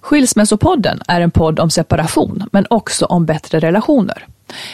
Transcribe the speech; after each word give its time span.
Skilsmässopodden 0.00 1.00
är 1.08 1.20
en 1.20 1.30
podd 1.30 1.60
om 1.60 1.70
separation, 1.70 2.44
men 2.52 2.66
också 2.70 3.06
om 3.06 3.26
bättre 3.26 3.60
relationer. 3.60 4.26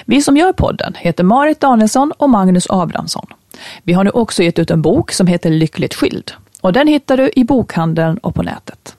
Vi 0.05 0.23
som 0.23 0.37
gör 0.37 0.53
podden 0.53 0.95
heter 0.97 1.25
Marit 1.25 1.61
Danielsson 1.61 2.13
och 2.13 2.31
Magnus 2.31 2.67
Abrahamsson. 2.71 3.27
Vi 3.83 3.93
har 3.93 4.05
nu 4.05 4.11
också 4.11 4.43
gett 4.43 4.59
ut 4.59 4.71
en 4.71 4.83
bok 4.83 5.13
som 5.13 5.27
heter 5.27 5.51
Lyckligt 5.51 5.95
skild. 5.95 6.33
Och 6.61 6.73
den 6.73 6.89
hittar 6.89 7.17
du 7.17 7.31
i 7.37 7.45
bokhandeln 7.45 8.19
och 8.19 8.35
på 8.35 8.43
nätet. 8.43 8.97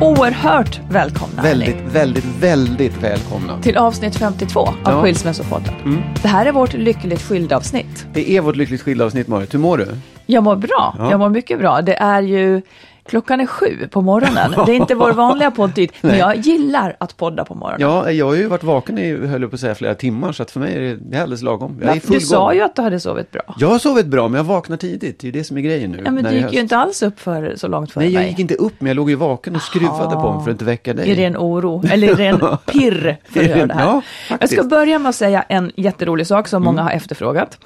Oerhört 0.00 0.80
välkomna 0.90 1.42
Väldigt, 1.42 1.76
väldigt, 1.92 2.24
väldigt 2.40 3.02
välkomna. 3.02 3.62
till 3.62 3.76
avsnitt 3.76 4.16
52 4.16 4.60
av 4.60 4.74
Ja. 4.84 5.02
Skilsmässopodden. 5.02 6.02
Det 6.22 6.28
här 6.28 6.46
är 6.46 6.52
vårt 6.52 6.72
Lyckligt 6.74 7.22
skild 7.22 7.52
avsnitt. 7.52 8.06
Det 8.12 8.30
är 8.30 8.40
vårt 8.40 8.56
lyckligt 8.56 8.82
skilda 8.82 9.04
avsnitt 9.04 9.28
Marit. 9.28 9.54
Hur 9.54 9.58
mår 9.58 9.78
du? 9.78 9.86
Jag 10.26 10.42
mår 10.44 10.56
bra. 10.56 10.94
Ja. 10.98 11.10
Jag 11.10 11.20
mår 11.20 11.28
mycket 11.28 11.58
bra. 11.58 11.82
Det 11.82 11.94
är 11.94 12.22
ju 12.22 12.62
klockan 13.10 13.40
är 13.40 13.46
sju 13.46 13.88
på 13.90 14.00
morgonen. 14.02 14.54
Det 14.66 14.72
är 14.72 14.76
inte 14.76 14.94
vår 14.94 15.12
vanliga 15.12 15.50
poddtid, 15.50 15.92
men 16.00 16.18
jag 16.18 16.36
gillar 16.36 16.96
att 17.00 17.16
podda 17.16 17.44
på 17.44 17.54
morgonen. 17.54 17.80
Ja, 17.80 18.10
jag 18.10 18.26
har 18.26 18.34
ju 18.34 18.46
varit 18.46 18.62
vaken 18.64 18.98
i, 18.98 19.26
höll 19.26 19.40
jag 19.42 19.50
på 19.50 19.54
att 19.54 19.60
säga, 19.60 19.74
flera 19.74 19.94
timmar 19.94 20.32
så 20.32 20.42
att 20.42 20.50
för 20.50 20.60
mig 20.60 20.74
är 20.76 20.80
det, 20.80 20.96
det 20.96 21.16
är 21.16 21.22
alldeles 21.22 21.42
lagom. 21.42 21.78
Jag 21.82 21.96
är 21.96 22.02
du 22.06 22.20
sa 22.20 22.44
gång. 22.46 22.54
ju 22.54 22.60
att 22.62 22.76
du 22.76 22.82
hade 22.82 23.00
sovit 23.00 23.30
bra. 23.30 23.42
Jag 23.58 23.68
har 23.68 23.78
sovit 23.78 24.06
bra, 24.06 24.28
men 24.28 24.36
jag 24.36 24.44
vaknar 24.44 24.76
tidigt. 24.76 25.18
Det 25.20 25.24
är 25.24 25.26
ju 25.26 25.38
det 25.38 25.44
som 25.44 25.56
är 25.56 25.60
grejen 25.60 25.90
nu. 25.90 26.02
Ja, 26.04 26.10
men 26.10 26.24
du 26.24 26.30
det 26.30 26.36
är 26.36 26.42
gick 26.42 26.52
ju 26.52 26.60
inte 26.60 26.76
alls 26.76 27.02
upp 27.02 27.20
för 27.20 27.54
så 27.56 27.68
långt 27.68 27.92
före 27.92 28.04
Nej, 28.04 28.12
jag 28.12 28.20
mig. 28.20 28.28
gick 28.30 28.38
inte 28.38 28.54
upp, 28.54 28.74
men 28.78 28.86
jag 28.86 28.94
låg 28.96 29.10
ju 29.10 29.16
vaken 29.16 29.56
och 29.56 29.62
skruvade 29.62 30.14
på 30.16 30.32
mig 30.32 30.44
för 30.44 30.50
att 30.50 30.54
inte 30.54 30.64
väcka 30.64 30.94
dig. 30.94 31.08
I 31.08 31.14
ren 31.14 31.36
oro, 31.36 31.82
eller 31.90 32.08
i 32.08 32.14
ren 32.14 32.38
pirr 32.66 33.16
för 33.24 33.40
att 33.40 33.46
göra 33.46 33.66
det 33.66 33.74
här. 33.74 33.84
Ja, 33.84 33.92
jag 33.94 34.38
faktiskt. 34.38 34.52
ska 34.52 34.62
börja 34.64 34.98
med 34.98 35.08
att 35.08 35.14
säga 35.14 35.42
en 35.42 35.72
jätterolig 35.76 36.26
sak 36.26 36.48
som 36.48 36.62
många 36.62 36.82
har 36.82 36.90
efterfrågat. 36.90 37.58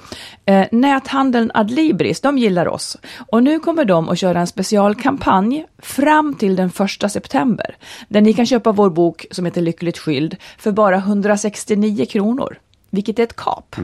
Eh, 0.45 0.65
näthandeln 0.71 1.51
Adlibris, 1.53 2.21
de 2.21 2.37
gillar 2.37 2.67
oss. 2.67 2.97
Och 3.31 3.43
nu 3.43 3.59
kommer 3.59 3.85
de 3.85 4.09
att 4.09 4.19
köra 4.19 4.39
en 4.39 4.47
specialkampanj 4.47 5.34
fram 5.77 6.33
till 6.33 6.55
den 6.55 6.69
första 6.69 7.09
september. 7.09 7.75
Där 8.07 8.21
ni 8.21 8.33
kan 8.33 8.45
köpa 8.45 8.71
vår 8.71 8.89
bok 8.89 9.25
som 9.31 9.45
heter 9.45 9.61
Lyckligt 9.61 9.97
skild 9.97 10.35
för 10.57 10.71
bara 10.71 10.97
169 10.97 12.05
kronor. 12.05 12.57
Vilket 12.89 13.19
är 13.19 13.23
ett 13.23 13.35
kap. 13.35 13.75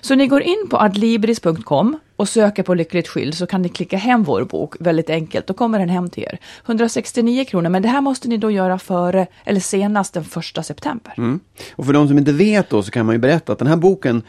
Så 0.00 0.14
ni 0.14 0.26
går 0.26 0.42
in 0.42 0.66
på 0.70 0.76
adlibris.com 0.76 1.98
och 2.16 2.28
söker 2.28 2.62
på 2.62 2.74
Lyckligt 2.74 3.08
skild 3.08 3.34
så 3.34 3.46
kan 3.46 3.62
ni 3.62 3.68
klicka 3.68 3.96
hem 3.96 4.22
vår 4.22 4.44
bok 4.44 4.74
väldigt 4.80 5.10
enkelt. 5.10 5.46
Då 5.46 5.54
kommer 5.54 5.78
den 5.78 5.88
hem 5.88 6.10
till 6.10 6.22
er. 6.22 6.38
169 6.66 7.44
kronor, 7.44 7.68
men 7.68 7.82
det 7.82 7.88
här 7.88 8.00
måste 8.00 8.28
ni 8.28 8.36
då 8.36 8.50
göra 8.50 8.78
före 8.78 9.26
eller 9.44 9.60
senast 9.60 10.14
den 10.14 10.24
första 10.24 10.62
september. 10.62 11.14
Mm. 11.16 11.40
Och 11.72 11.86
för 11.86 11.92
de 11.92 12.08
som 12.08 12.18
inte 12.18 12.32
vet 12.32 12.70
då 12.70 12.82
så 12.82 12.90
kan 12.90 13.06
man 13.06 13.14
ju 13.14 13.18
berätta 13.18 13.52
att 13.52 13.58
den 13.58 13.68
här 13.68 13.76
boken 13.76 14.22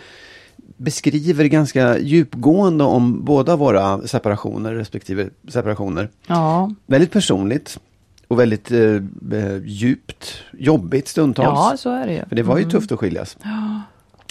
beskriver 0.77 1.45
ganska 1.45 1.99
djupgående 1.99 2.83
om 2.83 3.25
båda 3.25 3.55
våra 3.55 4.07
separationer 4.07 4.75
respektive 4.75 5.29
separationer. 5.47 6.09
Ja, 6.27 6.71
Väldigt 6.85 7.11
personligt 7.11 7.79
och 8.27 8.39
väldigt 8.39 8.71
eh, 8.71 8.79
eh, 9.31 9.57
djupt, 9.65 10.33
jobbigt 10.53 11.07
stundtals. 11.07 11.47
ja 11.47 11.77
så 11.77 11.89
är 11.89 12.07
det 12.07 12.13
ju. 12.13 12.25
För 12.29 12.35
det 12.35 12.43
var 12.43 12.57
ju 12.57 12.69
tufft 12.69 12.91
att 12.91 12.99
skiljas. 12.99 13.37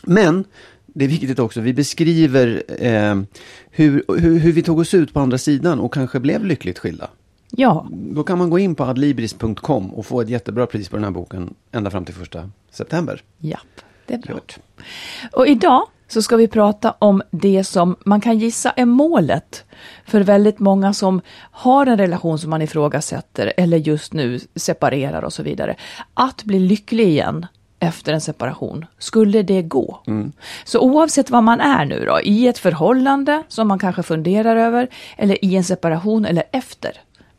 Men 0.03 0.45
det 0.87 1.05
är 1.05 1.09
viktigt 1.09 1.39
också, 1.39 1.61
vi 1.61 1.75
beskriver 1.75 2.63
eh, 2.79 3.23
hur, 3.71 4.05
hur, 4.19 4.39
hur 4.39 4.53
vi 4.53 4.63
tog 4.63 4.79
oss 4.79 4.95
ut 4.95 5.15
på 5.15 5.21
andra 5.21 5.39
sidan 5.39 5.81
och 5.81 5.95
kanske 5.95 6.21
blev 6.21 6.45
lyckligt 6.45 6.79
skilda. 6.79 7.09
Ja, 7.51 7.87
Då 7.91 8.25
kan 8.25 8.39
man 8.39 8.51
gå 8.51 8.59
in 8.59 8.75
på 8.75 8.85
adlibris.com 8.85 9.95
och 9.95 10.07
få 10.07 10.21
ett 10.21 10.29
jättebra 10.29 10.67
pris 10.67 10.89
på 10.89 10.97
den 10.97 11.05
här 11.05 11.11
boken 11.11 11.55
ända 11.73 11.91
fram 11.91 12.05
till 12.05 12.15
första 12.15 12.51
september. 12.71 13.23
japp, 13.39 13.61
det 14.07 14.15
är 14.15 14.19
bra. 14.19 14.41
Och 15.33 15.47
idag 15.47 15.83
så 16.13 16.23
ska 16.23 16.37
vi 16.37 16.49
prata 16.49 16.95
om 16.99 17.23
det 17.31 17.65
som 17.65 17.97
man 18.05 18.21
kan 18.21 18.39
gissa 18.39 18.71
är 18.71 18.85
målet 18.85 19.65
för 20.07 20.21
väldigt 20.21 20.59
många 20.59 20.93
som 20.93 21.21
har 21.51 21.87
en 21.87 21.99
relation 21.99 22.39
som 22.39 22.51
man 22.51 22.63
ifrågasätter 22.63 23.53
eller 23.57 23.77
just 23.77 24.13
nu 24.13 24.41
separerar 24.55 25.23
och 25.23 25.33
så 25.33 25.43
vidare. 25.43 25.77
Att 26.15 26.45
bli 26.45 26.59
lycklig 26.59 27.09
igen 27.09 27.47
efter 27.79 28.13
en 28.13 28.21
separation, 28.21 28.85
skulle 28.99 29.43
det 29.43 29.63
gå? 29.63 30.01
Så 30.65 30.81
oavsett 30.81 31.31
vad 31.31 31.43
man 31.43 31.61
är 31.61 31.85
nu 31.85 32.05
då, 32.05 32.21
i 32.21 32.49
ett 32.49 32.59
förhållande 32.59 33.43
som 33.49 33.69
man 33.69 33.79
kanske 33.79 34.03
funderar 34.03 34.57
över, 34.57 34.89
eller 35.17 35.45
i 35.45 35.57
en 35.57 35.65
separation 35.65 36.25
eller 36.25 36.45
efter. 36.53 36.93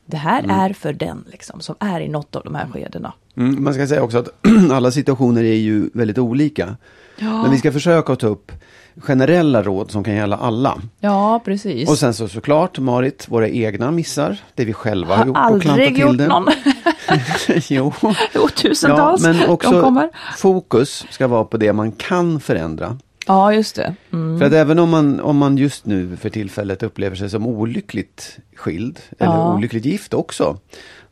Det 0.05 0.17
här 0.17 0.45
är 0.49 0.73
för 0.73 0.93
den 0.93 1.25
liksom, 1.31 1.61
som 1.61 1.75
är 1.79 2.01
i 2.01 2.07
något 2.07 2.35
av 2.35 2.43
de 2.43 2.55
här 2.55 2.67
skedena. 2.67 3.13
Mm, 3.37 3.63
man 3.63 3.73
ska 3.73 3.87
säga 3.87 4.03
också 4.03 4.17
att 4.17 4.29
alla 4.71 4.91
situationer 4.91 5.43
är 5.43 5.55
ju 5.55 5.89
väldigt 5.93 6.17
olika. 6.17 6.77
Men 7.19 7.51
vi 7.51 7.57
ska 7.57 7.71
försöka 7.71 8.15
ta 8.15 8.27
upp 8.27 8.51
generella 8.97 9.63
råd 9.63 9.91
som 9.91 10.03
kan 10.03 10.15
gälla 10.15 10.37
alla. 10.37 10.77
Ja, 10.99 11.41
precis. 11.45 11.89
Och 11.89 11.97
sen 11.97 12.13
så 12.13 12.27
såklart, 12.27 12.79
Marit, 12.79 13.25
våra 13.29 13.47
egna 13.49 13.91
missar, 13.91 14.37
det 14.55 14.65
vi 14.65 14.73
själva 14.73 15.15
har, 15.15 15.25
har 15.25 15.27
gjort 15.27 15.55
och 15.55 15.61
klantat 15.61 15.87
till 15.87 15.99
gjort 15.99 16.17
det. 16.17 16.27
någon. 16.27 16.47
jo. 17.69 17.93
Jo, 18.35 18.47
tusentals. 18.47 19.21
men 19.23 19.37
De 19.37 19.45
också 19.47 20.09
fokus 20.37 21.05
ska 21.09 21.27
vara 21.27 21.43
på 21.43 21.57
det 21.57 21.73
man 21.73 21.91
kan 21.91 22.39
förändra. 22.39 22.97
Ja, 23.27 23.53
just 23.53 23.75
det. 23.75 23.95
Mm. 24.13 24.39
För 24.39 24.45
att 24.45 24.53
även 24.53 24.79
om 24.79 24.89
man, 24.89 25.19
om 25.19 25.37
man 25.37 25.57
just 25.57 25.85
nu 25.85 26.17
för 26.17 26.29
tillfället 26.29 26.83
upplever 26.83 27.15
sig 27.15 27.29
som 27.29 27.47
olyckligt 27.47 28.37
skild, 28.55 28.99
eller 29.19 29.31
Ja. 29.33 29.53
olyckligt 29.55 29.85
gift 29.85 30.13
också, 30.13 30.57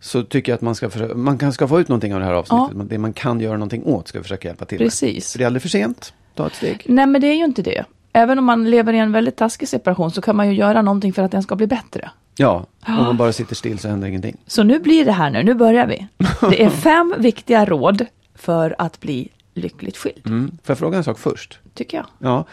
så 0.03 0.23
tycker 0.23 0.51
jag 0.51 0.55
att 0.55 0.61
man 0.61 0.75
ska, 0.75 0.89
försöka, 0.89 1.15
man 1.15 1.37
kan 1.37 1.53
ska 1.53 1.67
få 1.67 1.79
ut 1.79 1.87
någonting 1.87 2.13
av 2.13 2.19
det 2.19 2.25
här 2.25 2.33
avsnittet. 2.33 2.89
Det 2.89 2.97
man 2.97 3.13
kan 3.13 3.39
göra 3.39 3.53
någonting 3.53 3.83
åt 3.83 4.07
ska 4.07 4.19
vi 4.19 4.23
försöka 4.23 4.47
hjälpa 4.47 4.65
till 4.65 4.77
Precis. 4.77 5.13
med. 5.15 5.23
För 5.23 5.37
det 5.37 5.43
är 5.43 5.45
aldrig 5.45 5.61
för 5.61 5.69
sent, 5.69 6.13
ta 6.35 6.47
ett 6.47 6.55
steg. 6.55 6.83
Nej, 6.85 7.07
men 7.07 7.21
det 7.21 7.27
är 7.27 7.35
ju 7.35 7.43
inte 7.45 7.61
det. 7.61 7.85
Även 8.13 8.39
om 8.39 8.45
man 8.45 8.69
lever 8.71 8.93
i 8.93 8.97
en 8.97 9.11
väldigt 9.11 9.35
taskig 9.37 9.67
separation 9.67 10.11
så 10.11 10.21
kan 10.21 10.35
man 10.35 10.47
ju 10.49 10.53
göra 10.55 10.81
någonting 10.81 11.13
för 11.13 11.21
att 11.23 11.31
den 11.31 11.43
ska 11.43 11.55
bli 11.55 11.67
bättre. 11.67 12.11
Ja, 12.37 12.65
om 12.87 12.95
man 12.95 13.17
bara 13.17 13.33
sitter 13.33 13.55
still 13.55 13.79
så 13.79 13.87
händer 13.87 14.07
ingenting. 14.07 14.37
Så 14.47 14.63
nu 14.63 14.79
blir 14.79 15.05
det 15.05 15.11
här 15.11 15.29
nu, 15.29 15.43
nu 15.43 15.53
börjar 15.53 15.87
vi. 15.87 16.07
Det 16.49 16.63
är 16.63 16.69
fem 16.69 17.15
viktiga 17.17 17.65
råd 17.65 18.05
för 18.35 18.75
att 18.77 18.99
bli 18.99 19.29
lyckligt 19.53 19.97
skild, 19.97 20.21
Mm. 20.25 20.47
Får 20.63 20.71
jag 20.73 20.77
fråga 20.77 20.97
en 20.97 21.03
sak 21.03 21.19
först? 21.19 21.59
tycker 21.73 21.97
jag. 21.97 22.05
Ja. 22.19 22.45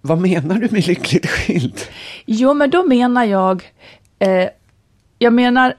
Vad 0.00 0.18
menar 0.18 0.54
du 0.54 0.68
med 0.70 0.86
lyckligt 0.86 1.26
skild? 1.26 1.80
Jo, 2.26 2.54
men 2.54 2.70
då 2.70 2.82
menar 2.86 3.24
jag, 3.24 3.72
eh, 4.18 4.48
jag 5.18 5.32
menar, 5.32 5.74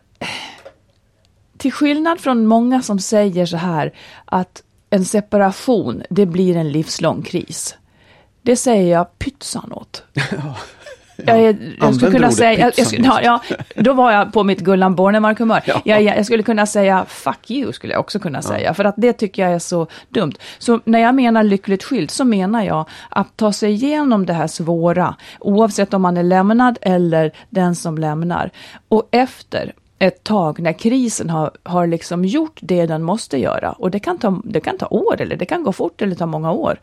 till 1.57 1.71
skillnad 1.73 2.19
från 2.19 2.45
många 2.45 2.81
som 2.81 2.99
säger 2.99 3.45
så 3.45 3.57
här 3.57 3.93
att 4.25 4.63
en 4.89 5.05
separation, 5.05 6.03
det 6.09 6.25
blir 6.25 6.57
en 6.57 6.71
livslång 6.71 7.21
kris. 7.21 7.75
Det 8.41 8.55
säger 8.55 8.91
jag 8.93 9.19
pytsan 9.19 9.71
åt. 9.73 10.03
Jag, 11.25 11.39
är- 11.39 11.75
jag 11.79 11.95
skulle 11.95 12.11
kunna 12.11 12.31
säga, 12.31 12.59
jag, 12.59 12.73
jag, 12.77 12.87
skulle- 12.87 13.05
ja, 13.07 13.21
ja, 13.23 13.41
då 13.75 13.93
var 13.93 14.11
jag 14.11 14.33
på 14.33 14.43
mitt 14.43 14.59
Gullan 14.59 14.95
Bornemark-humör. 14.95 15.61
Ja. 15.65 15.81
Jag, 15.85 16.01
jag, 16.01 16.17
jag 16.17 16.25
skulle 16.25 16.43
kunna 16.43 16.65
säga 16.65 17.05
fuck 17.07 17.51
you, 17.51 17.73
skulle 17.73 17.93
jag 17.93 17.99
också 17.99 18.19
kunna 18.19 18.41
säga, 18.41 18.73
för 18.73 18.85
att 18.85 18.95
det 18.97 19.13
tycker 19.13 19.41
jag 19.41 19.51
är 19.51 19.59
så 19.59 19.87
dumt. 20.09 20.33
Så 20.57 20.79
när 20.85 20.99
jag 20.99 21.15
menar 21.15 21.43
lyckligt 21.43 21.83
skild 21.83 22.11
så 22.11 22.25
menar 22.25 22.63
jag 22.63 22.85
att 23.09 23.37
ta 23.37 23.53
sig 23.53 23.71
igenom 23.71 24.25
det 24.25 24.33
här 24.33 24.47
svåra, 24.47 25.15
oavsett 25.39 25.93
om 25.93 26.01
man 26.01 26.17
är 26.17 26.23
lämnad 26.23 26.77
eller 26.81 27.31
den 27.49 27.75
som 27.75 27.97
lämnar. 27.97 28.51
Och 28.87 29.07
efter 29.11 29.73
ett 29.99 30.23
tag 30.23 30.59
när 30.59 30.73
krisen 30.73 31.29
har, 31.29 31.51
har 31.63 31.87
liksom 31.87 32.25
gjort 32.25 32.59
det 32.61 32.85
den 32.85 33.03
måste 33.03 33.37
göra, 33.37 33.71
och 33.71 33.91
det 33.91 33.99
kan, 33.99 34.17
ta, 34.17 34.41
det 34.43 34.59
kan 34.59 34.77
ta 34.77 34.87
år 34.87 35.21
eller 35.21 35.35
det 35.35 35.45
kan 35.45 35.63
gå 35.63 35.71
fort 35.71 36.01
eller 36.01 36.15
ta 36.15 36.25
många 36.25 36.51
år. 36.51 36.79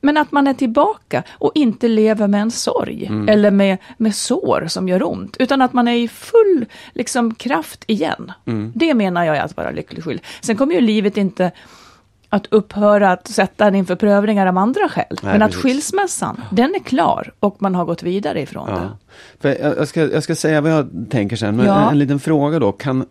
Men 0.00 0.16
att 0.16 0.32
man 0.32 0.46
är 0.46 0.54
tillbaka 0.54 1.22
och 1.30 1.52
inte 1.54 1.88
lever 1.88 2.28
med 2.28 2.42
en 2.42 2.50
sorg 2.50 3.10
eller 3.28 3.50
med, 3.50 3.78
med 3.96 4.14
sår 4.14 4.66
som 4.68 4.88
gör 4.88 5.08
ont, 5.08 5.36
utan 5.38 5.62
att 5.62 5.72
man 5.72 5.88
är 5.88 5.96
i 5.96 6.08
full 6.08 6.66
liksom, 6.92 7.34
kraft 7.34 7.84
igen. 7.86 8.32
Det 8.74 8.94
menar 8.94 9.24
jag 9.24 9.36
är 9.36 9.42
att 9.42 9.56
vara 9.56 9.70
lycklig. 9.70 10.22
Sen 10.40 10.56
kommer 10.56 10.74
ju 10.74 10.80
livet 10.80 11.16
inte 11.16 11.52
att 12.34 12.46
upphöra 12.50 13.12
att 13.12 13.28
sätta 13.28 13.66
en 13.66 13.74
inför 13.74 13.96
prövningar 13.96 14.46
av 14.46 14.58
andra 14.58 14.88
skäl. 14.88 15.16
Men 15.22 15.42
att 15.42 15.50
precis. 15.50 15.62
skilsmässan, 15.62 16.40
den 16.50 16.74
är 16.74 16.78
klar 16.78 17.32
och 17.40 17.56
man 17.62 17.74
har 17.74 17.84
gått 17.84 18.02
vidare 18.02 18.40
ifrån 18.40 18.66
det. 18.66 18.72
Ja. 18.72 18.98
För 19.40 19.48
jag, 19.48 19.76
jag, 19.78 19.88
ska, 19.88 20.00
jag 20.12 20.22
ska 20.22 20.34
säga 20.34 20.60
vad 20.60 20.72
jag 20.72 21.06
tänker 21.10 21.36
sen, 21.36 21.56
men 21.56 21.66
Ja. 21.66 21.82
en, 21.82 21.88
en 21.88 21.98
liten 21.98 22.20
fråga 22.20 22.58
då. 22.58 22.72
Kan 22.72 23.04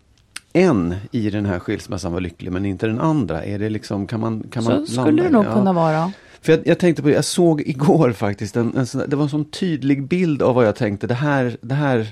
en 0.54 0.96
i 1.12 1.30
den 1.30 1.46
här 1.46 1.60
skilsmässan 1.60 2.12
vara 2.12 2.20
lycklig 2.20 2.52
men 2.52 2.66
inte 2.66 2.88
den 2.88 3.00
andra? 3.00 3.44
Är 3.44 3.60
det 3.60 3.70
liksom, 3.70 4.08
kan 4.08 4.20
man, 4.20 4.44
kan 4.52 4.64
man 4.64 4.88
Så 4.88 5.02
skulle 5.02 5.24
det 5.24 5.30
nog 5.30 5.46
Ja. 5.46 5.54
kunna 5.54 5.74
vara. 5.74 6.12
För 6.42 6.52
jag, 6.52 6.68
jag 6.68 6.80
tänkte 6.80 7.02
på 7.02 7.08
det, 7.08 7.14
jag 7.16 7.25
såg 7.25 7.62
igår 7.62 8.12
faktiskt, 8.18 8.56
en, 8.56 8.78
en 8.78 8.86
sån, 8.88 9.02
det 9.08 9.16
var 9.16 9.24
en 9.24 9.30
sån 9.30 9.46
tydlig 9.46 10.08
bild 10.08 10.42
av 10.42 10.56
vad 10.56 10.66
jag 10.68 10.75
tänkte, 10.75 11.08
det 11.08 11.14
här, 11.14 11.58
det 11.62 11.75
här, 11.75 12.08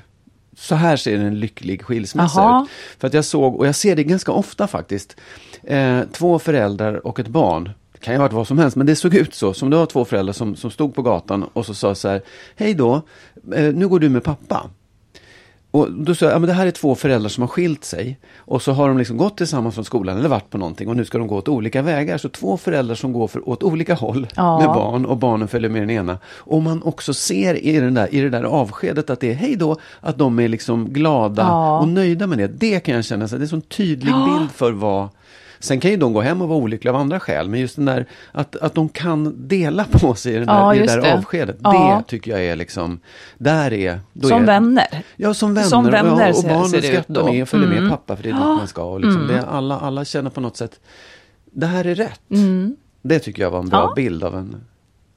så 0.57 0.75
här 0.75 0.97
ser 0.97 1.19
en 1.19 1.39
lycklig 1.39 1.83
skilsmässa 1.83 2.61
ut. 2.63 2.69
För 2.99 3.07
att 3.07 3.13
jag 3.13 3.25
såg, 3.25 3.55
och 3.55 3.67
jag 3.67 3.75
ser 3.75 3.95
det 3.95 4.03
ganska 4.03 4.31
ofta 4.31 4.67
faktiskt, 4.67 5.15
eh, 5.63 5.99
två 6.11 6.39
föräldrar 6.39 7.07
och 7.07 7.19
ett 7.19 7.27
barn. 7.27 7.69
Det 7.93 7.99
kan 7.99 8.13
ju 8.13 8.17
ha 8.17 8.23
varit 8.23 8.33
vad 8.33 8.47
som 8.47 8.57
helst, 8.59 8.77
men 8.77 8.87
det 8.87 8.95
såg 8.95 9.15
ut 9.15 9.33
så. 9.33 9.53
Som 9.53 9.69
det 9.69 9.77
var 9.77 9.85
två 9.85 10.05
föräldrar 10.05 10.33
som, 10.33 10.55
som 10.55 10.71
stod 10.71 10.95
på 10.95 11.01
gatan 11.01 11.43
och 11.53 11.65
så 11.65 11.73
sa 11.73 11.95
så 11.95 12.07
här, 12.07 12.21
hej 12.55 12.73
då, 12.73 13.01
eh, 13.55 13.73
nu 13.73 13.87
går 13.87 13.99
du 13.99 14.09
med 14.09 14.23
pappa. 14.23 14.69
Och 15.71 15.91
då 15.91 16.15
sa 16.15 16.25
jag, 16.25 16.35
ja, 16.35 16.39
men 16.39 16.47
det 16.47 16.53
här 16.53 16.67
är 16.67 16.71
två 16.71 16.95
föräldrar 16.95 17.29
som 17.29 17.41
har 17.41 17.47
skilt 17.47 17.83
sig. 17.85 18.17
Och 18.37 18.61
så 18.61 18.71
har 18.71 18.87
de 18.87 18.97
liksom 18.97 19.17
gått 19.17 19.37
tillsammans 19.37 19.75
från 19.75 19.85
skolan 19.85 20.17
eller 20.17 20.29
varit 20.29 20.49
på 20.49 20.57
någonting 20.57 20.87
och 20.89 20.95
nu 20.95 21.05
ska 21.05 21.17
de 21.17 21.27
gå 21.27 21.35
åt 21.37 21.47
olika 21.47 21.81
vägar. 21.81 22.17
Så 22.17 22.29
två 22.29 22.57
föräldrar 22.57 22.95
som 22.95 23.13
går 23.13 23.27
för, 23.27 23.49
åt 23.49 23.63
olika 23.63 23.93
håll 23.93 24.27
Ja. 24.35 24.57
med 24.59 24.67
barn 24.67 25.05
och 25.05 25.17
barnen 25.17 25.47
följer 25.47 25.69
med 25.69 25.81
den 25.81 25.89
ena. 25.89 26.17
Och 26.37 26.61
man 26.61 26.83
också 26.83 27.13
ser 27.13 27.55
i, 27.65 27.79
den 27.79 27.93
där, 27.93 28.15
i 28.15 28.21
det 28.21 28.29
där 28.29 28.43
avskedet 28.43 29.09
att 29.09 29.19
det 29.19 29.29
är 29.31 29.33
hej 29.35 29.55
då, 29.55 29.75
att 29.99 30.17
de 30.17 30.39
är 30.39 30.47
liksom 30.47 30.89
glada 30.89 31.41
Ja. 31.43 31.79
och 31.79 31.87
nöjda 31.87 32.27
med 32.27 32.37
det. 32.37 32.47
Det 32.47 32.79
kan 32.79 32.95
jag 32.95 33.05
känna, 33.05 33.27
så 33.27 33.35
det 33.35 33.39
är 33.41 33.43
en 33.43 33.49
sån 33.49 33.61
tydlig 33.61 34.13
bild 34.13 34.51
för 34.55 34.71
vad 34.71 35.09
Sen 35.61 35.79
kan 35.79 35.91
ju 35.91 35.97
de 35.97 36.13
gå 36.13 36.21
hem 36.21 36.41
och 36.41 36.47
vara 36.47 36.59
olyckliga 36.59 36.93
av 36.93 36.99
andra 37.01 37.19
skäl, 37.19 37.49
men 37.49 37.59
just 37.59 37.75
den 37.75 37.85
där 37.85 38.05
att, 38.31 38.55
att 38.55 38.73
de 38.75 38.89
kan 38.89 39.47
dela 39.47 39.83
på 39.91 40.15
sig 40.15 40.33
i, 40.33 40.37
den 40.37 40.47
där, 40.47 40.53
Ja, 40.53 40.73
det 40.73 40.85
där 40.85 41.01
det. 41.01 41.13
avskedet. 41.17 41.57
Ja. 41.63 42.03
Det 42.05 42.09
tycker 42.11 42.31
jag 42.31 42.43
är 42.45 42.55
liksom, 42.55 42.99
där 43.37 43.73
är... 43.73 43.99
Som 44.21 44.41
är, 44.41 44.45
vänner. 44.45 45.03
Ja, 45.15 45.33
som 45.33 45.53
vänner. 45.53 45.67
Som 45.67 45.85
vänner 45.85 46.31
och, 46.31 46.37
och 46.37 46.43
barnen 46.43 46.81
skrattar 46.81 47.23
med 47.31 47.41
och 47.41 47.49
följer 47.49 47.67
med 47.67 47.77
Mm. 47.77 47.89
pappa 47.89 48.15
för 48.15 48.23
det 48.23 48.29
är 48.29 48.33
dit 48.33 48.41
man 48.41 48.67
ska. 48.67 48.83
Och 48.83 48.99
liksom 49.01 49.27
det, 49.27 49.45
alla, 49.45 49.79
alla 49.79 50.05
känner 50.05 50.29
på 50.29 50.41
något 50.41 50.57
sätt, 50.57 50.79
det 51.51 51.65
här 51.67 51.85
är 51.87 51.95
rätt. 51.95 52.21
Det 53.01 53.19
tycker 53.19 53.41
jag 53.41 53.51
var 53.51 53.59
en 53.59 53.69
bra 53.69 53.79
Mm. 53.79 53.89
Ja. 53.89 53.95
bild 53.95 54.23
av 54.23 54.35
en, 54.35 54.55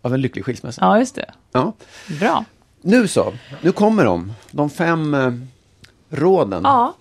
av 0.02 0.14
en 0.14 0.20
lycklig 0.20 0.44
skilsmässa. 0.44 0.84
Ja, 0.84 0.98
just 0.98 1.14
det. 1.14 1.30
Ja. 1.52 1.72
Bra. 2.20 2.44
Nu 2.82 3.08
så, 3.08 3.32
nu 3.62 3.72
kommer 3.72 4.04
de. 4.04 4.32
De 4.50 4.70
fem 4.70 5.14
eh, 5.14 5.32
råden. 6.10 6.60
Ja. 6.64 6.94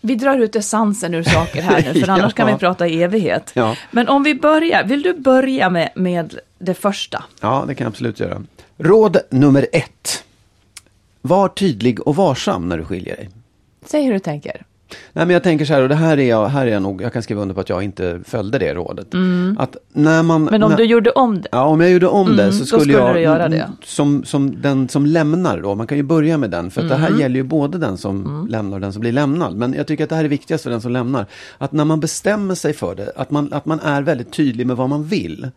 Vi 0.00 0.14
drar 0.14 0.38
ut 0.38 0.56
essensen 0.56 1.14
ur 1.14 1.22
saker 1.22 1.62
här 1.62 1.92
nu, 1.94 2.00
för 2.04 2.08
annars 2.08 2.22
Ja. 2.36 2.44
kan 2.44 2.46
vi 2.46 2.54
prata 2.58 2.86
i 2.88 3.02
evighet. 3.02 3.50
Ja. 3.54 3.76
Men 3.90 4.08
om 4.08 4.22
vi 4.22 4.34
börjar, 4.34 4.84
vill 4.84 5.02
du 5.02 5.14
börja 5.14 5.70
med, 5.70 5.90
med 5.94 6.34
det 6.58 6.74
första? 6.74 7.24
Ja, 7.40 7.64
det 7.68 7.74
kan 7.74 7.84
jag 7.84 7.90
absolut 7.90 8.20
göra. 8.20 8.42
Råd 8.78 9.16
nummer 9.30 9.66
ett. 9.72 10.24
Var 11.22 11.48
tydlig 11.48 12.00
och 12.06 12.16
varsam 12.16 12.68
när 12.68 12.78
du 12.78 12.84
skiljer 12.84 13.16
dig. 13.16 13.30
Säg 13.86 14.04
hur 14.04 14.12
du 14.12 14.18
tänker. 14.18 14.62
Nej, 15.12 15.26
men 15.26 15.30
jag 15.30 15.42
tänker 15.42 15.64
så 15.64 15.72
här, 15.72 15.82
och 15.82 15.88
det 15.88 15.94
här 15.94 16.18
är 16.18 16.28
jag, 16.28 16.48
här 16.48 16.66
är 16.66 16.70
jag 16.70 16.82
nog, 16.82 17.02
jag 17.02 17.12
kan 17.12 17.22
skriva 17.22 17.42
under 17.42 17.54
på 17.54 17.60
att 17.60 17.68
jag 17.68 17.82
inte 17.82 18.20
följde 18.24 18.58
det 18.58 18.74
rådet. 18.74 19.06
Att 19.58 19.76
när 19.92 20.22
man... 20.22 20.40
Mm. 20.40 20.50
Men 20.50 20.62
om 20.62 20.70
när, 20.70 20.76
du 20.76 20.84
gjorde 20.84 21.10
om 21.10 21.42
det? 21.42 21.48
Ja, 21.52 21.64
om 21.64 21.80
jag 21.80 21.90
gjorde 21.90 22.06
om 22.06 22.36
det 22.36 22.42
Mm, 22.42 22.52
så 22.52 22.58
då 22.58 22.66
skulle, 22.66 22.80
skulle 22.80 22.98
jag, 22.98 23.20
göra 23.20 23.46
mm, 23.46 23.58
det. 23.58 23.70
Som, 23.84 24.24
som 24.24 24.60
den 24.62 24.88
som 24.88 25.06
lämnar 25.06 25.60
då, 25.60 25.74
man 25.74 25.86
kan 25.86 25.96
ju 25.96 26.02
börja 26.02 26.38
med 26.38 26.50
den, 26.50 26.70
för 26.70 26.82
att 26.82 26.88
det 26.88 26.94
Mm. 26.94 27.12
här 27.12 27.20
gäller 27.20 27.36
ju 27.36 27.42
både 27.42 27.78
den 27.78 27.96
som 27.96 28.46
lämnar 28.50 28.76
och 28.76 28.80
den 28.80 28.92
som 28.92 29.00
blir 29.00 29.12
lämnad. 29.12 29.56
Men 29.56 29.74
jag 29.74 29.86
tycker 29.86 30.04
att 30.04 30.10
det 30.10 30.16
här 30.16 30.24
är 30.24 30.28
viktigast 30.28 30.62
för 30.64 30.70
den 30.70 30.80
som 30.80 30.92
lämnar. 30.92 31.26
Att 31.58 31.72
när 31.72 31.84
man 31.84 32.00
bestämmer 32.00 32.54
sig 32.54 32.72
för 32.72 32.94
det, 32.94 33.12
att 33.16 33.30
man, 33.30 33.52
att 33.52 33.66
man 33.66 33.80
är 33.80 34.02
väldigt 34.02 34.32
tydlig 34.32 34.66
med 34.66 34.76
vad 34.76 34.88
man 34.88 35.04
vill. 35.04 35.50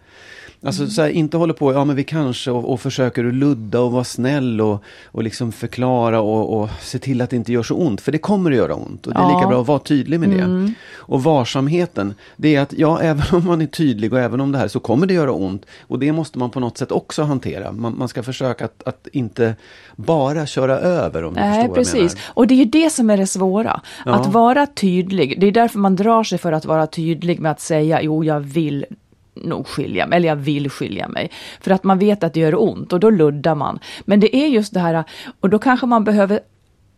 Alltså 0.65 0.87
så 0.87 1.01
här, 1.01 1.09
inte 1.09 1.37
håller 1.37 1.53
på, 1.53 1.73
ja 1.73 1.85
men 1.85 1.95
vi 1.95 2.03
kanske 2.03 2.51
och, 2.51 2.71
och 2.73 2.81
försöker 2.81 3.25
att 3.25 3.33
ludda 3.33 3.79
och 3.79 3.91
vara 3.91 4.03
snäll 4.03 4.61
och, 4.61 4.83
och 5.05 5.23
liksom 5.23 5.51
förklara 5.51 6.21
och, 6.21 6.61
och 6.61 6.69
se 6.81 6.99
till 6.99 7.21
att 7.21 7.29
det 7.29 7.35
inte 7.35 7.51
gör 7.53 7.63
så 7.63 7.75
ont. 7.75 8.01
För 8.01 8.11
det 8.11 8.17
kommer 8.17 8.51
att 8.51 8.57
göra 8.57 8.75
ont 8.75 9.07
och 9.07 9.13
det 9.13 9.19
är 9.19 9.27
lika 9.27 9.41
Ja. 9.41 9.47
bra 9.47 9.61
att 9.61 9.67
vara 9.67 9.79
tydlig 9.79 10.19
med 10.19 10.29
det. 10.29 10.73
Och 10.95 11.23
varsamheten, 11.23 12.13
det 12.37 12.55
är 12.55 12.61
att 12.61 12.73
ja, 12.73 12.99
även 13.01 13.23
om 13.31 13.45
man 13.45 13.61
är 13.61 13.65
tydlig 13.65 14.13
och 14.13 14.19
även 14.19 14.41
om 14.41 14.51
det 14.51 14.57
här 14.57 14.67
så 14.67 14.79
kommer 14.79 15.07
det 15.07 15.13
göra 15.13 15.31
ont. 15.31 15.65
Och 15.81 15.99
det 15.99 16.11
måste 16.11 16.37
man 16.39 16.49
på 16.49 16.59
något 16.59 16.77
sätt 16.77 16.91
också 16.91 17.23
hantera. 17.23 17.71
Man, 17.71 17.97
man 17.97 18.07
ska 18.07 18.23
försöka 18.23 18.65
att, 18.65 18.83
att 18.85 19.07
inte 19.13 19.55
bara 19.95 20.45
köra 20.45 20.77
över 20.79 21.23
om 21.23 21.33
du 21.33 21.39
Nej, 21.39 21.49
förstår 21.49 21.67
vad 21.69 21.77
jag 21.77 21.85
precis. 21.85 22.13
menar. 22.15 22.31
Och 22.33 22.47
det 22.47 22.53
är 22.53 22.57
ju 22.57 22.65
det 22.65 22.89
som 22.89 23.09
är 23.09 23.17
det 23.17 23.27
svåra. 23.27 23.81
Ja. 24.05 24.11
Att 24.13 24.33
vara 24.33 24.67
tydlig. 24.67 25.39
Det 25.39 25.47
är 25.47 25.51
därför 25.51 25.79
man 25.79 25.95
drar 25.95 26.23
sig 26.23 26.37
för 26.37 26.51
att 26.51 26.65
vara 26.65 26.87
tydlig 26.87 27.39
med 27.39 27.51
att 27.51 27.61
säga, 27.61 28.01
jo, 28.01 28.23
jag 28.23 28.39
vill 28.39 28.85
nog 29.35 29.67
skilja 29.67 30.07
mig, 30.07 30.17
eller 30.17 30.27
jag 30.27 30.35
vill 30.35 30.69
skilja 30.69 31.07
mig. 31.07 31.31
För 31.61 31.71
att 31.71 31.83
man 31.83 31.99
vet 31.99 32.23
att 32.23 32.33
det 32.33 32.39
gör 32.39 32.61
ont 32.63 32.93
och 32.93 32.99
då 32.99 33.09
luddar 33.09 33.55
man. 33.55 33.79
Men 34.05 34.19
det 34.19 34.35
är 34.35 34.47
just 34.47 34.73
det 34.73 34.79
här, 34.79 35.03
och 35.39 35.49
då 35.49 35.59
kanske 35.59 35.85
man 35.85 36.03
behöver 36.03 36.39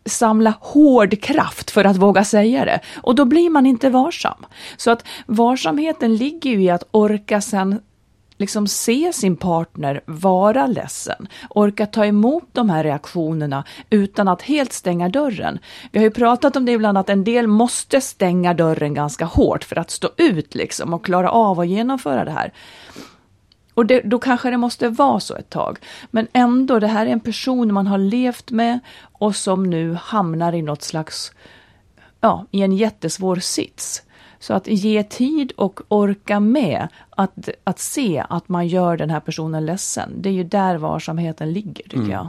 samla 0.04 0.54
hård 0.60 1.22
kraft 1.22 1.70
för 1.70 1.84
att 1.84 1.96
våga 1.96 2.24
säga 2.24 2.64
det. 2.64 2.80
Och 3.02 3.14
då 3.14 3.24
blir 3.24 3.50
man 3.50 3.66
inte 3.66 3.90
varsam. 3.90 4.46
Så 4.76 4.90
att 4.90 5.04
varsamheten 5.26 6.16
ligger 6.16 6.50
ju 6.50 6.62
i 6.62 6.70
att 6.70 6.84
orka 6.90 7.40
sen 7.40 7.80
liksom 8.36 8.66
se 8.66 9.12
sin 9.12 9.36
partner 9.36 10.00
vara 10.06 10.66
ledsen, 10.66 11.28
orka 11.50 11.86
ta 11.86 12.06
emot 12.06 12.48
de 12.52 12.70
här 12.70 12.84
reaktionerna 12.84 13.64
utan 13.90 14.28
att 14.28 14.42
helt 14.42 14.72
stänga 14.72 15.08
dörren. 15.08 15.58
Vi 15.92 15.98
har 15.98 16.04
ju 16.04 16.10
pratat 16.10 16.56
om 16.56 16.64
det 16.64 16.72
ibland 16.72 16.98
att 16.98 17.08
en 17.08 17.24
del 17.24 17.46
måste 17.46 18.00
stänga 18.00 18.54
dörren 18.54 18.94
ganska 18.94 19.24
hårt 19.24 19.64
för 19.64 19.78
att 19.78 19.90
stå 19.90 20.08
ut 20.16 20.54
liksom 20.54 20.94
och 20.94 21.04
klara 21.04 21.30
av 21.30 21.60
att 21.60 21.68
genomföra 21.68 22.24
det 22.24 22.30
här. 22.30 22.52
Och 23.74 23.86
det, 23.86 24.00
då 24.00 24.18
kanske 24.18 24.50
det 24.50 24.56
måste 24.56 24.88
vara 24.88 25.20
så 25.20 25.36
ett 25.36 25.50
tag. 25.50 25.78
Men 26.10 26.26
ändå, 26.32 26.78
det 26.78 26.86
här 26.86 27.06
är 27.06 27.10
en 27.10 27.20
person 27.20 27.74
man 27.74 27.86
har 27.86 27.98
levt 27.98 28.50
med 28.50 28.78
och 29.00 29.36
som 29.36 29.70
nu 29.70 29.94
hamnar 29.94 30.52
i 30.52 30.62
något 30.62 30.82
slags, 30.82 31.32
ja, 32.20 32.46
i 32.50 32.62
en 32.62 32.72
jättesvår 32.72 33.36
sits. 33.36 34.02
Så 34.38 34.54
att 34.54 34.66
ge 34.66 35.02
tid 35.02 35.52
och 35.56 35.80
orka 35.88 36.40
med 36.40 36.88
att, 37.10 37.48
att 37.64 37.78
se 37.78 38.24
att 38.28 38.48
man 38.48 38.68
gör 38.68 38.96
den 38.96 39.10
här 39.10 39.20
personen 39.20 39.66
ledsen. 39.66 40.10
Det 40.16 40.28
är 40.28 40.32
ju 40.32 40.44
där 40.44 40.76
varsamheten 40.76 41.52
ligger, 41.52 41.82
tycker 41.88 42.10
jag. 42.12 42.28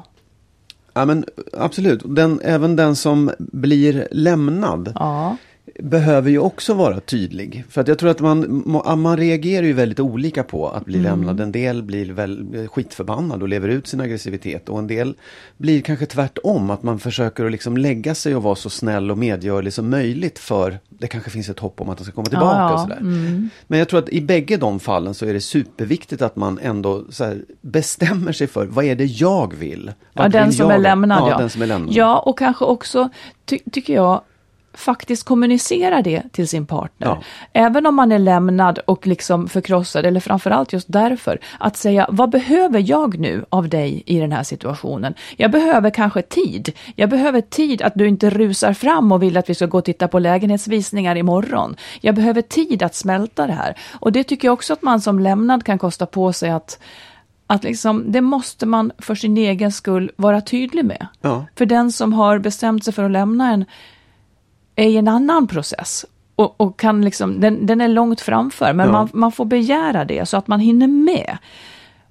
Ja 0.93 1.05
men 1.05 1.25
absolut, 1.53 2.01
den, 2.05 2.41
även 2.43 2.75
den 2.75 2.95
som 2.95 3.31
blir 3.39 4.07
lämnad 4.11 4.91
Ja. 4.95 5.37
Behöver 5.79 6.29
ju 6.29 6.39
också 6.39 6.73
vara 6.73 6.99
tydlig. 6.99 7.63
För 7.69 7.81
att 7.81 7.87
jag 7.87 7.99
tror 7.99 8.09
att 8.09 8.19
man, 8.19 8.63
må- 8.65 8.95
man 8.95 9.17
reagerar 9.17 9.65
ju 9.65 9.73
väldigt 9.73 9.99
olika 9.99 10.43
på 10.43 10.69
att 10.69 10.85
bli 10.85 10.99
lämnad. 10.99 11.39
En 11.39 11.51
del 11.51 11.83
blir 11.83 12.13
väl 12.13 12.67
skitförbannad 12.67 13.41
och 13.41 13.47
lever 13.47 13.69
ut 13.69 13.87
sin 13.87 14.01
aggressivitet. 14.01 14.69
Och 14.69 14.79
en 14.79 14.87
del 14.87 15.15
blir 15.57 15.81
kanske 15.81 16.05
tvärtom, 16.05 16.69
att 16.69 16.83
man 16.83 16.99
försöker 16.99 17.45
att 17.45 17.51
liksom 17.51 17.77
lägga 17.77 18.15
sig 18.15 18.35
och 18.35 18.43
vara 18.43 18.55
så 18.55 18.69
snäll 18.69 19.11
och 19.11 19.17
medgörlig 19.17 19.73
som 19.73 19.89
möjligt. 19.89 20.39
För 20.39 20.79
det 20.89 21.07
kanske 21.07 21.29
finns 21.29 21.49
ett 21.49 21.59
hopp 21.59 21.81
om 21.81 21.89
att 21.89 21.97
de 21.97 22.03
ska 22.03 22.13
komma 22.13 22.25
tillbaka 22.29 22.57
ja. 22.57 22.73
och 22.73 22.79
sådär. 22.79 22.99
Men 23.67 23.79
jag 23.79 23.89
tror 23.89 23.99
att 23.99 24.09
i 24.09 24.21
bägge 24.21 24.57
de 24.57 24.79
fallen 24.79 25.13
så 25.13 25.25
är 25.25 25.33
det 25.33 25.41
superviktigt 25.41 26.21
att 26.21 26.35
man 26.35 26.59
ändå 26.61 27.03
bestämmer 27.61 28.31
sig 28.31 28.47
för 28.47 28.65
vad 28.65 28.85
är 28.85 28.95
det 28.95 29.05
jag 29.05 29.53
vill? 29.55 29.91
Ja, 30.13 30.27
den 30.27 30.47
vill 30.47 30.57
som 30.57 30.65
jag? 30.69 30.75
är 30.75 30.79
lämnad. 30.81 31.19
Ja, 31.21 31.29
Ja, 31.29 31.37
den 31.37 31.49
som 31.49 31.61
är 31.61 31.67
lämnad. 31.67 31.93
ja 31.93 32.19
och 32.19 32.37
kanske 32.39 32.65
också, 32.65 33.09
ty 33.45 33.59
tycker 33.71 33.93
jag, 33.93 34.21
faktiskt 34.77 35.23
kommunicera 35.23 36.01
det 36.01 36.23
till 36.31 36.47
sin 36.47 36.65
partner. 36.65 37.07
Ja. 37.07 37.21
Även 37.53 37.85
om 37.85 37.95
man 37.95 38.11
är 38.11 38.19
lämnad 38.19 38.79
och 38.79 39.07
liksom 39.07 39.47
förkrossad, 39.47 40.05
eller 40.05 40.19
framförallt 40.19 40.73
just 40.73 40.87
därför, 40.89 41.39
att 41.59 41.77
säga 41.77 42.07
vad 42.09 42.29
behöver 42.29 42.89
jag 42.89 43.19
nu 43.19 43.45
av 43.49 43.69
dig 43.69 44.03
i 44.05 44.19
den 44.19 44.31
här 44.31 44.43
situationen? 44.43 45.13
Jag 45.37 45.51
behöver 45.51 45.89
kanske 45.89 46.21
tid. 46.21 46.73
Jag 46.95 47.09
behöver 47.09 47.41
tid 47.41 47.81
att 47.81 47.93
du 47.95 48.07
inte 48.07 48.29
rusar 48.29 48.73
fram 48.73 49.11
och 49.11 49.23
vill 49.23 49.37
att 49.37 49.49
vi 49.49 49.55
ska 49.55 49.65
gå 49.65 49.77
och 49.77 49.85
titta 49.85 50.07
på 50.07 50.19
lägenhetsvisningar 50.19 51.15
imorgon. 51.15 51.75
Jag 52.01 52.15
behöver 52.15 52.41
tid 52.41 52.83
att 52.83 52.95
smälta 52.95 53.47
det 53.47 53.53
här. 53.53 53.77
Och 53.99 54.11
det 54.11 54.23
tycker 54.23 54.47
jag 54.47 54.53
också 54.53 54.73
att 54.73 54.81
man 54.81 55.01
som 55.01 55.19
lämnad 55.19 55.63
kan 55.63 55.79
kosta 55.79 56.05
på 56.05 56.33
sig 56.33 56.49
att 56.49 56.79
att 57.47 57.63
liksom, 57.63 58.11
det 58.11 58.21
måste 58.21 58.65
man 58.65 58.91
för 58.97 59.15
sin 59.15 59.37
egen 59.37 59.71
skull 59.71 60.11
vara 60.15 60.41
tydlig 60.41 60.85
med. 60.85 61.07
Ja. 61.21 61.45
För 61.55 61.65
den 61.65 61.91
som 61.91 62.13
har 62.13 62.39
bestämt 62.39 62.83
sig 62.83 62.93
för 62.93 63.03
att 63.03 63.11
lämna 63.11 63.51
en 63.51 63.65
är 64.77 64.87
i 64.87 64.97
en 64.97 65.07
annan 65.07 65.47
process. 65.47 66.05
Och, 66.35 66.61
och 66.61 66.79
kan 66.79 67.01
liksom, 67.05 67.39
den, 67.41 67.65
den 67.65 67.81
är 67.81 67.87
långt 67.87 68.21
framför, 68.21 68.73
men 68.73 68.85
Ja. 68.85 68.91
man, 68.91 69.09
man 69.13 69.31
får 69.31 69.45
begära 69.45 70.05
det 70.05 70.25
så 70.29 70.37
att 70.37 70.47
man 70.47 70.59
hinner 70.59 70.87
med. 70.87 71.37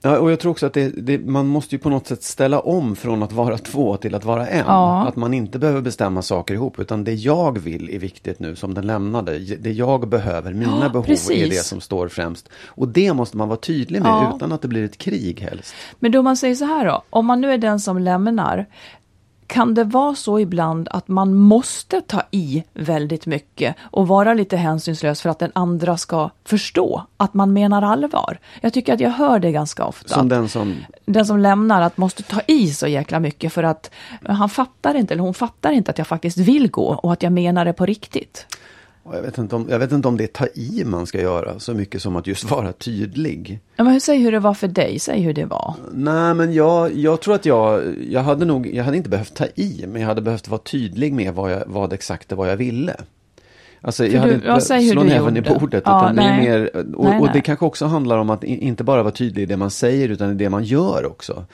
Ja, 0.03 0.19
och 0.19 0.31
jag 0.33 0.41
tror 0.41 0.51
också 0.53 0.67
att 0.67 0.73
det, 0.73 0.89
det, 0.89 1.19
man 1.19 1.47
måste 1.47 1.75
ju 1.75 1.79
på 1.79 1.91
något 1.91 2.07
sätt 2.07 2.23
ställa 2.23 2.61
om 2.61 2.97
från 2.97 3.23
att 3.23 3.33
vara 3.33 3.59
två 3.59 3.97
till 3.97 4.15
att 4.15 4.25
vara 4.25 4.47
en. 4.49 4.65
Ja. 4.67 5.07
Att 5.09 5.17
man 5.17 5.35
inte 5.35 5.59
behöver 5.59 5.81
bestämma 5.81 6.23
saker 6.23 6.55
ihop, 6.55 6.79
utan 6.79 7.05
det 7.05 7.13
jag 7.15 7.59
vill 7.59 7.91
är 7.95 7.99
viktigt 7.99 8.39
nu 8.41 8.57
som 8.57 8.75
den 8.75 8.87
lämnade. 8.87 9.39
Det 9.39 9.73
jag 9.73 10.09
behöver, 10.09 10.53
mina 10.53 10.79
Ja, 10.83 10.89
behov 10.89 11.05
är 11.05 11.09
precis. 11.09 11.51
det 11.51 11.65
som 11.65 11.81
står 11.81 12.09
främst. 12.09 12.49
Och 12.67 12.89
det 12.89 13.15
måste 13.15 13.37
man 13.37 13.49
vara 13.49 13.59
tydlig 13.59 14.03
med 14.03 14.09
Ja. 14.11 14.33
utan 14.37 14.53
att 14.53 14.63
det 14.63 14.69
blir 14.69 14.85
ett 14.85 14.99
krig 14.99 15.41
helst. 15.41 15.75
Men 15.99 16.13
då 16.13 16.23
man 16.23 16.37
säger 16.37 16.55
så 16.55 16.65
här 16.65 16.87
då, 16.87 17.03
om 17.11 17.27
man 17.27 17.41
nu 17.41 17.53
är 17.53 17.59
den 17.59 17.81
som 17.81 17.99
lämnar, 17.99 18.67
kan 19.47 19.75
det 19.75 19.85
vara 19.85 20.15
så 20.15 20.41
ibland 20.41 20.88
att 20.91 21.09
man 21.09 21.35
måste 21.35 22.00
ta 22.00 22.23
i 22.31 22.65
väldigt 22.75 23.26
mycket 23.26 23.76
och 23.81 24.09
vara 24.09 24.35
lite 24.35 24.57
hänsynslös 24.57 25.23
för 25.23 25.31
att 25.31 25.38
den 25.38 25.53
andra 25.55 25.97
ska 25.97 26.31
förstå 26.45 27.07
att 27.17 27.35
man 27.35 27.53
menar 27.53 27.83
allvar? 27.83 28.38
Jag 28.61 28.73
tycker 28.73 28.95
att 28.95 29.00
jag 29.00 29.11
hör 29.11 29.38
det 29.38 29.53
ganska 29.53 29.85
ofta. 29.85 30.15
Som 30.15 30.29
den 30.29 30.49
som... 30.49 30.75
den 31.05 31.26
som 31.26 31.38
lämnar 31.38 31.83
att 31.83 31.97
måste 31.97 32.23
ta 32.23 32.41
i 32.47 32.71
så 32.73 32.87
jäkla 32.87 33.21
mycket 33.21 33.53
för 33.53 33.62
att 33.62 33.91
han 34.23 34.49
fattar 34.49 34.95
inte, 34.95 35.15
eller 35.15 35.23
hon 35.23 35.35
fattar 35.35 35.73
inte 35.73 35.91
att 35.91 35.99
jag 35.99 36.07
faktiskt 36.07 36.38
vill 36.38 36.71
gå 36.71 36.87
och 36.87 37.12
att 37.12 37.23
jag 37.23 37.33
menar 37.33 37.65
det 37.65 37.73
på 37.73 37.87
riktigt. 37.87 38.47
Och 39.09 39.17
Jag 39.17 39.23
vet, 39.23 39.39
inte 39.39 39.57
om, 39.57 39.67
jag 39.71 39.79
vet 39.79 39.93
inte 39.93 40.09
om 40.09 40.17
det 40.17 40.25
är 40.25 40.29
ta 40.29 40.47
i 40.55 40.83
man 40.85 41.07
ska 41.07 41.21
göra 41.21 41.59
så 41.59 41.75
mycket 41.75 42.03
som 42.03 42.17
att 42.17 42.27
just 42.27 42.51
vara 42.51 42.73
tydlig. 42.73 43.61
Ja, 43.77 43.85
men 43.85 44.01
säg 44.01 44.19
hur 44.19 44.33
det 44.33 44.39
var 44.39 44.55
för 44.55 44.69
dig, 44.69 44.99
säg 44.99 45.21
hur 45.21 45.33
det 45.35 45.45
var. 45.45 45.75
Nej, 45.93 46.35
men 46.35 46.53
jag, 46.53 46.95
jag 46.95 47.21
tror 47.21 47.35
att 47.35 47.47
jag, 47.47 47.83
jag 48.11 48.23
hade 48.23 48.45
nog, 48.45 48.67
jag 48.75 48.85
hade 48.85 48.97
inte 48.97 49.09
behövt 49.11 49.35
ta 49.35 49.45
i, 49.55 49.85
men 49.89 50.01
jag 50.01 50.09
hade 50.09 50.23
behövt 50.23 50.49
vara 50.49 50.61
tydlig 50.61 51.13
med 51.13 51.35
vad, 51.35 51.53
jag, 51.53 51.63
vad 51.67 51.93
exakt 51.93 52.29
det 52.29 52.35
var 52.35 52.47
jag 52.47 52.57
ville. 52.57 52.97
Alltså 53.81 54.07
jag 54.07 54.21
hade 54.21 54.33
du- 54.33 54.35
inte 54.35 54.47
ja, 54.47 54.61
säg 54.61 54.85
hur 54.85 54.93
slå 54.93 55.03
näven 55.03 55.37
i 55.37 55.41
bordet. 55.41 55.83
Ja, 55.87 56.03
utan 56.03 56.17
det 56.17 56.23
är 56.23 56.41
mer, 56.41 56.77
och, 56.77 57.05
Nej, 57.05 57.19
och 57.19 57.25
nej. 57.25 57.31
det 57.35 57.41
kanske 57.41 57.65
också 57.65 57.87
handlar 57.87 58.19
om 58.19 58.31
att 58.31 58.45
inte 58.45 58.85
bara 58.85 59.03
vara 59.03 59.13
tydlig 59.15 59.43
i 59.43 59.47
det 59.47 59.57
man 59.57 59.71
säger, 59.71 60.09
utan 60.09 60.31
i 60.31 60.35
det 60.35 60.49
man 60.51 60.65
gör 60.65 61.07
också. 61.07 61.45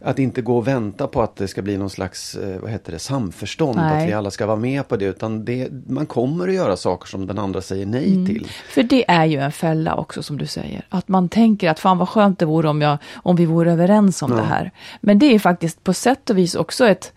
Att 0.00 0.18
inte 0.18 0.42
gå 0.42 0.56
och 0.56 0.66
vänta 0.68 1.06
på 1.06 1.22
att 1.22 1.36
det 1.36 1.48
ska 1.48 1.62
bli 1.62 1.76
någon 1.76 1.90
slags, 1.90 2.34
eh, 2.34 2.60
vad 2.60 2.70
heter 2.70 2.92
det, 2.92 2.98
samförstånd, 2.98 3.76
Nej. 3.76 4.02
att 4.02 4.08
vi 4.08 4.12
alla 4.12 4.30
ska 4.30 4.46
vara 4.46 4.56
med 4.56 4.88
på 4.88 4.96
det, 4.96 5.04
utan 5.04 5.44
det, 5.44 5.68
man 5.88 6.06
kommer 6.06 6.48
att 6.48 6.54
göra 6.54 6.76
saker 6.76 7.06
som 7.08 7.26
den 7.26 7.38
andra 7.38 7.60
säger 7.60 7.86
nej 7.86 8.12
Mm. 8.12 8.26
till. 8.26 8.46
För 8.74 8.82
det 8.82 9.10
är 9.10 9.24
ju 9.24 9.38
en 9.38 9.52
fälla 9.52 9.94
också 9.94 10.22
som 10.22 10.38
du 10.38 10.46
säger. 10.46 10.86
Att 10.88 11.08
man 11.08 11.28
tänker 11.28 11.70
att 11.70 11.80
fan 11.80 11.98
vad 11.98 12.08
skönt 12.08 12.38
det 12.38 12.46
vore 12.46 12.68
om, 12.68 12.82
jag, 12.82 12.98
om 13.14 13.36
vi 13.36 13.46
vore 13.46 13.72
överens 13.72 14.22
om 14.22 14.30
Ja. 14.30 14.36
det 14.36 14.42
här. 14.44 14.70
Men 15.00 15.18
det 15.18 15.34
är 15.34 15.38
faktiskt 15.38 15.84
på 15.84 15.92
sätt 15.94 16.30
och 16.30 16.38
vis 16.38 16.54
också 16.54 16.86
ett... 16.88 17.12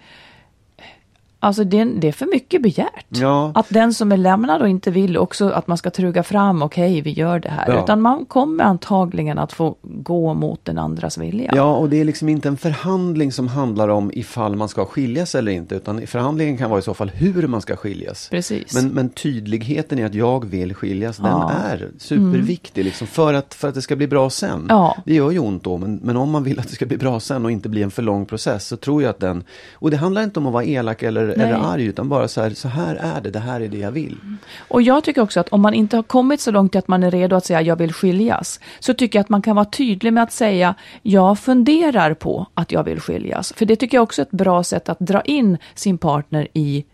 Alltså 1.41 1.63
det, 1.63 1.79
är- 1.79 1.85
det 1.99 2.07
är 2.07 2.11
för 2.11 2.25
mycket 2.25 2.61
begärt. 2.61 3.05
Ja. 3.09 3.51
Att 3.55 3.65
den 3.69 3.93
som 3.93 4.11
är 4.11 4.17
lämnad 4.17 4.61
och 4.61 4.69
inte 4.69 4.91
vill 4.91 5.17
också 5.17 5.49
att 5.49 5.67
man 5.67 5.77
ska 5.77 5.89
truga 5.89 6.23
fram, 6.23 6.61
okej 6.61 7.01
vi 7.01 7.11
gör 7.11 7.39
det 7.39 7.49
här. 7.49 7.65
Ja. 7.73 7.83
Utan 7.83 8.01
man 8.01 8.25
kommer 8.25 8.63
antagligen 8.63 9.39
att 9.39 9.53
få 9.53 9.75
gå 9.83 10.33
mot 10.33 10.65
den 10.65 10.77
andras 10.77 11.17
vilja. 11.17 11.51
Ja, 11.55 11.75
och 11.75 11.89
det 11.89 12.01
är 12.01 12.05
liksom 12.05 12.29
inte 12.29 12.47
en 12.47 12.57
förhandling 12.57 13.31
som 13.31 13.47
handlar 13.47 13.87
om 13.89 14.11
ifall 14.13 14.55
man 14.55 14.69
ska 14.69 14.85
skiljas 14.85 15.35
eller 15.35 15.51
inte, 15.51 15.75
utan 15.75 16.07
förhandlingen 16.07 16.57
kan 16.57 16.69
vara 16.69 16.79
i 16.79 16.83
så 16.83 16.93
fall 16.93 17.09
hur 17.15 17.47
man 17.47 17.61
ska 17.61 17.75
skiljas. 17.75 18.27
Precis. 18.31 18.73
Men, 18.73 18.87
men 18.87 19.09
tydligheten 19.09 19.99
i 19.99 20.03
att 20.03 20.13
jag 20.13 20.45
vill 20.45 20.73
skiljas, 20.73 21.17
den 21.17 21.25
Ja. 21.27 21.51
är 21.51 21.89
superviktig 21.97 22.83
liksom, 22.85 23.07
för, 23.07 23.33
att, 23.33 23.53
för 23.53 23.67
att 23.67 23.75
det 23.75 23.81
ska 23.81 23.95
bli 23.95 24.07
bra 24.07 24.29
sen. 24.29 24.65
Ja. 24.69 24.97
Det 25.05 25.13
gör 25.13 25.31
ju 25.31 25.39
ont 25.39 25.63
då, 25.63 25.77
men, 25.77 25.99
men 26.03 26.17
om 26.17 26.31
man 26.31 26.43
vill 26.43 26.59
att 26.59 26.67
det 26.67 26.73
ska 26.75 26.85
bli 26.85 26.97
bra 26.97 27.19
sen 27.19 27.45
och 27.45 27.51
inte 27.51 27.69
bli 27.69 27.83
en 27.83 27.91
för 27.91 28.01
lång 28.01 28.25
process 28.25 28.67
så 28.67 28.77
tror 28.77 29.01
jag 29.03 29.09
att 29.09 29.19
den, 29.19 29.43
och 29.73 29.91
det 29.91 29.97
handlar 29.97 30.23
inte 30.23 30.39
om 30.39 30.47
att 30.47 30.53
vara 30.53 30.63
elak 30.63 31.03
eller, 31.03 31.28
eller 31.33 31.73
arg, 31.73 31.85
utan 31.85 32.09
bara 32.09 32.27
så 32.27 32.41
här, 32.41 32.49
så 32.49 32.67
här 32.67 32.95
är 32.95 33.21
det, 33.21 33.29
det 33.29 33.39
här 33.39 33.61
är 33.61 33.67
det 33.67 33.77
jag 33.77 33.91
vill. 33.91 34.17
Och 34.57 34.81
jag 34.81 35.03
tycker 35.03 35.21
också 35.21 35.39
att 35.39 35.49
om 35.49 35.61
man 35.61 35.73
inte 35.73 35.95
har 35.95 36.03
kommit 36.03 36.41
så 36.41 36.51
långt 36.51 36.71
till 36.71 36.79
att 36.79 36.87
man 36.87 37.03
är 37.03 37.11
redo 37.11 37.35
att 37.35 37.45
säga 37.45 37.61
jag 37.61 37.75
vill 37.75 37.93
skiljas, 37.93 38.59
så 38.79 38.93
tycker 38.93 39.19
jag 39.19 39.23
att 39.23 39.29
man 39.29 39.41
kan 39.41 39.55
vara 39.55 39.65
tydlig 39.65 40.13
med 40.13 40.23
att 40.23 40.31
säga 40.31 40.75
jag 41.01 41.39
funderar 41.39 42.13
på 42.13 42.47
att 42.53 42.71
jag 42.71 42.83
vill 42.83 42.99
skiljas. 42.99 43.53
För 43.53 43.65
det 43.65 43.75
tycker 43.75 43.97
jag 43.97 44.03
också 44.03 44.21
är 44.21 44.25
ett 44.25 44.31
bra 44.31 44.63
sätt 44.63 44.89
att 44.89 44.99
dra 44.99 45.21
in 45.21 45.57
sin 45.75 45.97
partner 45.97 46.47
i, 46.53 46.85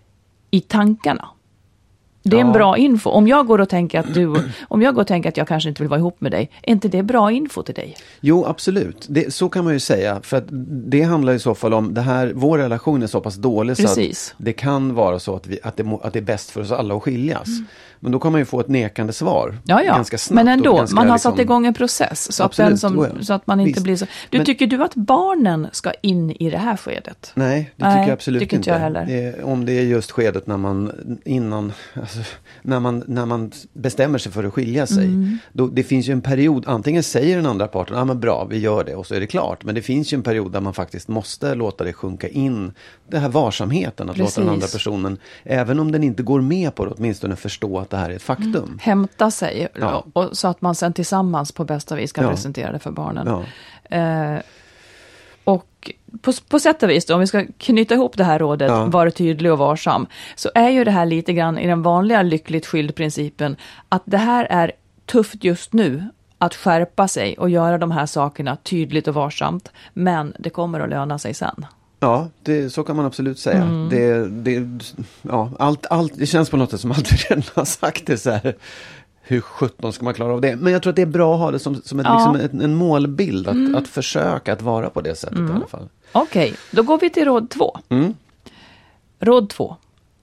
i 0.52 0.62
tankarna. 0.62 1.28
Det 2.28 2.38
är 2.38 2.42
en 2.42 2.48
Ja. 2.48 2.54
bra 2.54 2.78
info. 2.78 3.10
Om 3.10 3.28
jag 3.28 3.48
går 3.48 3.62
och 3.62 3.70
tänker 3.70 4.00
att 4.00 4.14
du, 4.14 4.34
om 4.68 4.82
jag 4.82 4.94
går 4.96 5.02
och 5.02 5.08
tänker 5.08 5.30
att 5.30 5.38
jag 5.38 5.48
kanske 5.48 5.70
inte 5.70 5.82
vill 5.84 5.90
vara 5.90 6.00
ihop 6.00 6.22
med 6.22 6.32
dig, 6.32 6.50
är 6.64 6.72
inte 6.72 6.88
det 6.88 7.04
bra 7.04 7.32
info 7.32 7.64
till 7.64 7.76
dig? 7.76 7.96
Jo, 8.22 8.46
absolut. 8.46 9.06
Det, 9.10 9.34
så 9.34 9.50
kan 9.50 9.64
man 9.64 9.74
ju 9.74 9.80
säga. 9.80 10.20
För 10.24 10.38
att 10.38 10.46
det 10.92 11.02
handlar 11.02 11.34
i 11.34 11.40
så 11.40 11.56
fall 11.56 11.74
om, 11.74 11.94
det 11.94 12.02
här, 12.02 12.32
vår 12.36 12.58
relation 12.58 13.04
är 13.04 13.08
så 13.08 13.22
pass 13.22 13.36
dålig 13.36 13.78
Precis. 13.78 14.20
så 14.28 14.34
att 14.40 14.46
det 14.46 14.54
kan 14.54 14.94
vara 14.96 15.20
så 15.20 15.36
att, 15.36 15.48
vi, 15.48 15.60
att, 15.64 15.78
det, 15.78 15.86
att 16.04 16.14
det 16.14 16.20
är 16.20 16.24
bäst 16.24 16.50
för 16.52 16.62
oss 16.62 16.72
alla 16.72 16.96
att 16.96 17.04
skiljas. 17.04 17.48
Men 18.06 18.12
då 18.12 18.20
kan 18.20 18.32
man 18.32 18.42
ju 18.42 18.46
få 18.46 18.60
ett 18.60 18.68
nekande 18.68 19.14
svar. 19.14 19.58
Ja, 19.64 19.84
ja. 19.84 19.96
Ganska 19.96 20.18
snabbt 20.18 20.36
men 20.46 20.48
ändå, 20.48 20.76
ganska 20.76 20.96
man 20.96 21.08
har 21.08 21.16
liksom- 21.16 21.32
satt 21.32 21.40
igång 21.40 21.66
en 21.66 21.74
process 21.74 22.34
så, 22.34 22.44
att, 22.44 22.50
Absolut, 22.50 22.70
den 22.70 22.78
som, 22.78 23.10
så 23.22 23.34
att 23.34 23.48
man 23.48 23.60
inte 23.60 23.72
Visst. 23.72 23.84
blir 23.84 23.96
så... 23.96 24.06
Du, 24.30 24.38
Men- 24.38 24.46
tycker 24.46 24.68
du 24.68 24.84
att 24.84 24.96
barnen 24.96 25.68
ska 25.72 25.92
in 26.02 26.32
i 26.32 26.50
det 26.50 26.58
här 26.58 26.78
skedet? 26.78 27.32
Nej, 27.34 27.72
det 27.76 27.86
Nej, 27.86 27.94
tycker 27.94 28.08
jag 28.08 28.14
absolut 28.14 28.42
tycker 28.42 28.58
inte 28.58 28.70
jag 28.70 28.80
heller. 28.80 29.06
Det 29.06 29.24
är, 29.24 29.44
om 29.44 29.66
det 29.66 29.74
är 29.74 29.82
just 29.84 30.12
skedet 30.12 30.48
när 30.48 30.58
man 30.58 30.92
innan, 31.26 31.74
alltså, 31.94 32.20
när 32.62 32.80
man, 32.80 33.04
när 33.08 33.26
man 33.26 33.52
bestämmer 33.74 34.18
sig 34.18 34.32
för 34.32 34.44
att 34.44 34.54
skilja 34.54 34.88
sig. 34.88 35.06
Mm. 35.06 35.38
Då, 35.54 35.68
det 35.68 35.84
finns 35.84 36.08
ju 36.08 36.12
en 36.14 36.22
period, 36.22 36.64
antingen 36.68 37.04
säger 37.04 37.36
den 37.36 37.46
andra 37.46 37.68
parten, 37.68 37.96
ja 37.96 38.02
ah, 38.02 38.06
men 38.06 38.20
bra, 38.20 38.48
vi 38.50 38.58
gör 38.58 38.84
det 38.84 38.96
och 38.96 39.08
så 39.08 39.16
är 39.16 39.20
det 39.20 39.28
klart. 39.28 39.64
Men 39.64 39.76
det 39.76 39.82
finns 39.82 40.14
ju 40.14 40.16
en 40.16 40.24
period 40.24 40.52
där 40.52 40.62
man 40.62 40.74
faktiskt 40.74 41.08
måste 41.08 41.56
låta 41.56 41.84
det 41.84 41.94
sjunka 41.94 42.28
in, 42.28 42.72
det 43.10 43.20
här 43.20 43.30
varsamheten, 43.30 44.10
att 44.10 44.18
låta 44.18 44.42
den 44.42 44.50
andra 44.50 44.62
Precis. 44.62 44.74
personen, 44.74 45.18
även 45.44 45.80
om 45.80 45.92
den 45.92 46.04
inte 46.04 46.24
går 46.24 46.42
med 46.42 46.76
på 46.76 46.86
det, 46.86 46.92
åtminstone 46.98 47.36
förstå 47.36 47.80
att 47.80 47.90
det 47.96 48.02
här 48.02 48.10
är 48.10 48.16
ett 48.16 48.22
faktum. 48.24 48.80
hämta 48.82 49.32
sig 49.32 49.68
Ja. 49.80 50.06
och, 50.14 50.38
så 50.38 50.48
att 50.48 50.62
man 50.62 50.76
sen 50.76 50.94
tillsammans 50.94 51.52
på 51.52 51.64
bästa 51.66 51.96
vis 51.96 52.12
kan 52.12 52.24
Ja. 52.24 52.30
presentera 52.30 52.72
det 52.72 52.80
för 52.80 52.92
barnen. 52.92 53.28
Ja. 53.90 53.98
Eh, 53.98 54.40
och 55.44 55.92
på, 56.22 56.34
på 56.50 56.60
sätt 56.60 56.84
och 56.84 56.90
vis, 56.90 57.06
då, 57.06 57.14
om 57.14 57.20
vi 57.20 57.28
ska 57.28 57.46
knyta 57.58 57.94
ihop 57.94 58.18
det 58.18 58.24
här 58.24 58.40
rådet, 58.40 58.70
Ja. 58.72 58.86
var 58.86 59.10
tydlig 59.10 59.52
och 59.52 59.58
varsam, 59.58 60.08
så 60.36 60.50
är 60.56 60.70
ju 60.70 60.84
det 60.84 60.92
här 60.92 61.06
lite 61.06 61.34
grann 61.34 61.58
i 61.58 61.68
den 61.68 61.82
vanliga 61.82 62.22
lyckligt 62.22 62.66
skild-principen, 62.66 63.56
att 63.90 64.02
det 64.06 64.18
här 64.18 64.48
är 64.50 64.72
tufft 65.06 65.44
just 65.44 65.74
nu, 65.74 66.04
att 66.38 66.56
skärpa 66.56 67.08
sig 67.08 67.38
och 67.38 67.50
göra 67.50 67.78
de 67.78 67.92
här 67.92 68.06
sakerna 68.06 68.56
tydligt 68.56 69.08
och 69.08 69.14
varsamt, 69.14 69.72
men 69.94 70.34
det 70.40 70.50
kommer 70.50 70.80
att 70.80 70.90
löna 70.90 71.20
sig 71.20 71.34
sen. 71.34 71.66
Ja, 72.00 72.28
det, 72.44 72.70
så 72.70 72.84
kan 72.84 72.96
man 72.96 73.06
absolut 73.06 73.40
säga. 73.40 73.62
Mm. 73.62 73.90
Det, 73.90 74.28
det, 74.28 74.68
ja, 75.22 75.52
allt, 75.60 75.86
allt, 75.86 76.14
det 76.16 76.26
känns 76.26 76.50
på 76.50 76.58
något 76.58 76.72
sätt 76.72 76.82
som 76.82 76.92
allt 76.92 77.12
vi 77.12 77.16
redan 77.16 77.44
har 77.56 77.66
sagt. 77.66 78.06
Det 78.06 78.18
så 78.18 78.32
här, 78.32 78.56
hur 79.22 79.42
sjutton 79.42 79.94
ska 79.94 80.06
man 80.06 80.14
klara 80.14 80.34
av 80.34 80.42
det? 80.42 80.56
Men 80.56 80.74
jag 80.74 80.82
tror 80.84 80.90
att 80.90 80.96
det 80.96 81.02
är 81.02 81.06
bra 81.06 81.34
att 81.34 81.40
ha 81.40 81.52
det 81.52 81.60
som, 81.60 81.82
som 81.82 82.00
ett, 82.00 82.06
Ja. 82.06 82.30
Mm. 82.30 82.42
liksom 82.42 82.60
en, 82.60 82.66
en 82.66 82.76
målbild. 82.76 83.48
Att, 83.48 83.76
att 83.76 83.88
försöka 83.88 84.54
att 84.54 84.62
vara 84.62 84.90
på 84.90 85.02
det 85.02 85.16
sättet 85.16 85.40
i 85.40 85.42
alla 85.42 85.68
fall. 85.68 85.90
Okej, 86.12 86.54
då 86.72 86.84
går 86.84 87.00
vi 87.00 87.10
till 87.10 87.26
råd 87.26 87.50
två. 87.50 87.78
Mm. 87.90 88.14
Råd 89.20 89.50
två. 89.50 89.76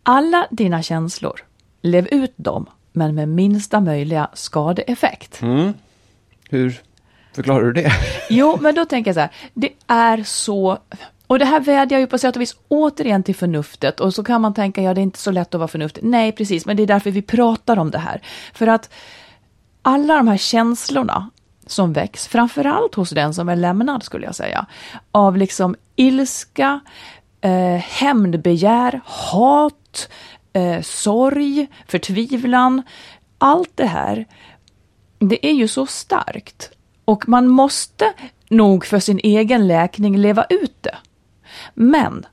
Alla 0.02 0.46
dina 0.50 0.82
känslor, 0.82 1.40
lev 1.82 2.08
ut 2.10 2.32
dem, 2.36 2.66
men 2.92 3.14
med 3.14 3.28
minsta 3.28 3.80
möjliga 3.80 4.28
skadeeffekt. 4.34 5.42
Mm. 5.42 5.72
Hur 6.50 6.80
förklarar 7.34 7.64
du 7.64 7.72
det? 7.72 7.92
Jo, 8.30 8.58
men 8.60 8.74
då 8.74 8.84
tänker 8.84 9.08
jag 9.08 9.14
så 9.14 9.20
här, 9.20 9.30
det 9.54 9.70
är 9.86 10.22
så... 10.24 10.78
Och 11.32 11.38
det 11.38 11.44
här 11.44 11.60
vädjar 11.60 11.98
ju 11.98 12.06
på 12.06 12.18
sätt 12.18 12.36
och 12.36 12.42
vis 12.42 12.56
återigen 12.68 13.22
till 13.22 13.34
förnuftet 13.34 14.00
och 14.00 14.14
så 14.14 14.24
kan 14.24 14.40
man 14.40 14.54
tänka, 14.54 14.82
ja 14.82 14.94
det 14.94 15.00
är 15.00 15.02
inte 15.02 15.18
så 15.18 15.30
lätt 15.30 15.54
att 15.54 15.58
vara 15.58 15.68
förnuftig. 15.68 16.04
Nej, 16.04 16.32
precis, 16.32 16.66
men 16.66 16.76
det 16.76 16.82
är 16.82 16.86
därför 16.86 17.10
vi 17.10 17.22
pratar 17.22 17.76
om 17.76 17.90
det 17.90 17.98
här. 17.98 18.22
För 18.54 18.66
att 18.66 18.90
alla 19.82 20.16
de 20.16 20.28
här 20.28 20.36
känslorna 20.36 21.30
som 21.66 21.92
väcks, 21.92 22.28
framförallt 22.28 22.94
hos 22.94 23.10
den 23.10 23.34
som 23.34 23.48
är 23.48 23.56
lämnad 23.56 24.02
skulle 24.02 24.26
jag 24.26 24.34
säga, 24.34 24.66
av 25.12 25.36
liksom 25.36 25.76
ilska, 25.96 26.80
eh, 27.40 27.76
hämndbegär, 27.76 29.00
hat, 29.04 30.08
eh, 30.52 30.80
sorg, 30.82 31.66
förtvivlan, 31.88 32.82
allt 33.38 33.72
det 33.74 33.86
här, 33.86 34.26
det 35.18 35.46
är 35.46 35.54
ju 35.54 35.68
så 35.68 35.86
starkt. 35.86 36.70
Och 37.04 37.28
man 37.28 37.48
måste 37.48 38.12
nog 38.48 38.84
för 38.86 38.98
sin 38.98 39.20
egen 39.22 39.66
läkning 39.66 40.18
leva 40.18 40.44
ut 40.44 40.76
det. 40.80 40.96
Men, 41.74 42.26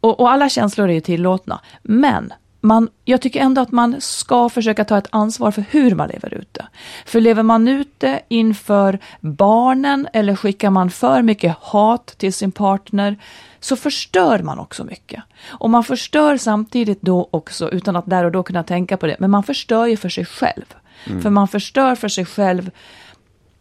och, 0.00 0.20
och 0.20 0.30
alla 0.30 0.48
känslor 0.48 0.88
är 0.88 0.94
ju 0.94 1.00
tillåtna, 1.00 1.60
men 1.82 2.32
man, 2.64 2.88
jag 3.04 3.20
tycker 3.20 3.40
ändå 3.40 3.60
att 3.60 3.72
man 3.72 4.00
ska 4.00 4.48
försöka 4.48 4.84
ta 4.84 4.98
ett 4.98 5.08
ansvar 5.10 5.50
för 5.50 5.64
hur 5.70 5.94
man 5.94 6.08
lever 6.08 6.34
ute. 6.34 6.66
För 7.06 7.20
lever 7.20 7.42
man 7.42 7.68
ute 7.68 8.20
inför 8.28 8.98
barnen 9.20 10.08
eller 10.12 10.36
skickar 10.36 10.70
man 10.70 10.90
för 10.90 11.22
mycket 11.22 11.56
hat 11.60 12.06
till 12.06 12.32
sin 12.32 12.52
partner 12.52 13.16
så 13.60 13.76
förstör 13.76 14.38
man 14.38 14.58
också 14.58 14.84
mycket. 14.84 15.22
Och 15.46 15.70
man 15.70 15.84
förstör 15.84 16.36
samtidigt 16.36 17.02
då 17.02 17.28
också, 17.30 17.70
utan 17.70 17.96
att 17.96 18.06
där 18.06 18.24
och 18.24 18.32
då 18.32 18.42
kunna 18.42 18.62
tänka 18.62 18.96
på 18.96 19.06
det, 19.06 19.16
men 19.18 19.30
man 19.30 19.42
förstör 19.42 19.86
ju 19.86 19.96
för 19.96 20.08
sig 20.08 20.24
själv. 20.24 20.74
För 21.22 21.30
man 21.30 21.48
förstör 21.48 21.94
för 21.94 22.08
sig 22.08 22.24
själv 22.24 22.70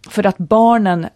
för 0.10 0.26
att 0.26 0.38
barnen 0.38 1.08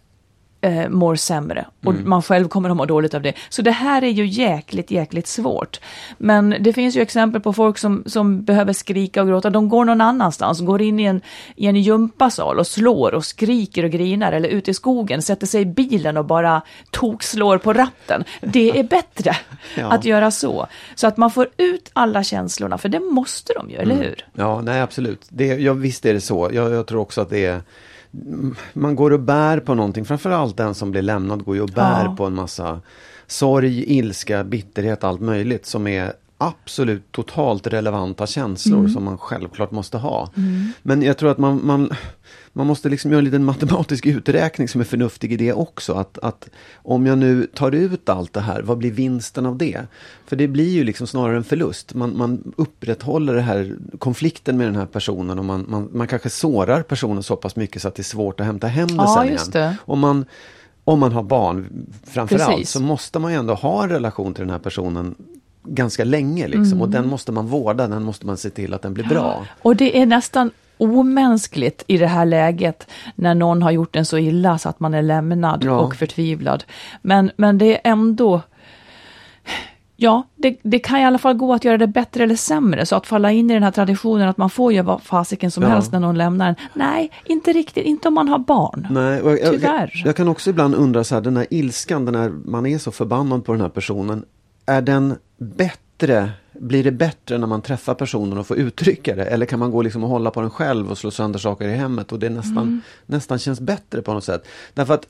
eh, 0.60 0.88
mår 0.88 1.16
sämre 1.16 1.66
och 1.84 1.94
man 1.94 2.22
själv 2.22 2.48
kommer 2.48 2.70
att 2.70 2.76
må 2.76 2.86
dåligt 2.86 3.14
av 3.14 3.22
det. 3.22 3.32
Så 3.48 3.62
det 3.62 3.70
här 3.70 4.02
är 4.04 4.10
ju 4.10 4.26
jäkligt, 4.26 4.90
jäkligt 4.90 5.26
svårt. 5.26 5.80
Men 6.18 6.54
det 6.60 6.72
finns 6.72 6.96
ju 6.96 7.00
exempel 7.00 7.40
på 7.40 7.52
folk 7.52 7.78
som, 7.78 8.02
som 8.06 8.44
behöver 8.44 8.72
skrika 8.72 9.22
och 9.22 9.28
gråta. 9.28 9.50
De 9.50 9.68
går 9.68 9.84
någon 9.84 10.00
annanstans, 10.00 10.60
går 10.60 10.82
in 10.82 11.00
i 11.00 11.04
en, 11.04 11.20
i 11.56 11.66
en 11.66 11.76
gympasal 11.76 12.58
och 12.58 12.66
slår 12.66 13.14
och 13.14 13.24
skriker 13.24 13.84
och 13.84 13.90
grinar 13.90 14.32
eller 14.32 14.48
ut 14.48 14.68
i 14.68 14.74
skogen, 14.74 15.22
sätter 15.22 15.46
sig 15.46 15.62
i 15.62 15.66
bilen 15.66 16.16
och 16.16 16.24
bara 16.24 16.62
tokslår 16.90 17.58
på 17.58 17.72
ratten. 17.72 18.24
Det 18.40 18.78
är 18.78 18.84
bättre 18.84 19.36
Ja. 19.76 19.90
att 19.90 20.04
göra 20.04 20.30
så. 20.30 20.66
Så 20.94 21.06
att 21.06 21.16
man 21.16 21.30
får 21.30 21.48
ut 21.56 21.90
alla 21.92 22.24
känslorna, 22.24 22.78
för 22.78 22.88
det 22.88 23.00
måste 23.00 23.52
de 23.52 23.70
ju, 23.70 23.76
eller 23.76 23.94
hur? 23.94 24.26
Ja, 24.32 24.60
nej 24.60 24.80
absolut. 24.80 25.26
Det, 25.28 25.46
ja, 25.46 25.72
visst 25.72 26.06
är 26.06 26.14
det 26.14 26.20
så. 26.20 26.50
Jag, 26.52 26.72
jag 26.72 26.86
tror 26.86 27.00
också 27.00 27.20
att 27.20 27.30
det 27.30 27.44
är 27.46 27.62
man 28.72 28.96
går 28.96 29.10
och 29.10 29.20
bär 29.20 29.60
på 29.60 29.74
någonting, 29.74 30.04
framförallt 30.04 30.56
den 30.56 30.74
som 30.74 30.90
blir 30.90 31.02
lämnad 31.02 31.44
går 31.44 31.56
ju 31.56 31.62
och 31.62 31.68
bär 31.68 32.04
Ja. 32.04 32.14
på 32.18 32.24
en 32.26 32.34
massa 32.34 32.80
sorg, 33.26 33.98
ilska, 33.98 34.44
bitterhet, 34.44 35.04
allt 35.04 35.20
möjligt 35.20 35.66
som 35.66 35.86
är 35.86 36.12
absolut 36.38 37.12
totalt 37.12 37.66
relevanta 37.66 38.26
känslor 38.26 38.78
Mm. 38.78 38.90
som 38.92 39.04
man 39.04 39.18
självklart 39.18 39.70
måste 39.70 39.98
ha. 39.98 40.30
Men 40.82 41.02
jag 41.02 41.18
tror 41.18 41.30
att 41.30 41.38
man, 41.38 41.66
man, 41.66 41.90
man 42.52 42.66
måste 42.66 42.88
liksom 42.88 43.10
göra 43.10 43.18
en 43.18 43.24
liten 43.24 43.44
matematisk 43.44 44.06
uträkning 44.06 44.68
som 44.68 44.80
är 44.80 44.84
förnuftig 44.84 45.32
i 45.32 45.36
det 45.36 45.52
också. 45.52 45.92
Att, 45.92 46.18
att 46.18 46.48
om 46.76 47.06
jag 47.06 47.18
nu 47.18 47.46
tar 47.54 47.72
ut 47.72 48.08
allt 48.08 48.32
det 48.32 48.40
här, 48.40 48.62
vad 48.62 48.78
blir 48.78 48.90
vinsten 48.90 49.46
av 49.46 49.58
det? 49.58 49.80
För 50.26 50.36
det 50.36 50.48
blir 50.48 50.68
ju 50.70 50.84
liksom 50.84 51.06
snarare 51.06 51.36
en 51.36 51.44
förlust. 51.44 51.94
Man, 51.94 52.16
man 52.16 52.52
upprätthåller 52.56 53.34
det 53.34 53.42
här 53.42 53.76
konflikten 53.98 54.56
med 54.56 54.66
den 54.66 54.76
här 54.76 54.86
personen 54.86 55.38
och 55.38 55.44
man, 55.44 55.64
man, 55.68 55.88
man 55.92 56.06
kanske 56.06 56.30
sårar 56.30 56.82
personen 56.82 57.22
så 57.22 57.36
pass 57.36 57.56
mycket 57.56 57.82
så 57.82 57.88
att 57.88 57.94
det 57.94 58.00
är 58.02 58.04
svårt 58.04 58.40
att 58.40 58.46
hämta 58.46 58.66
hem 58.66 58.88
det 58.88 58.94
Ja, 58.94 59.14
sen 59.18 59.26
igen. 59.26 59.38
det. 59.52 59.76
Om 59.84 59.98
man, 59.98 60.24
om 60.84 60.98
man 61.00 61.12
har 61.12 61.22
barn 61.22 61.86
framförallt 62.06 62.68
så 62.68 62.80
måste 62.80 63.18
man 63.18 63.32
ju 63.32 63.38
ändå 63.38 63.54
ha 63.54 63.82
en 63.82 63.88
relation 63.88 64.34
till 64.34 64.42
den 64.42 64.50
här 64.50 64.58
personen 64.58 65.14
ganska 65.74 66.04
länge 66.04 66.46
liksom. 66.48 66.64
Mm. 66.64 66.80
Och 66.82 66.88
den 66.88 67.08
måste 67.08 67.32
man 67.32 67.46
vårda, 67.46 67.86
den 67.88 68.02
måste 68.02 68.26
man 68.26 68.36
se 68.36 68.50
till 68.50 68.74
att 68.74 68.82
den 68.82 68.94
blir 68.94 69.04
bra. 69.04 69.44
Och 69.62 69.76
det 69.76 69.98
är 70.00 70.06
nästan 70.06 70.50
omänskligt 70.78 71.84
i 71.86 71.96
det 71.98 72.06
här 72.06 72.24
läget 72.26 72.86
när 73.14 73.34
någon 73.34 73.62
har 73.62 73.70
gjort 73.70 73.96
en 73.96 74.04
så 74.04 74.18
illa 74.18 74.58
så 74.58 74.68
att 74.68 74.80
man 74.80 74.94
är 74.94 75.02
lämnad 75.02 75.64
Ja. 75.64 75.78
och 75.78 75.94
förtvivlad. 75.96 76.64
Men, 77.02 77.30
men 77.36 77.58
det 77.58 77.74
är 77.74 77.80
ändå... 77.92 78.40
Ja, 80.00 80.22
det, 80.36 80.56
det 80.62 80.78
kan 80.78 81.00
i 81.00 81.04
alla 81.04 81.18
fall 81.18 81.34
gå 81.34 81.54
att 81.54 81.64
göra 81.64 81.78
det 81.78 81.86
bättre 81.86 82.24
eller 82.24 82.36
sämre. 82.36 82.86
Så 82.86 82.96
att 82.96 83.06
falla 83.06 83.32
in 83.32 83.50
i 83.50 83.54
den 83.54 83.62
här 83.62 83.70
traditionen 83.70 84.28
att 84.28 84.36
man 84.36 84.50
får 84.50 84.72
göra 84.72 84.86
vad 84.86 85.02
fasiken 85.02 85.50
som 85.50 85.62
Ja. 85.62 85.68
helst 85.68 85.92
när 85.92 86.00
någon 86.00 86.18
lämnar 86.18 86.48
en. 86.48 86.54
Nej, 86.74 87.10
inte 87.24 87.52
riktigt. 87.52 87.84
Inte 87.84 88.08
om 88.08 88.14
man 88.14 88.28
har 88.28 88.38
barn. 88.38 88.86
Nej, 88.90 89.20
jag, 89.24 89.40
jag, 89.40 89.50
Tyvärr. 89.52 90.02
jag 90.04 90.16
kan 90.16 90.28
också 90.28 90.50
ibland 90.50 90.74
undra 90.74 91.04
så 91.04 91.14
här, 91.14 91.22
den 91.22 91.36
här 91.36 91.46
ilskan, 91.50 92.04
den 92.04 92.14
här, 92.14 92.28
man 92.44 92.66
är 92.66 92.78
så 92.78 92.90
förbannad 92.92 93.44
på 93.44 93.52
den 93.52 93.60
här 93.60 93.68
personen. 93.68 94.24
Är 94.66 94.82
den 94.82 95.16
bättre, 95.38 96.30
blir 96.52 96.84
det 96.84 96.90
bättre 96.92 97.38
när 97.38 97.46
man 97.46 97.62
träffar 97.62 97.94
personen 97.94 98.38
och 98.38 98.46
får 98.46 98.56
uttrycka 98.56 99.14
det? 99.14 99.24
Eller 99.24 99.46
kan 99.46 99.58
man 99.58 99.70
gå 99.70 99.82
liksom 99.82 100.04
och 100.04 100.10
hålla 100.10 100.30
på 100.30 100.40
den 100.40 100.50
själv 100.50 100.90
och 100.90 100.98
slå 100.98 101.10
sönder 101.10 101.38
saker 101.38 101.68
i 101.68 101.74
hemmet 101.74 102.12
och 102.12 102.18
det 102.18 102.28
nästan, 102.30 102.58
Mm. 102.58 102.80
nästan 103.06 103.38
känns 103.38 103.60
bättre 103.60 104.02
på 104.02 104.12
något 104.14 104.24
sätt? 104.24 104.46
Därför 104.74 104.94
att 104.94 105.08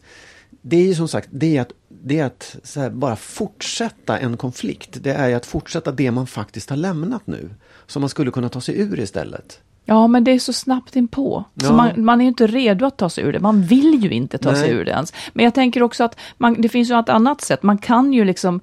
det 0.62 0.76
är 0.76 0.86
ju 0.86 0.94
som 0.94 1.08
sagt, 1.08 1.28
det 1.32 1.56
är 1.56 1.60
att, 1.62 1.72
det 1.88 2.18
är 2.18 2.24
att 2.24 2.56
så 2.62 2.80
här, 2.80 2.90
bara 2.90 3.16
fortsätta 3.16 4.18
en 4.18 4.36
konflikt. 4.36 4.98
Det 5.02 5.10
är 5.10 5.36
att 5.36 5.46
fortsätta 5.46 5.92
det 5.92 6.10
man 6.10 6.26
faktiskt 6.26 6.70
har 6.70 6.76
lämnat 6.76 7.26
nu. 7.26 7.50
Som 7.86 8.00
man 8.00 8.08
skulle 8.08 8.30
kunna 8.30 8.48
ta 8.48 8.60
sig 8.60 8.80
ur 8.80 9.00
istället. 9.00 9.60
Ja, 9.84 10.06
men 10.06 10.24
det 10.24 10.30
är 10.30 10.38
så 10.38 10.52
snabbt 10.52 10.96
inpå. 10.96 11.44
Så 11.60 11.66
Ja. 11.66 11.72
man, 11.72 12.04
man 12.04 12.20
är 12.20 12.26
inte 12.26 12.46
redo 12.46 12.86
att 12.86 12.96
ta 12.96 13.10
sig 13.10 13.24
ur 13.24 13.32
det. 13.32 13.40
Man 13.40 13.62
vill 13.62 14.04
ju 14.04 14.10
inte 14.10 14.38
ta 14.38 14.54
sig 14.54 14.68
Nej. 14.68 14.76
ur 14.78 14.84
det 14.84 14.90
ens. 14.90 15.12
Men 15.32 15.44
jag 15.44 15.54
tänker 15.54 15.82
också 15.82 16.04
att 16.04 16.16
man, 16.36 16.54
det 16.58 16.68
finns 16.68 16.90
ju 16.90 16.98
ett 17.00 17.08
annat 17.08 17.40
sätt. 17.40 17.62
Man 17.62 17.78
kan 17.78 18.12
ju 18.12 18.24
liksom 18.24 18.60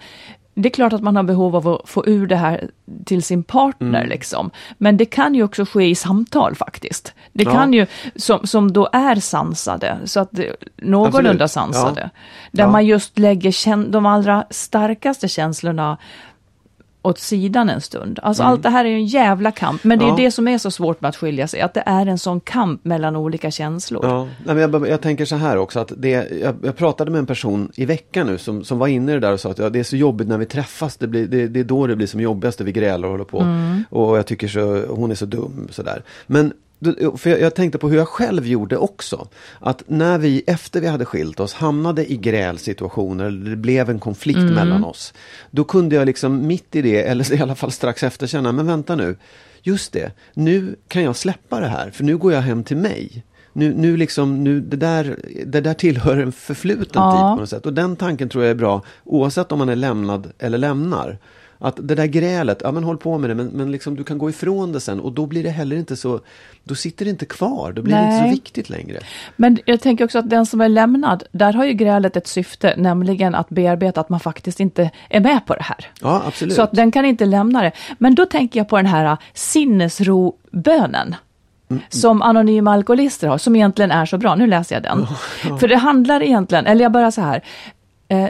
det 0.58 0.70
är 0.70 0.74
klart 0.74 0.94
att 0.94 1.02
man 1.04 1.16
har 1.16 1.24
behov 1.24 1.56
av 1.56 1.68
att 1.68 1.90
få 1.90 2.06
ur 2.08 2.28
det 2.28 2.36
här 2.36 2.70
till 3.06 3.24
sin 3.24 3.44
partner, 3.44 4.00
Mm. 4.00 4.10
liksom. 4.10 4.52
men 4.78 4.98
det 4.98 5.06
kan 5.06 5.36
ju 5.36 5.44
också 5.44 5.66
ske 5.66 5.84
i 5.90 5.96
samtal 5.96 6.56
faktiskt. 6.56 7.14
Det 7.34 7.44
Ja. 7.44 7.52
kan 7.52 7.74
ju, 7.74 7.86
som, 8.16 8.48
som 8.48 8.74
då 8.74 8.90
är 8.94 9.16
sansade, 9.16 9.98
så 10.06 10.20
att 10.20 10.30
någorlunda 10.78 11.44
Absolut. 11.44 11.52
sansade. 11.52 12.02
Ja. 12.02 12.10
Där 12.52 12.64
Ja. 12.64 12.70
man 12.72 12.86
just 12.86 13.20
lägger 13.20 13.92
de 13.92 14.06
allra 14.06 14.46
starkaste 14.50 15.28
känslorna 15.28 15.98
åt 17.06 17.20
sidan 17.20 17.70
en 17.70 17.82
stund. 17.82 18.20
Alltså 18.24 18.44
allt 18.44 18.64
det 18.64 18.70
här 18.70 18.86
är 18.86 18.90
en 18.90 19.06
jävla 19.06 19.52
kamp, 19.52 19.84
men 19.84 20.00
det 20.00 20.06
är 20.06 20.10
Mm. 20.10 20.20
Ja. 20.20 20.26
det 20.26 20.32
som 20.32 20.48
är 20.48 20.58
så 20.58 20.72
svårt 20.72 21.02
med 21.02 21.10
att 21.10 21.16
skilja 21.16 21.48
sig, 21.48 21.62
att 21.62 21.74
det 21.74 21.84
är 21.86 22.06
en 22.06 22.18
sån 22.20 22.40
kamp 22.40 22.86
mellan 22.86 23.16
olika 23.16 23.52
känslor. 23.52 24.06
Ja, 24.06 24.28
nej, 24.46 24.56
men 24.56 24.72
jag, 24.72 24.88
jag 24.90 25.02
tänker 25.02 25.26
så 25.26 25.36
här 25.36 25.58
också 25.58 25.80
att 25.80 25.92
det, 25.98 26.10
jag, 26.42 26.56
jag 26.64 26.76
pratade 26.78 27.12
med 27.12 27.20
en 27.20 27.26
person 27.26 27.72
i 27.76 27.86
veckan 27.86 28.28
nu 28.28 28.38
som, 28.38 28.64
som 28.64 28.80
var 28.80 28.88
inne 28.88 29.12
i 29.12 29.16
det 29.16 29.22
där 29.22 29.34
och 29.34 29.40
sa 29.40 29.52
att 29.52 29.58
ja, 29.60 29.70
det 29.70 29.80
är 29.80 29.84
så 29.84 29.96
jobbigt 29.96 30.28
när 30.28 30.38
vi 30.38 30.46
träffas, 30.46 30.98
det, 30.98 31.08
blir, 31.08 31.28
det, 31.28 31.48
det 31.48 31.60
är 31.60 31.64
då 31.64 31.88
det 31.88 31.96
blir 31.96 32.08
som 32.08 32.20
jobbigast, 32.22 32.62
vi 32.62 32.72
grälar 32.72 33.08
och 33.08 33.12
håller 33.12 33.26
på. 33.26 33.46
Och 33.90 34.18
jag 34.18 34.26
tycker 34.26 34.48
så, 34.48 34.86
hon 34.90 35.12
är 35.12 35.16
så 35.16 35.26
dum 35.26 35.68
sådär. 35.72 36.04
Men 36.28 36.54
för 37.18 37.30
jag, 37.30 37.56
tänkte 37.56 37.78
på 37.78 37.90
hur 37.90 37.98
jag 37.98 38.08
själv 38.08 38.48
gjorde 38.48 38.78
också. 38.78 39.28
Att 39.60 39.84
när 39.88 40.18
vi 40.18 40.44
efter 40.48 40.82
vi 40.82 40.88
hade 40.88 41.06
skilt 41.06 41.40
oss 41.40 41.54
hamnade 41.54 42.12
i 42.12 42.18
grälsituationer, 42.18 43.26
eller 43.26 43.50
det 43.50 43.56
blev 43.56 43.90
en 43.90 44.00
konflikt 44.00 44.40
mellan 44.40 44.84
oss. 44.84 45.14
Då 45.52 45.64
kunde 45.64 45.96
jag 45.96 46.06
liksom 46.06 46.48
mitt 46.48 46.76
i 46.76 46.82
det, 46.82 47.04
eller 47.04 47.34
i 47.40 47.40
alla 47.42 47.56
fall 47.56 47.72
strax 47.72 48.04
efter 48.04 48.28
känna, 48.28 48.52
men 48.52 48.68
vänta 48.68 48.96
nu. 48.96 49.16
Just 49.64 49.94
det, 49.94 50.12
nu 50.34 50.76
kan 50.88 51.04
jag 51.04 51.16
släppa 51.16 51.60
det 51.60 51.68
här, 51.68 51.92
för 51.92 52.04
nu 52.04 52.18
går 52.18 52.34
jag 52.34 52.42
hem 52.42 52.64
till 52.64 52.78
mig. 52.78 53.24
Nu, 53.54 53.74
nu 53.74 53.98
liksom, 53.98 54.44
nu, 54.44 54.60
det, 54.62 54.78
där, 54.78 55.20
det 55.46 55.62
där 55.62 55.74
tillhör 55.74 56.18
en 56.18 56.32
förfluten 56.32 57.02
Ja. 57.02 57.12
tid 57.12 57.20
på 57.20 57.42
något 57.42 57.50
sätt. 57.50 57.66
Och 57.66 57.74
den 57.74 57.96
tanken 57.96 58.30
tror 58.30 58.44
jag 58.44 58.52
är 58.52 58.56
bra, 58.56 58.82
oavsett 59.04 59.52
om 59.52 59.60
man 59.60 59.70
är 59.70 59.76
lämnad 59.76 60.32
eller 60.40 60.58
lämnar. 60.58 61.18
Att 61.58 61.88
det 61.88 61.96
där 61.96 62.06
grälet, 62.06 62.62
ja 62.64 62.72
men 62.72 62.84
håll 62.84 62.98
på 62.98 63.18
med 63.18 63.30
det, 63.30 63.36
men, 63.36 63.48
men 63.48 63.72
liksom, 63.72 63.96
du 63.96 64.04
kan 64.04 64.18
gå 64.18 64.30
ifrån 64.30 64.72
det 64.72 64.80
sen 64.80 65.00
och 65.00 65.12
då 65.12 65.26
blir 65.26 65.44
det 65.44 65.50
heller 65.50 65.76
inte 65.76 65.96
så, 65.96 66.20
då 66.64 66.76
sitter 66.76 67.06
det 67.06 67.12
inte 67.12 67.26
kvar, 67.26 67.72
då 67.72 67.82
blir 67.82 67.96
det 67.96 68.02
inte 68.02 68.18
så 68.18 68.22
Nej. 68.22 68.32
viktigt 68.32 68.70
längre. 68.70 69.00
Men 69.36 69.58
jag 69.66 69.82
tänker 69.82 70.06
också 70.06 70.20
att 70.20 70.30
den 70.30 70.46
som 70.46 70.62
är 70.62 70.70
lämnad, 70.70 71.24
där 71.32 71.54
har 71.54 71.66
ju 71.66 71.74
grälet 71.74 72.18
ett 72.18 72.28
syfte, 72.28 72.74
nämligen 72.78 73.36
att 73.36 73.50
bearbeta 73.50 74.02
att 74.02 74.10
man 74.10 74.20
faktiskt 74.20 74.60
inte 74.60 74.92
är 75.10 75.20
med 75.20 75.46
på 75.46 75.56
det 75.56 75.64
här. 75.64 75.92
Ja, 76.02 76.24
absolut. 76.28 76.56
Så 76.56 76.62
att 76.62 76.72
den 76.72 76.92
kan 76.92 77.06
inte 77.06 77.26
lämna 77.26 77.64
det. 77.64 77.72
Men 77.98 78.16
då 78.16 78.26
tänker 78.26 78.60
jag 78.60 78.70
på 78.70 78.78
den 78.78 78.86
här 78.86 79.18
sinnesrobönen. 79.34 81.16
Som 81.90 82.22
anonyma 82.22 82.74
alkoholister 82.74 83.28
har, 83.28 83.38
som 83.38 83.56
egentligen 83.56 83.92
är 83.92 84.06
så 84.06 84.18
bra. 84.18 84.36
Nu 84.36 84.48
läser 84.48 84.76
jag 84.76 84.84
den. 84.84 85.08
För 85.60 85.68
det 85.68 85.78
handlar 85.78 86.24
egentligen, 86.24 86.66
eller 86.66 86.82
jag 86.82 86.92
bara 86.92 87.12
så 87.12 87.22
här. 87.22 87.44
Eh, 88.08 88.30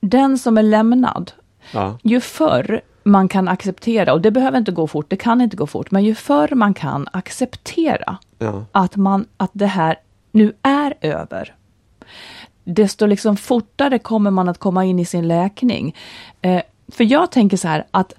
den 0.00 0.38
som 0.38 0.58
är 0.58 0.62
lämnad, 0.62 1.32
Ja. 1.72 1.98
ju 2.02 2.20
förr 2.20 2.80
man 3.04 3.28
kan 3.28 3.48
acceptera, 3.48 4.12
och 4.12 4.20
det 4.20 4.30
behöver 4.30 4.58
inte 4.58 4.72
gå 4.72 4.86
fort, 4.86 5.06
det 5.10 5.16
kan 5.16 5.40
inte 5.40 5.56
gå 5.56 5.66
fort, 5.66 5.90
men 5.90 6.04
ju 6.04 6.14
förr 6.14 6.54
man 6.54 6.74
kan 6.74 7.08
acceptera 7.12 8.16
Ja. 8.38 8.64
att, 8.72 8.96
man, 8.96 9.26
att 9.36 9.50
det 9.52 9.66
här 9.66 9.96
nu 10.32 10.52
är 10.62 10.94
över, 11.00 11.54
desto 12.64 13.06
liksom 13.06 13.36
fortare 13.36 13.98
kommer 13.98 14.30
man 14.30 14.48
att 14.48 14.58
komma 14.58 14.84
in 14.84 14.98
i 14.98 15.04
sin 15.04 15.28
läkning. 15.28 15.96
Eh, 16.40 16.62
för 16.88 17.04
jag 17.04 17.30
tänker 17.30 17.56
så 17.56 17.68
här 17.68 17.86
att 17.90 18.12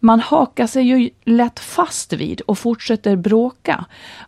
man 0.00 0.20
hakar 0.20 0.66
sig 0.66 0.82
ju 0.82 1.10
lätt 1.24 1.60
fast 1.60 2.12
vid 2.12 2.40
och 2.40 2.58
fortsätter 2.58 3.16
bråka 3.16 3.84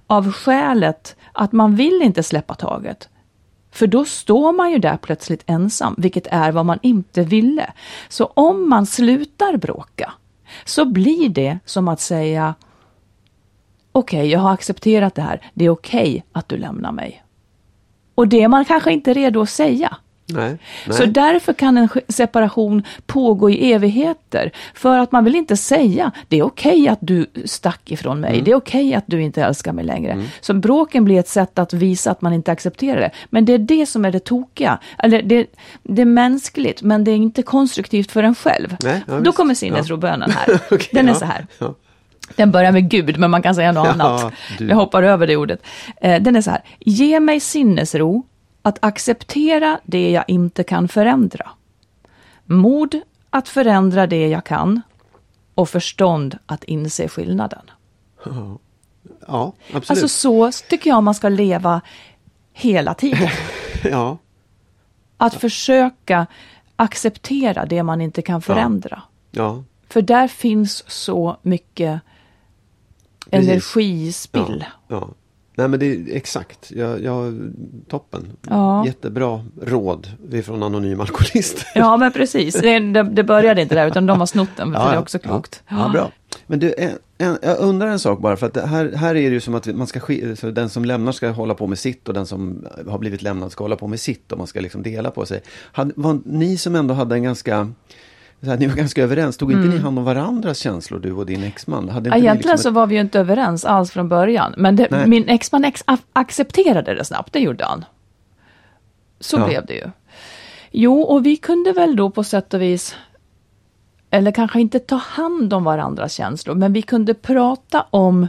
av 0.07 0.33
skälet 0.33 1.17
att 1.33 1.53
man 1.53 1.77
vill 1.77 2.03
inte 2.03 2.23
släppa 2.23 2.55
taget. 2.55 3.09
För 3.73 3.87
då 3.87 4.05
står 4.05 4.53
man 4.53 4.71
ju 4.71 4.79
där 4.79 4.97
plötsligt 4.97 5.45
ensam, 5.47 5.95
vilket 5.99 6.27
är 6.27 6.53
vad 6.53 6.67
man 6.67 6.79
inte 6.83 7.23
ville. 7.23 7.73
Så 8.09 8.27
om 8.27 8.69
man 8.69 8.87
slutar 8.87 9.57
bråka, 9.57 10.13
så 10.65 10.85
blir 10.85 11.29
det 11.29 11.59
som 11.65 11.89
att 11.89 12.01
säga 12.01 12.55
Okej, 13.93 14.27
jag 14.27 14.41
har 14.41 14.53
accepterat 14.53 15.15
det 15.15 15.23
här. 15.23 15.51
Det 15.55 15.65
är 15.65 15.71
okej 15.71 16.25
att 16.33 16.49
du 16.49 16.57
lämnar 16.57 16.93
mig. 16.93 17.25
Och 18.15 18.29
det 18.29 18.43
är 18.43 18.49
man 18.49 18.65
kanske 18.65 18.93
inte 18.93 19.15
redo 19.15 19.41
att 19.41 19.51
säga. 19.51 19.97
Nej. 20.33 20.59
Nej. 20.87 20.97
Så 20.97 21.05
därför 21.05 21.53
kan 21.53 21.77
en 21.79 21.89
separation 22.09 22.83
pågå 23.07 23.51
i 23.51 23.73
evigheter. 23.73 24.51
För 24.75 24.99
att 24.99 25.13
man 25.13 25.25
vill 25.25 25.35
inte 25.35 25.57
säga, 25.57 26.11
det 26.29 26.39
är 26.39 26.43
okej 26.43 26.89
att 26.89 26.99
du 27.01 27.27
stack 27.45 27.91
ifrån 27.91 28.21
mig, 28.21 28.33
Mm. 28.33 28.45
det 28.45 28.51
är 28.51 28.55
okej 28.55 28.95
att 28.95 29.05
du 29.07 29.23
inte 29.23 29.43
älskar 29.43 29.73
mig 29.73 29.85
längre. 29.85 30.25
Så 30.41 30.55
bråken 30.55 31.05
blir 31.05 31.19
ett 31.21 31.29
sätt 31.29 31.59
att 31.59 31.73
visa 31.73 32.11
att 32.11 32.23
man 32.23 32.33
inte 32.33 32.53
accepterar 32.53 33.01
det. 33.01 33.11
Men 33.31 33.45
det 33.45 33.53
är 33.53 33.59
det 33.59 33.87
som 33.87 34.05
är 34.05 34.13
det 34.13 34.21
tokiga. 34.21 34.79
Eller 34.99 35.23
det, 35.23 35.47
det 35.83 36.03
är 36.03 36.07
mänskligt, 36.07 36.83
men 36.83 37.05
det 37.05 37.11
är 37.11 37.17
inte 37.17 37.43
konstruktivt 37.43 38.13
för 38.13 38.23
en 38.23 38.35
själv. 38.35 38.77
Nej, 38.83 39.03
ja, 39.07 39.13
Då 39.15 39.21
visst. 39.23 39.37
kommer 39.37 39.55
sinnesrobönen 39.55 40.31
här. 40.31 40.61
Okej, 40.71 40.89
Den 40.93 41.09
är 41.09 41.13
ja. 41.13 41.19
så 41.19 41.25
här. 41.25 41.47
Ja. 41.59 41.75
Den 42.37 42.51
börjar 42.51 42.73
med 42.73 42.89
Gud, 42.91 43.19
men 43.19 43.31
man 43.31 43.43
kan 43.43 43.55
säga 43.55 43.73
något 43.73 43.87
Ja, 43.87 43.93
annat. 43.93 44.33
du. 44.59 44.67
Jag 44.69 44.77
hoppar 44.77 45.03
över 45.03 45.27
det 45.27 45.37
ordet. 45.37 45.63
Eh, 46.01 46.23
Den 46.23 46.37
är 46.37 46.41
så 46.41 46.51
här. 46.51 46.61
Ge 46.79 47.21
mig 47.21 47.41
sinnesro 47.41 48.23
att 48.63 48.79
acceptera 48.81 49.81
det 49.85 50.11
jag 50.11 50.25
inte 50.27 50.65
kan 50.65 50.89
förändra. 50.89 51.51
Mod 52.45 53.01
att 53.31 53.49
förändra 53.49 54.07
det 54.07 54.29
jag 54.29 54.45
kan. 54.45 54.81
Och 55.55 55.69
förstånd 55.69 56.39
att 56.47 56.65
inse 56.65 57.09
skillnaden. 57.09 57.71
Ja, 59.27 59.53
absolut. 59.67 59.91
Alltså 59.91 60.09
så 60.09 60.53
tycker 60.69 60.91
jag 60.91 61.03
man 61.03 61.15
ska 61.15 61.29
leva 61.29 61.81
hela 62.53 62.95
tiden. 62.95 63.29
ja. 63.85 64.19
Att 65.17 65.35
försöka 65.35 66.27
acceptera 66.77 67.67
det 67.67 67.83
man 67.83 68.01
inte 68.01 68.23
kan 68.23 68.43
förändra. 68.43 69.03
Ja. 69.31 69.65
För 69.89 70.03
där 70.03 70.29
finns 70.29 70.91
så 70.91 71.37
mycket 71.43 72.01
energispill. 73.31 74.65
Ja, 74.89 74.97
ja. 74.97 75.09
Nej 75.55 75.69
men 75.69 75.81
det 75.81 75.87
är 75.87 76.17
exakt, 76.17 76.73
jag, 76.77 77.03
jag, 77.03 77.51
toppen. 77.89 78.27
Ja. 78.49 78.87
Jättebra 78.87 79.45
råd 79.63 80.09
från 80.45 80.63
Anonym 80.63 81.01
Alkoholist. 81.01 81.67
Ja, 81.75 81.97
men 81.97 82.13
precis. 82.13 82.55
Det, 82.55 83.03
det, 83.03 83.25
började 83.25 83.63
inte 83.63 83.75
där, 83.75 83.87
utan 83.87 84.07
de 84.07 84.19
har 84.19 84.27
snott 84.27 84.49
den, 84.57 84.73
för 84.73 84.81
Ja, 84.81 84.89
det 84.89 84.95
är 84.95 84.99
också 85.01 85.19
klokt. 85.19 85.63
Ja, 85.69 85.77
ja, 85.87 85.89
bra. 85.93 86.11
Men 86.47 86.59
du, 86.59 86.75
en, 86.79 86.91
en, 87.19 87.39
jag 87.43 87.59
undrar 87.59 87.87
en 87.87 87.99
sak 87.99 88.21
bara, 88.21 88.37
för 88.37 88.47
att 88.47 88.57
här, 88.57 88.93
här 88.97 89.11
är 89.15 89.31
det 89.31 89.35
ju 89.35 89.41
som 89.41 89.55
att 89.55 89.67
man 89.67 89.87
ska, 89.87 90.01
sk- 90.01 90.35
så 90.35 90.51
den 90.51 90.69
som 90.69 90.85
lämnar 90.85 91.13
ska 91.13 91.29
hålla 91.31 91.55
på 91.55 91.67
med 91.67 91.79
sitt 91.79 92.09
och 92.09 92.15
den 92.15 92.27
som 92.27 92.67
har 92.89 92.99
blivit 92.99 93.23
lämnad 93.23 93.53
ska 93.53 93.65
hålla 93.65 93.77
på 93.77 93.87
med 93.87 94.01
sitt 94.01 94.33
och 94.33 94.39
man 94.39 94.47
ska 94.47 94.61
liksom 94.61 94.83
dela 94.83 95.11
på 95.11 95.27
sig. 95.27 95.43
Hade, 95.73 95.93
var 95.97 96.19
ni 96.25 96.57
som 96.57 96.75
ändå 96.77 96.95
hade 96.95 97.15
en 97.15 97.23
ganska, 97.23 97.73
så 98.45 98.51
här, 98.51 98.59
ni 98.59 98.67
var 98.67 98.75
ganska 98.77 99.03
överens, 99.03 99.37
tog 99.37 99.53
inte 99.53 99.69
ni 99.69 99.79
hand 99.79 99.99
om 99.99 100.05
varandras 100.05 100.59
känslor, 100.59 100.99
du 100.99 101.13
och 101.13 101.27
din 101.27 101.43
exman? 101.45 101.89
Hade 101.89 102.09
inte 102.09 102.17
Mm. 102.19 102.25
Egentligen 102.25 102.55
liksom 102.55 102.71
så 102.73 102.75
var 102.75 102.87
vi 102.87 102.95
ju 102.95 103.01
inte 103.01 103.21
överens 103.21 103.65
alls 103.65 103.91
från 103.91 104.09
början. 104.09 104.55
Men 104.57 104.77
det, 104.77 105.07
min 105.07 105.29
exman 105.29 105.65
ex 105.65 105.85
accepterade 106.13 106.95
det 106.95 107.05
snabbt, 107.05 107.33
det 107.33 107.41
gjorde 107.41 107.65
han. 107.65 107.85
Så 109.21 109.37
Ja. 109.39 109.47
blev 109.47 109.67
det 109.67 109.75
ju. 109.75 109.91
Jo, 110.71 111.01
och 111.03 111.27
vi 111.27 111.37
kunde 111.37 111.73
väl 111.73 111.97
då 111.97 112.11
på 112.11 112.25
sätt 112.25 112.55
och 112.55 112.63
vis, 112.63 112.97
eller 114.11 114.31
kanske 114.33 114.61
inte 114.61 114.79
ta 114.79 114.97
hand 114.97 115.53
om 115.53 115.65
varandras 115.65 116.13
känslor, 116.13 116.55
men 116.55 116.73
vi 116.73 116.83
kunde 116.83 117.15
prata 117.15 117.87
om 117.91 118.29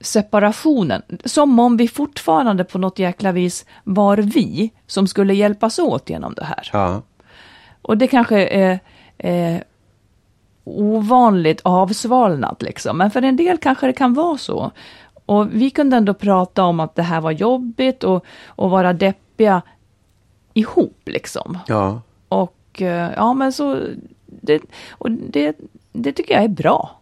separationen. 0.00 1.02
Som 1.24 1.58
om 1.58 1.76
vi 1.76 1.88
fortfarande 1.88 2.64
på 2.64 2.78
något 2.78 2.98
jäkla 2.98 3.32
vis 3.32 3.66
var 3.84 4.16
vi 4.16 4.70
som 4.86 5.06
skulle 5.06 5.34
hjälpas 5.34 5.78
åt 5.78 6.10
genom 6.10 6.34
det 6.34 6.44
här. 6.44 6.70
Ja, 6.72 7.02
Och 7.82 7.98
det 7.98 8.06
kanske 8.06 8.46
är 8.46 8.80
eh, 9.18 9.60
ovanligt 10.64 11.60
avsvalnat 11.64 12.62
liksom. 12.62 12.98
Men 12.98 13.10
för 13.10 13.22
en 13.22 13.36
del 13.36 13.58
kanske 13.58 13.86
det 13.86 13.92
kan 13.92 14.14
vara 14.14 14.38
så. 14.38 14.70
Och 15.26 15.54
vi 15.54 15.70
kunde 15.70 15.96
ändå 15.96 16.14
prata 16.14 16.64
om 16.64 16.80
att 16.80 16.94
det 16.94 17.02
här 17.02 17.20
var 17.20 17.30
jobbigt 17.30 18.04
och, 18.04 18.24
och 18.46 18.70
vara 18.70 18.92
deppiga 18.92 19.62
ihop 20.54 21.00
liksom. 21.04 21.58
ja. 21.66 22.00
Och 22.28 22.82
eh, 22.82 23.12
ja 23.16 23.34
men 23.34 23.52
så, 23.52 23.80
det, 24.26 24.62
och 24.90 25.10
det, 25.10 25.56
det 25.92 26.12
tycker 26.12 26.34
jag 26.34 26.44
är 26.44 26.48
bra. 26.48 27.00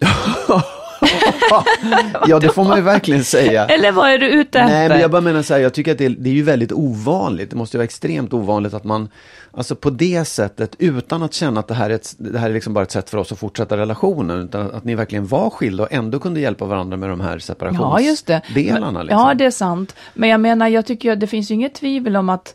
ja, 2.26 2.38
det 2.38 2.48
får 2.48 2.64
man 2.64 2.76
ju 2.76 2.82
verkligen 2.82 3.24
säga. 3.24 3.64
Eller 3.66 3.92
vad 3.92 4.10
är 4.10 4.18
du 4.18 4.26
ute 4.26 4.58
efter? 4.60 4.74
Nej, 4.74 4.88
men 4.88 5.00
jag 5.00 5.10
bara 5.10 5.20
menar 5.20 5.42
så 5.42 5.54
här, 5.54 5.60
jag 5.60 5.74
tycker 5.74 5.92
att 5.92 5.98
det, 5.98 6.08
det 6.08 6.30
är 6.30 6.34
ju 6.34 6.42
väldigt 6.42 6.72
ovanligt. 6.72 7.50
Det 7.50 7.56
måste 7.56 7.76
ju 7.76 7.78
vara 7.78 7.84
extremt 7.84 8.32
ovanligt 8.32 8.74
att 8.74 8.84
man, 8.84 9.08
alltså 9.52 9.76
på 9.76 9.90
det 9.90 10.24
sättet, 10.24 10.76
utan 10.78 11.22
att 11.22 11.34
känna 11.34 11.60
att 11.60 11.68
det 11.68 11.74
här 11.74 11.90
är, 11.90 11.94
ett, 11.94 12.14
det 12.18 12.38
här 12.38 12.50
är 12.50 12.54
liksom 12.54 12.74
bara 12.74 12.82
ett 12.84 12.90
sätt 12.90 13.10
för 13.10 13.18
oss 13.18 13.32
att 13.32 13.38
fortsätta 13.38 13.76
relationen, 13.76 14.40
utan 14.40 14.70
att 14.70 14.84
ni 14.84 14.94
verkligen 14.94 15.26
var 15.26 15.50
skilda 15.50 15.82
och 15.82 15.92
ändå 15.92 16.18
kunde 16.18 16.40
hjälpa 16.40 16.64
varandra 16.64 16.96
med 16.96 17.08
de 17.08 17.20
här 17.20 17.28
Ja, 17.28 17.34
just 17.34 17.46
det. 17.46 17.52
separationsdelarna. 17.52 19.02
Liksom. 19.02 19.20
Ja, 19.20 19.34
det 19.34 19.44
är 19.44 19.50
sant. 19.50 19.94
Men 20.14 20.28
jag 20.28 20.40
menar, 20.40 20.68
jag 20.68 20.86
tycker 20.86 21.12
att 21.12 21.20
det 21.20 21.26
finns 21.26 21.50
ju 21.50 21.54
inget 21.54 21.74
tvivel 21.74 22.16
om 22.16 22.28
att 22.28 22.54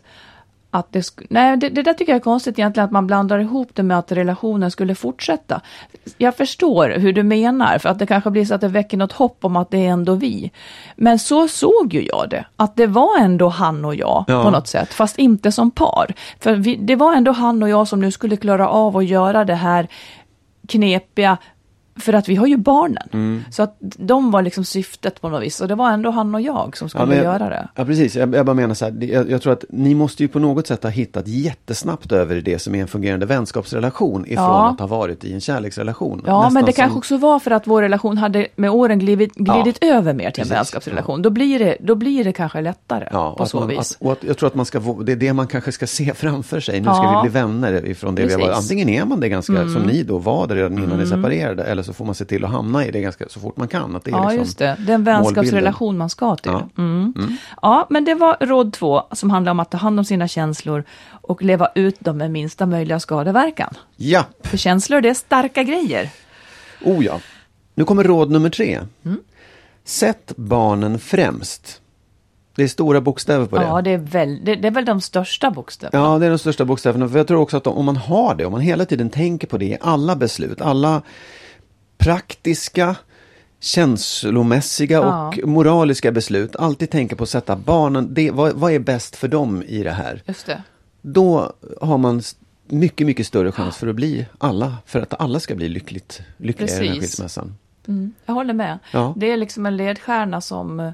att 0.74 0.92
det, 0.92 1.06
nej, 1.30 1.56
det, 1.56 1.68
det 1.68 1.82
där 1.82 1.94
tycker 1.94 2.12
jag 2.12 2.16
är 2.16 2.22
konstigt 2.22 2.58
egentligen, 2.58 2.84
att 2.84 2.90
man 2.90 3.06
blandar 3.06 3.38
ihop 3.38 3.70
det 3.74 3.82
med 3.82 3.98
att 3.98 4.12
relationen 4.12 4.70
skulle 4.70 4.94
fortsätta. 4.94 5.60
Jag 6.18 6.36
förstår 6.36 6.88
hur 6.88 7.12
du 7.12 7.22
menar, 7.22 7.78
för 7.78 7.88
att 7.88 7.98
det 7.98 8.06
kanske 8.06 8.30
blir 8.30 8.44
så 8.44 8.54
att 8.54 8.60
det 8.60 8.68
väcker 8.68 8.96
något 8.96 9.12
hopp 9.12 9.44
om 9.44 9.56
att 9.56 9.70
det 9.70 9.86
är 9.86 9.90
ändå 9.90 10.14
vi. 10.14 10.50
Men 10.96 11.18
så 11.18 11.48
såg 11.48 11.94
ju 11.94 12.06
jag 12.06 12.26
det, 12.30 12.44
att 12.56 12.76
det 12.76 12.86
var 12.86 13.18
ändå 13.20 13.48
han 13.48 13.84
och 13.84 13.94
jag 13.94 14.24
Ja. 14.28 14.42
på 14.42 14.50
något 14.50 14.68
sätt, 14.68 14.92
fast 14.94 15.18
inte 15.18 15.52
som 15.52 15.70
par. 15.70 16.14
För 16.40 16.54
vi, 16.54 16.76
det 16.76 16.96
var 16.96 17.14
ändå 17.14 17.32
han 17.32 17.62
och 17.62 17.68
jag 17.68 17.88
som 17.88 18.00
nu 18.00 18.10
skulle 18.10 18.36
klara 18.36 18.68
av 18.68 18.96
att 18.96 19.04
göra 19.04 19.44
det 19.44 19.54
här 19.54 19.88
knepiga, 20.68 21.38
för 21.96 22.12
att 22.12 22.28
vi 22.28 22.34
har 22.36 22.46
ju 22.46 22.56
barnen. 22.56 23.08
Mm. 23.12 23.44
Så 23.50 23.62
att 23.62 23.76
de 23.80 24.30
var 24.30 24.42
liksom 24.42 24.64
syftet 24.64 25.20
på 25.20 25.28
något 25.28 25.42
vis. 25.42 25.60
Och 25.60 25.68
det 25.68 25.74
var 25.74 25.90
ändå 25.90 26.10
han 26.10 26.34
och 26.34 26.40
jag 26.40 26.76
som 26.76 26.88
skulle 26.88 27.06
men 27.06 27.16
jag, 27.16 27.24
göra 27.24 27.48
det. 27.48 27.68
Ja, 27.74 27.84
precis. 27.84 28.16
Jag, 28.16 28.34
jag 28.34 28.46
bara 28.46 28.54
menar 28.54 28.74
så 28.74 28.84
här, 28.84 29.04
jag, 29.04 29.30
jag 29.30 29.42
tror 29.42 29.52
att 29.52 29.64
ni 29.70 29.94
måste 29.94 30.22
ju 30.22 30.28
på 30.28 30.38
något 30.38 30.66
sätt 30.66 30.82
ha 30.82 30.90
hittat 30.90 31.28
jättesnabbt 31.28 32.12
över 32.12 32.40
det 32.40 32.58
som 32.58 32.74
är 32.74 32.80
en 32.82 32.88
fungerande 32.88 33.26
vänskapsrelation 33.26 34.24
ifrån 34.26 34.44
Ja. 34.44 34.68
att 34.70 34.80
ha 34.80 34.86
varit 34.86 35.24
i 35.24 35.32
en 35.32 35.40
kärleksrelation. 35.40 36.22
Ja, 36.26 36.38
Nästan 36.38 36.54
men 36.54 36.64
det 36.64 36.72
som- 36.72 36.76
kanske 36.82 36.98
också 36.98 37.16
var 37.16 37.38
för 37.38 37.50
att 37.50 37.66
vår 37.66 37.82
relation 37.82 38.18
hade 38.18 38.46
med 38.56 38.70
åren 38.70 38.98
glidit, 38.98 39.34
glidit 39.34 39.78
över 39.84 40.14
mer 40.14 40.30
till 40.30 40.42
en 40.42 40.48
Precis, 40.48 40.52
vänskapsrelation. 40.52 41.22
Då, 41.22 41.30
blir 41.30 41.58
det, 41.58 41.76
då 41.80 41.94
blir 41.94 42.24
det 42.24 42.32
kanske 42.32 42.60
lättare 42.60 43.08
Ja, 43.12 43.34
på 43.38 43.46
så 43.46 43.58
man, 43.60 43.68
vis. 43.68 43.78
Att, 43.78 43.96
och 44.06 44.12
att, 44.12 44.24
jag 44.24 44.36
tror 44.38 44.46
att 44.46 44.54
man 44.54 44.66
ska, 44.66 44.78
det 44.78 45.12
är 45.12 45.16
det 45.16 45.32
man 45.32 45.46
kanske 45.46 45.72
ska 45.72 45.86
se 45.86 46.14
framför 46.16 46.60
sig. 46.60 46.80
Nu 46.80 46.84
ska 46.84 46.92
Ja. 46.94 47.20
vi 47.24 47.30
bli 47.30 47.40
vänner 47.40 47.86
ifrån 47.86 48.14
det 48.14 48.26
vi 48.26 48.32
har 48.32 48.40
varit. 48.40 48.54
Precis. 48.54 48.70
Mm. 48.70 48.82
Antingen 48.84 49.02
är 49.02 49.08
man 49.08 49.20
det 49.20 49.28
ganska, 49.28 49.52
som 49.68 49.82
ni 49.82 50.02
då 50.02 50.18
var 50.18 50.46
det 50.46 50.54
redan 50.54 50.78
innan 50.78 50.98
ni 50.98 51.06
separerade, 51.06 51.64
eller 51.64 51.81
så 51.82 51.92
får 51.92 52.04
man 52.04 52.14
se 52.14 52.24
till 52.24 52.44
att 52.44 52.50
hamna 52.50 52.86
i 52.86 52.90
det 52.90 53.00
ganska 53.00 53.28
så 53.28 53.40
fort 53.40 53.56
man 53.56 53.68
kan. 53.68 53.96
Att 53.96 54.04
det 54.04 54.10
är 54.10 54.12
Ja, 54.12 54.22
liksom 54.24 54.38
just 54.38 54.58
det. 54.58 54.76
Den 54.78 55.04
vänskapsrelation 55.04 55.98
man 55.98 56.10
ska 56.10 56.36
till. 56.36 56.52
Ja. 56.52 56.68
Mm. 56.78 57.14
Ja, 57.62 57.86
men 57.90 58.04
det 58.04 58.14
var 58.14 58.36
råd 58.40 58.72
två 58.72 59.02
som 59.12 59.30
handlar 59.30 59.50
om 59.50 59.60
att 59.60 59.70
ta 59.70 59.78
hand 59.78 59.98
om 59.98 60.04
sina 60.04 60.28
känslor 60.28 60.84
och 61.10 61.42
leva 61.42 61.68
ut 61.74 62.00
dem 62.00 62.18
med 62.18 62.30
minsta 62.30 62.66
möjliga 62.66 63.00
skadeverkan. 63.00 63.74
Ja, 63.96 64.24
För 64.42 64.56
känslor, 64.56 65.00
det 65.00 65.08
är 65.08 65.14
starka 65.14 65.62
grejer. 65.62 66.10
oh 66.84 67.04
ja. 67.04 67.20
Nu 67.74 67.84
kommer 67.84 68.04
råd 68.04 68.30
nummer 68.30 68.50
tre. 68.50 68.80
Mm. 69.04 69.20
Sätt 69.84 70.32
barnen 70.36 70.98
främst. 70.98 71.78
Det 72.54 72.62
är 72.62 72.68
stora 72.68 73.00
bokstäver 73.00 73.46
på 73.46 73.56
det. 73.56 73.62
Ja, 73.64 73.82
det 73.82 73.90
är, 73.90 73.98
väl, 73.98 74.40
det, 74.44 74.54
det 74.54 74.68
är 74.68 74.72
väl 74.72 74.84
de 74.84 75.00
största 75.00 75.50
bokstäverna. 75.50 76.04
Ja, 76.04 76.18
det 76.18 76.26
är 76.26 76.30
de 76.30 76.38
största 76.38 76.64
bokstäverna. 76.64 77.08
För 77.08 77.18
jag 77.18 77.26
tror 77.26 77.40
också 77.40 77.56
att 77.56 77.66
om 77.66 77.84
man 77.84 77.96
har 77.96 78.34
det, 78.34 78.44
om 78.44 78.52
man 78.52 78.60
hela 78.60 78.84
tiden 78.84 79.10
tänker 79.10 79.46
på 79.46 79.58
det 79.58 79.64
i 79.64 79.76
alla 79.80 80.16
beslut, 80.16 80.60
alla 80.60 81.02
praktiska, 82.02 82.96
känslomässiga 83.60 84.96
Ja. 84.98 85.28
och 85.28 85.48
moraliska 85.48 86.12
beslut, 86.12 86.56
alltid 86.56 86.90
tänker 86.90 87.16
på 87.16 87.22
att 87.22 87.28
sätta 87.30 87.56
barnen, 87.56 88.14
det, 88.14 88.30
vad, 88.30 88.52
vad 88.52 88.72
är 88.72 88.78
bäst 88.78 89.16
för 89.16 89.28
dem 89.28 89.62
i 89.62 89.82
det 89.82 89.90
här? 89.90 90.22
Just 90.26 90.46
det. 90.46 90.62
Då 91.02 91.52
har 91.80 91.98
man 91.98 92.22
mycket, 92.66 93.06
mycket 93.06 93.26
större 93.26 93.52
chans 93.52 93.76
för 93.76 93.86
att 93.86 93.94
bli 93.96 94.26
alla, 94.38 94.76
för 94.86 95.00
att 95.00 95.20
alla 95.20 95.40
ska 95.40 95.54
bli 95.54 95.68
lyckligt, 95.68 96.22
lyckliga 96.36 96.68
i 96.70 96.72
den 96.78 96.78
här 96.88 96.94
Precis. 96.94 97.00
skilsmässan. 97.10 97.54
Jag 98.26 98.34
håller 98.34 98.54
med. 98.54 98.78
Ja. 98.92 99.14
Det 99.16 99.30
är 99.30 99.36
liksom 99.36 99.66
en 99.66 99.76
ledstjärna 99.76 100.40
som, 100.40 100.92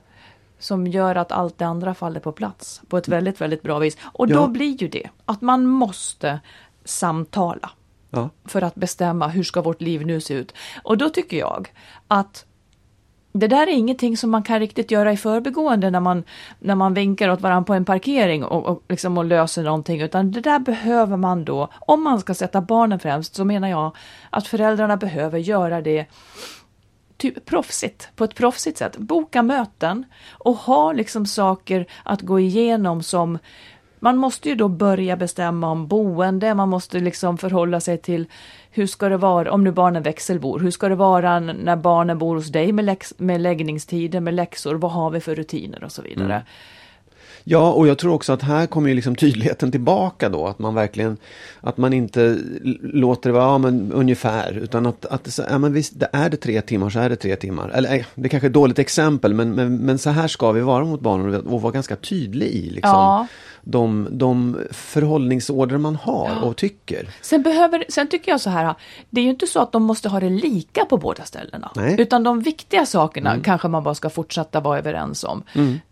som 0.59 0.87
gör 0.87 1.15
att 1.15 1.33
allt 1.33 1.59
det 1.59 1.67
andra 1.67 1.95
faller 1.95 2.21
på 2.21 2.33
plats 2.33 2.81
på 2.89 2.99
ett 2.99 3.09
väldigt, 3.09 3.41
väldigt 3.41 3.63
bra 3.63 3.79
vis. 3.79 3.97
Och 4.03 4.27
då 4.29 4.35
Ja. 4.35 4.47
blir 4.47 4.83
ju 4.83 4.89
det 4.89 5.09
att 5.25 5.41
man 5.41 5.67
måste 5.67 6.41
samtala 6.85 7.71
Ja. 8.11 8.31
för 8.45 8.63
att 8.63 8.75
bestämma 8.75 9.29
hur 9.29 9.43
ska 9.43 9.63
vårt 9.63 9.81
liv 9.81 10.07
nu 10.07 10.21
se 10.21 10.35
ut. 10.35 10.55
Och 10.83 10.99
då 10.99 11.09
tycker 11.09 11.37
jag 11.37 11.73
att 12.09 12.45
det 13.33 13.49
där 13.49 13.67
är 13.67 13.73
ingenting 13.73 14.17
som 14.17 14.31
man 14.31 14.43
kan 14.43 14.61
riktigt 14.61 14.91
göra 14.91 15.13
i 15.13 15.17
förbigående 15.17 15.91
när 15.91 16.01
man, 16.01 16.25
när 16.59 16.75
man 16.75 16.95
vinkar 16.95 17.29
åt 17.29 17.41
varandra 17.41 17.67
på 17.67 17.75
en 17.75 17.85
parkering 17.85 18.45
och, 18.45 18.67
och, 18.67 18.83
liksom 18.89 19.19
och 19.19 19.25
löser 19.25 19.63
någonting, 19.63 20.01
utan 20.01 20.31
det 20.31 20.41
där 20.41 20.59
behöver 20.59 21.17
man 21.17 21.45
då, 21.45 21.69
om 21.81 22.03
man 22.03 22.21
ska 22.21 22.35
sätta 22.35 22.61
barnen 22.61 22.99
främst, 22.99 23.35
så 23.35 23.45
menar 23.45 23.69
jag 23.69 23.97
att 24.31 24.47
föräldrarna 24.47 24.97
behöver 24.97 25.39
göra 25.39 25.81
det 25.81 26.07
typ 27.17 27.45
proffsigt, 27.45 28.09
på 28.17 28.25
ett 28.25 28.35
proffsigt 28.35 28.79
sätt. 28.79 28.97
Boka 28.97 29.43
möten 29.43 30.05
och 30.31 30.57
ha 30.57 30.93
liksom 30.93 31.27
saker 31.27 31.87
att 32.05 32.21
gå 32.21 32.41
igenom 32.41 33.03
som 33.03 33.39
man 34.01 34.17
måste 34.17 34.49
ju 34.49 34.55
då 34.55 34.69
börja 34.69 35.17
bestämma 35.17 35.71
om 35.71 35.87
boende, 35.87 36.55
man 36.55 36.69
måste 36.69 36.99
liksom 36.99 37.39
förhålla 37.39 37.81
sig 37.81 37.99
till 37.99 38.27
hur 38.71 38.87
ska 38.87 39.09
det 39.09 39.17
vara, 39.17 39.53
om 39.53 39.65
nu 39.65 39.73
barnen 39.73 40.03
växelbor, 40.03 40.59
hur 40.59 40.71
ska 40.71 40.89
det 40.89 40.95
vara 40.95 41.41
när 41.41 41.77
barnen 41.77 42.19
bor 42.19 42.37
hos 42.37 42.49
dig 42.49 42.73
med, 42.73 42.85
läx, 42.85 43.15
med 43.17 43.41
läggningstider, 43.41 44.21
med 44.21 44.35
läxor, 44.35 44.75
vad 44.75 44.93
har 44.93 45.11
vi 45.11 45.21
för 45.21 45.35
rutiner 45.35 45.85
och 45.85 45.93
så 45.93 46.03
vidare. 46.03 46.35
Mm. 46.35 46.43
Ja, 47.51 47.73
och 47.73 47.89
jag 47.89 47.99
tror 47.99 48.15
också 48.15 48.33
att 48.33 48.43
här 48.43 48.67
kommer 48.67 48.89
ju 48.89 48.95
liksom 48.95 49.17
tydligheten 49.17 49.71
tillbaka 49.71 50.29
då, 50.29 50.47
att 50.47 50.59
man 50.59 50.75
verkligen, 50.75 51.17
att 51.61 51.77
man 51.77 51.93
inte 51.93 52.39
låter 52.83 53.31
det 53.31 53.35
vara, 53.35 53.45
ja 53.45 53.59
men 53.59 53.93
ungefär, 53.93 54.53
utan 54.53 54.87
att, 54.87 55.07
att 55.07 55.39
ja, 55.51 55.59
men 55.59 55.73
visst, 55.73 56.01
det 56.01 56.09
är 56.13 56.31
det 56.31 56.37
tre 56.37 56.61
timmar 56.61 56.91
så 56.91 56.99
är 56.99 57.09
det 57.09 57.17
tre 57.17 57.37
timmar. 57.37 57.69
Eller 57.69 58.07
det 58.15 58.29
kanske 58.29 58.47
är 58.47 58.49
ett 58.49 58.55
dåligt 58.55 58.79
exempel, 58.79 59.35
men, 59.35 59.51
men, 59.53 59.77
men 59.77 59.99
så 59.99 60.11
här 60.11 60.29
ska 60.29 60.53
vi 60.53 60.61
vara 60.61 60.85
mot 60.85 61.01
barnen 61.01 61.47
och, 61.47 61.63
vara 61.63 61.73
ganska 61.73 61.97
tydlig 61.97 62.47
i 62.47 62.71
liksom. 62.71 62.91
Ja. 62.91 63.27
de, 63.63 64.09
de 64.11 64.59
förhållningsorder 64.71 65.79
man 65.79 65.97
har 65.97 66.45
och 66.45 66.57
tycker. 66.57 67.09
Sen, 67.21 67.43
behöver, 67.43 67.85
sen 67.89 68.09
tycker 68.09 68.31
jag 68.31 68.41
så 68.41 68.51
här, 68.51 68.75
det 69.11 69.21
är 69.21 69.25
ju 69.25 69.31
inte 69.31 69.47
så 69.47 69.61
att 69.61 69.73
de 69.73 69.83
måste 69.83 70.09
ha 70.09 70.21
det 70.21 70.31
lika 70.31 70.85
på 70.85 70.97
båda 70.97 71.25
ställena. 71.25 71.71
Nej. 71.75 71.97
Utan 71.99 72.23
de 72.23 72.41
viktiga 72.41 72.87
sakerna 72.87 73.37
kanske 73.45 73.69
man 73.69 73.83
bara 73.83 73.95
ska 73.95 74.11
fortsätta 74.11 74.61
vara 74.61 74.79
överens 74.79 75.25
om. 75.25 75.43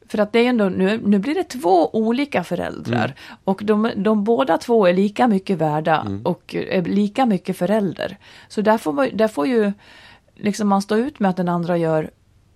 För 0.08 0.18
att 0.18 0.32
det 0.32 0.38
är 0.38 0.48
ändå, 0.48 0.68
nu, 0.68 1.00
nu 1.04 1.18
blir 1.18 1.34
det 1.34 1.44
två 1.44 1.90
olika 1.96 2.44
föräldrar. 2.44 3.14
Och 3.44 3.60
de, 3.64 3.90
de 3.96 4.24
båda 4.24 4.58
två 4.58 4.86
är 4.86 4.92
lika 4.94 5.28
mycket 5.28 5.58
värda 5.58 6.06
och 6.24 6.54
är 6.54 6.82
lika 6.82 7.26
mycket 7.26 7.56
förälder. 7.56 8.16
Så 8.48 8.60
där 8.60 8.78
får, 8.78 8.92
man, 8.92 9.10
där 9.14 9.28
får 9.28 9.46
ju 9.46 9.72
liksom 10.34 10.68
man 10.68 10.82
stå 10.82 10.96
ut 10.96 11.20
med 11.20 11.30
att 11.30 11.36
den 11.36 11.48
andra 11.48 11.76
gör 11.76 12.10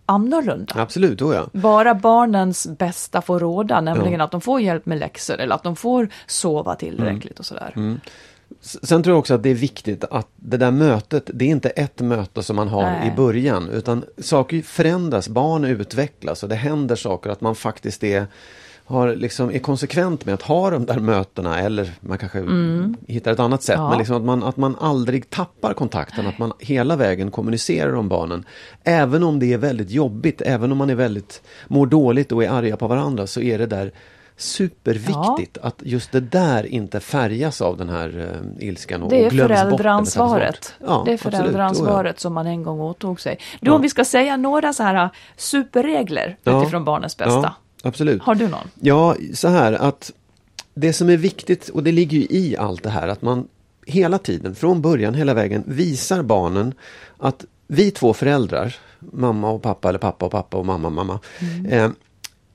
annorlunda. 0.07 0.75
Absolut, 0.77 1.19
då 1.19 1.35
ja. 1.35 1.47
Bara 1.53 1.95
barnens 1.95 2.69
bästa 2.79 3.23
får 3.23 3.39
råda, 3.39 3.81
nämligen 3.81 4.21
att 4.21 4.31
de 4.31 4.41
får 4.41 4.61
hjälp 4.61 4.87
med 4.87 4.99
läxor 4.99 5.41
eller 5.41 5.55
att 5.55 5.63
de 5.63 5.77
får 5.77 6.09
sova 6.27 6.75
tillräckligt 6.75 7.39
och 7.39 7.47
sådär. 7.47 7.73
S- 7.77 8.13
Sen 8.61 9.03
tror 9.03 9.15
jag 9.15 9.19
också 9.19 9.35
att 9.35 9.43
det 9.43 9.51
är 9.51 9.55
viktigt 9.55 10.05
att 10.05 10.29
det 10.37 10.57
där 10.57 10.71
mötet, 10.71 11.31
det 11.35 11.45
är 11.45 11.49
inte 11.49 11.69
ett 11.69 12.01
möte 12.01 12.43
som 12.43 12.57
man 12.57 12.69
har 12.69 12.83
Nej. 12.83 13.09
i 13.09 13.17
början. 13.17 13.69
Utan 13.69 14.05
saker 14.19 14.63
förändras, 14.63 15.29
barn 15.29 15.65
utvecklas 15.65 16.43
och 16.43 16.49
det 16.49 16.55
händer 16.55 16.97
saker. 16.97 17.31
Att 17.31 17.41
man 17.41 17.55
faktiskt 17.55 18.05
är, 18.05 18.27
har, 18.85 19.15
liksom, 19.15 19.51
är 19.51 19.59
konsekvent 19.59 20.27
med 20.27 20.35
att 20.35 20.43
ha 20.43 20.71
de 20.71 20.87
där 20.87 20.99
mötena. 20.99 21.61
Eller 21.61 21.93
man 22.01 22.19
kanske 22.19 22.45
hittar 23.07 23.33
ett 23.33 23.41
annat 23.41 23.63
sätt. 23.63 23.77
Ja. 23.79 23.89
Men 23.89 23.99
liksom 23.99 24.17
att, 24.17 24.23
man, 24.23 24.43
att 24.43 24.57
man 24.57 24.77
aldrig 24.81 25.31
tappar 25.31 25.75
kontakten. 25.75 26.27
Att 26.27 26.39
man 26.39 26.53
hela 26.59 26.97
vägen 26.97 27.31
kommunicerar 27.31 27.95
om 27.95 28.09
barnen. 28.09 28.45
Även 28.85 29.23
om 29.23 29.39
det 29.39 29.53
är 29.53 29.59
väldigt 29.59 29.91
jobbigt, 29.91 30.41
även 30.41 30.73
om 30.73 30.79
man 30.79 30.91
är 30.91 30.95
väldigt, 30.95 31.43
mår 31.69 31.87
dåligt 31.87 32.33
och 32.33 32.45
är 32.45 32.51
arga 32.51 32.77
på 32.77 32.87
varandra. 32.87 33.27
Så 33.27 33.41
är 33.41 33.59
det 33.59 33.67
där 33.67 33.93
superviktigt 34.41 35.59
att 35.63 35.75
just 35.85 36.13
det 36.13 36.21
där 36.21 36.67
inte 36.67 37.01
färgas 37.01 37.61
av 37.61 37.77
den 37.77 37.89
här 37.89 38.09
uh, 38.19 38.65
ilskan 38.69 39.03
och, 39.03 39.11
Det 39.11 39.25
är 39.25 39.31
föräldraansvaret. 39.31 40.75
Ja, 40.87 41.03
det 41.05 41.11
är 41.11 41.15
absolut. 41.15 41.37
föräldraansvaret 41.37 42.21
som 42.21 42.35
man 42.35 42.47
en 42.47 42.63
gång 42.63 42.81
åtog 42.81 43.21
sig. 43.21 43.39
Du, 43.61 43.71
Ja. 43.71 43.75
om 43.75 43.83
vi 43.83 43.89
ska 43.89 44.05
säga 44.05 44.37
några 44.37 44.73
så 44.73 44.83
här 44.83 45.05
äh, 45.05 45.11
superregler 45.37 46.37
Ja. 46.43 46.61
utifrån 46.63 46.85
barnens 46.85 47.17
bästa. 47.17 47.33
Ja, 47.33 47.55
absolut. 47.83 48.23
Har 48.23 48.35
du 48.35 48.49
någon? 48.49 48.71
Ja, 48.81 49.17
så 49.35 49.49
här 49.49 49.73
att 49.73 50.13
det 50.75 50.93
som 50.93 51.11
är 51.11 51.17
viktigt, 51.17 51.69
och 51.69 51.83
det 51.83 51.93
ligger 51.93 52.19
ju 52.19 52.27
i 52.31 52.57
allt 52.57 52.83
det 52.83 52.91
här, 52.91 53.09
att 53.09 53.23
man 53.23 53.49
hela 53.87 54.19
tiden, 54.19 54.55
från 54.55 54.83
början 54.83 55.15
hela 55.15 55.35
vägen, 55.35 55.63
visar 55.67 56.23
barnen 56.23 56.75
att 57.19 57.45
vi 57.67 57.91
två 57.91 58.15
föräldrar, 58.15 58.77
mamma 58.99 59.51
och 59.51 59.63
pappa 59.63 59.89
eller 59.89 59.99
pappa 59.99 60.27
och 60.27 60.33
pappa 60.33 60.57
och 60.57 60.67
mamma 60.67 60.89
och 60.89 60.93
mamma, 60.95 61.19
eh, 61.71 61.91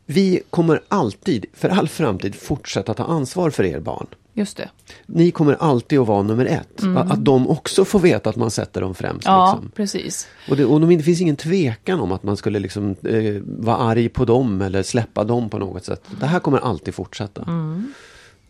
vi 0.05 0.41
kommer 0.49 0.81
alltid, 0.87 1.45
för 1.53 1.69
all 1.69 1.87
framtid, 1.87 2.35
fortsätta 2.35 2.93
ta 2.93 3.03
ansvar 3.03 3.49
för 3.49 3.63
er 3.63 3.79
barn. 3.79 4.07
Just 4.37 4.57
det. 4.57 4.69
Ni 5.05 5.31
kommer 5.31 5.53
alltid 5.59 5.99
att 5.99 6.07
vara 6.07 6.21
nummer 6.23 6.45
ett. 6.45 6.83
Att, 6.97 7.11
att 7.11 7.25
de 7.25 7.47
också 7.49 7.85
får 7.85 7.99
veta 7.99 8.29
att 8.29 8.35
man 8.35 8.51
sätter 8.51 8.81
dem 8.81 8.95
främst. 8.95 9.25
Ja, 9.25 9.51
Liksom. 9.53 9.71
precis. 9.75 10.27
Och, 10.49 10.57
det, 10.57 10.65
och 10.65 10.81
det 10.87 11.03
finns 11.03 11.21
ingen 11.21 11.35
tvekan 11.35 11.99
om 11.99 12.11
att 12.11 12.23
man 12.23 12.37
skulle 12.37 12.59
liksom, 12.59 12.95
eh, 13.03 13.41
vara 13.45 13.77
arg 13.77 14.09
på 14.09 14.25
dem 14.25 14.61
eller 14.61 14.83
släppa 14.83 15.23
dem 15.23 15.49
på 15.49 15.57
något 15.57 15.85
sätt. 15.85 16.03
Det 16.19 16.25
här 16.25 16.39
kommer 16.39 16.57
alltid 16.59 16.95
fortsätta. 16.95 17.45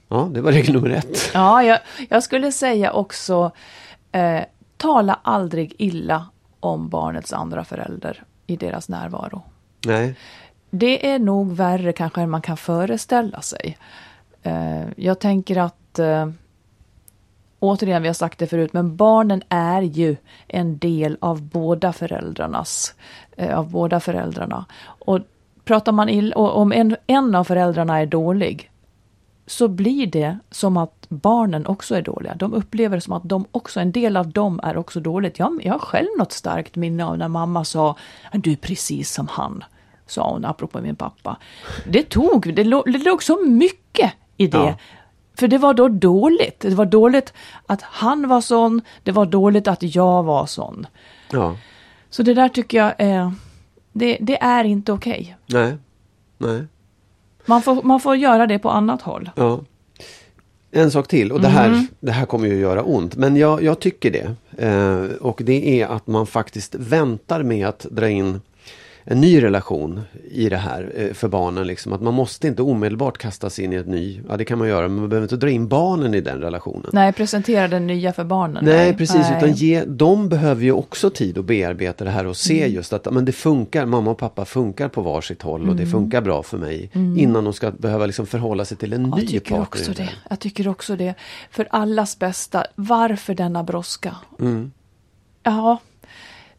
Ja, 0.08 0.30
det 0.34 0.42
var 0.42 0.52
regel 0.52 0.74
nummer 0.74 0.90
ett. 0.90 1.30
Ja, 1.34 1.64
jag, 1.64 1.80
jag 2.10 2.24
skulle 2.24 2.52
säga 2.52 2.92
också, 2.92 3.52
eh, 4.12 4.42
tala 4.78 5.20
aldrig 5.24 5.74
illa 5.78 6.26
om 6.60 6.90
barnets 6.90 7.34
andra 7.34 7.66
förälder 7.66 8.24
i 8.48 8.56
deras 8.56 8.90
närvaro. 8.90 9.44
Nej, 9.86 10.16
det 10.78 11.08
är 11.08 11.20
nog 11.20 11.52
värre 11.52 11.94
kanske 11.94 12.22
än 12.22 12.30
man 12.30 12.42
kan 12.42 12.58
föreställa 12.58 13.42
sig. 13.42 13.78
Eh, 14.44 14.84
jag 14.96 15.20
tänker 15.20 15.58
att, 15.58 16.00
eh, 16.00 16.30
återigen, 17.60 18.02
vi 18.02 18.08
har 18.08 18.14
sagt 18.14 18.40
det 18.40 18.48
förut, 18.48 18.74
men 18.74 18.96
barnen 18.96 19.42
är 19.50 19.82
ju 19.82 20.16
en 20.48 20.78
del 20.78 21.18
av 21.22 21.42
båda 21.42 21.94
föräldrarnas, 21.94 22.96
eh, 23.38 23.58
av 23.58 23.72
båda 23.72 24.00
föräldrarna. 24.00 24.66
Och 24.86 25.20
pratar 25.66 25.92
man 25.92 26.10
illa, 26.10 26.36
och 26.36 26.58
om 26.58 26.72
en, 26.72 26.96
en 27.08 27.36
av 27.36 27.44
föräldrarna 27.44 28.00
är 28.00 28.06
dålig, 28.06 28.72
så 29.48 29.68
blir 29.68 30.08
det 30.08 30.38
som 30.52 30.78
att 30.78 31.06
barnen 31.10 31.66
också 31.66 31.96
är 31.96 32.02
dåliga. 32.02 32.36
De 32.36 32.54
upplever 32.54 32.98
det 32.98 33.02
som 33.02 33.14
att 33.14 33.24
de 33.24 33.46
också, 33.52 33.80
en 33.80 33.92
del 33.92 34.18
av 34.18 34.30
dem 34.30 34.60
är 34.64 34.78
också 34.78 35.00
dåligt. 35.00 35.40
Jag, 35.40 35.62
jag 35.64 35.74
har 35.74 35.80
själv 35.80 36.08
något 36.18 36.32
starkt 36.32 36.76
minne 36.76 37.06
av 37.06 37.18
när 37.18 37.28
mamma 37.28 37.64
sa, 37.64 37.96
du 38.34 38.52
är 38.52 38.56
precis 38.56 39.14
som 39.14 39.28
han, 39.28 39.64
sa 40.08 40.32
hon 40.32 40.46
apropå 40.46 40.82
min 40.82 40.96
pappa. 40.96 41.38
Det 41.88 42.04
tog, 42.10 42.56
det 42.56 42.64
låg, 42.64 42.92
det 42.94 42.98
låg 43.00 43.24
så 43.24 43.46
mycket 43.46 44.12
i 44.38 44.48
det. 44.48 44.58
Ja. 44.58 44.76
För 45.40 45.48
det 45.48 45.58
var 45.58 45.74
då 45.74 45.88
dåligt. 45.88 46.60
Det 46.60 46.76
var 46.76 46.86
dåligt 46.86 47.34
att 47.66 47.82
han 47.82 48.28
var 48.28 48.42
sån, 48.42 48.82
det 49.04 49.12
var 49.12 49.26
dåligt 49.26 49.68
att 49.68 49.96
jag 49.96 50.24
var 50.24 50.46
sån. 50.46 50.88
ja, 51.32 51.58
Så 52.10 52.24
det 52.24 52.34
där 52.34 52.50
tycker 52.50 52.78
jag 52.78 52.94
är, 52.98 53.34
det, 53.94 54.18
det 54.22 54.42
är 54.42 54.64
inte 54.64 54.92
okej. 54.92 55.38
nej, 55.46 55.78
nej, 56.38 56.64
Man, 57.46 57.62
får, 57.62 57.84
man 57.84 58.00
får 58.00 58.16
göra 58.16 58.48
det 58.48 58.60
på 58.60 58.70
annat 58.70 59.02
håll. 59.02 59.30
ja. 59.36 59.60
En 60.72 60.92
sak 60.92 61.08
till, 61.08 61.32
och 61.32 61.42
det 61.42 61.48
här, 61.48 61.88
det 62.00 62.12
här 62.12 62.26
kommer 62.26 62.48
ju 62.48 62.54
att 62.54 62.60
göra 62.60 62.84
ont, 62.84 63.16
men 63.16 63.36
jag, 63.36 63.64
jag 63.64 63.80
tycker 63.80 64.12
det. 64.12 64.36
Eh, 64.68 65.16
och 65.22 65.42
det 65.46 65.82
är 65.82 65.88
att 65.88 66.08
man 66.08 66.28
faktiskt 66.28 66.76
väntar 66.76 67.44
med 67.44 67.68
att 67.68 67.86
dra 67.92 68.10
in 68.10 68.42
en 69.08 69.22
ny 69.22 69.44
relation 69.44 70.02
i 70.32 70.50
det 70.50 70.58
här 70.58 70.92
eh, 70.96 71.14
för 71.14 71.28
barnen. 71.28 71.68
Liksom. 71.68 71.94
Att 71.94 72.02
man 72.02 72.14
måste 72.14 72.48
inte 72.48 72.62
omedelbart 72.62 73.18
kasta 73.18 73.50
sig 73.50 73.66
in 73.66 73.74
i 73.74 73.76
ett 73.76 73.88
ny, 73.88 74.22
ja 74.30 74.38
det 74.38 74.46
kan 74.46 74.58
man 74.60 74.68
göra, 74.68 74.88
men 74.88 75.00
man 75.00 75.10
behöver 75.10 75.26
inte 75.26 75.36
dra 75.38 75.50
in 75.50 75.68
barnen 75.68 76.14
i 76.14 76.22
den 76.22 76.42
relationen. 76.42 76.90
Nej, 76.94 77.14
presentera 77.14 77.68
den 77.68 77.88
nya 77.88 78.14
för 78.14 78.24
barnen. 78.24 78.66
Nej, 78.66 78.94
precis. 78.98 79.16
Nej. 79.16 79.38
Utan 79.38 79.52
ge, 79.54 79.84
de 79.86 80.30
behöver 80.30 80.64
ju 80.64 80.72
också 80.72 81.10
tid 81.10 81.38
att 81.38 81.46
bearbeta 81.46 82.04
det 82.04 82.10
här 82.12 82.26
och 82.28 82.38
se 82.38 82.60
Mm. 82.62 82.74
just 82.76 82.94
att 82.94 83.14
men 83.14 83.26
det 83.26 83.32
funkar, 83.32 83.86
mamma 83.86 84.12
och 84.12 84.18
pappa 84.18 84.46
funkar 84.46 84.88
på 84.90 85.02
varsitt 85.02 85.42
håll 85.42 85.62
och 85.62 85.68
Mm. 85.68 85.78
det 85.78 85.86
funkar 85.92 86.22
bra 86.22 86.44
för 86.44 86.58
mig. 86.58 86.90
Innan 86.94 87.44
de 87.44 87.54
ska 87.54 87.72
behöva 87.72 88.06
liksom 88.06 88.26
förhålla 88.26 88.66
sig 88.66 88.78
till 88.78 88.94
en 88.94 89.02
Jag 89.10 89.18
ny 89.32 89.40
partner. 89.40 89.62
också 89.62 89.92
det. 89.92 90.10
Jag 90.30 90.40
tycker 90.40 90.68
också 90.68 90.96
det. 90.96 91.14
För 91.52 91.68
allas 91.72 92.20
bästa. 92.20 92.66
Varför 92.76 93.34
denna 93.36 93.64
brådska? 93.64 94.16
Mm. 94.40 94.72
Ja, 95.44 95.78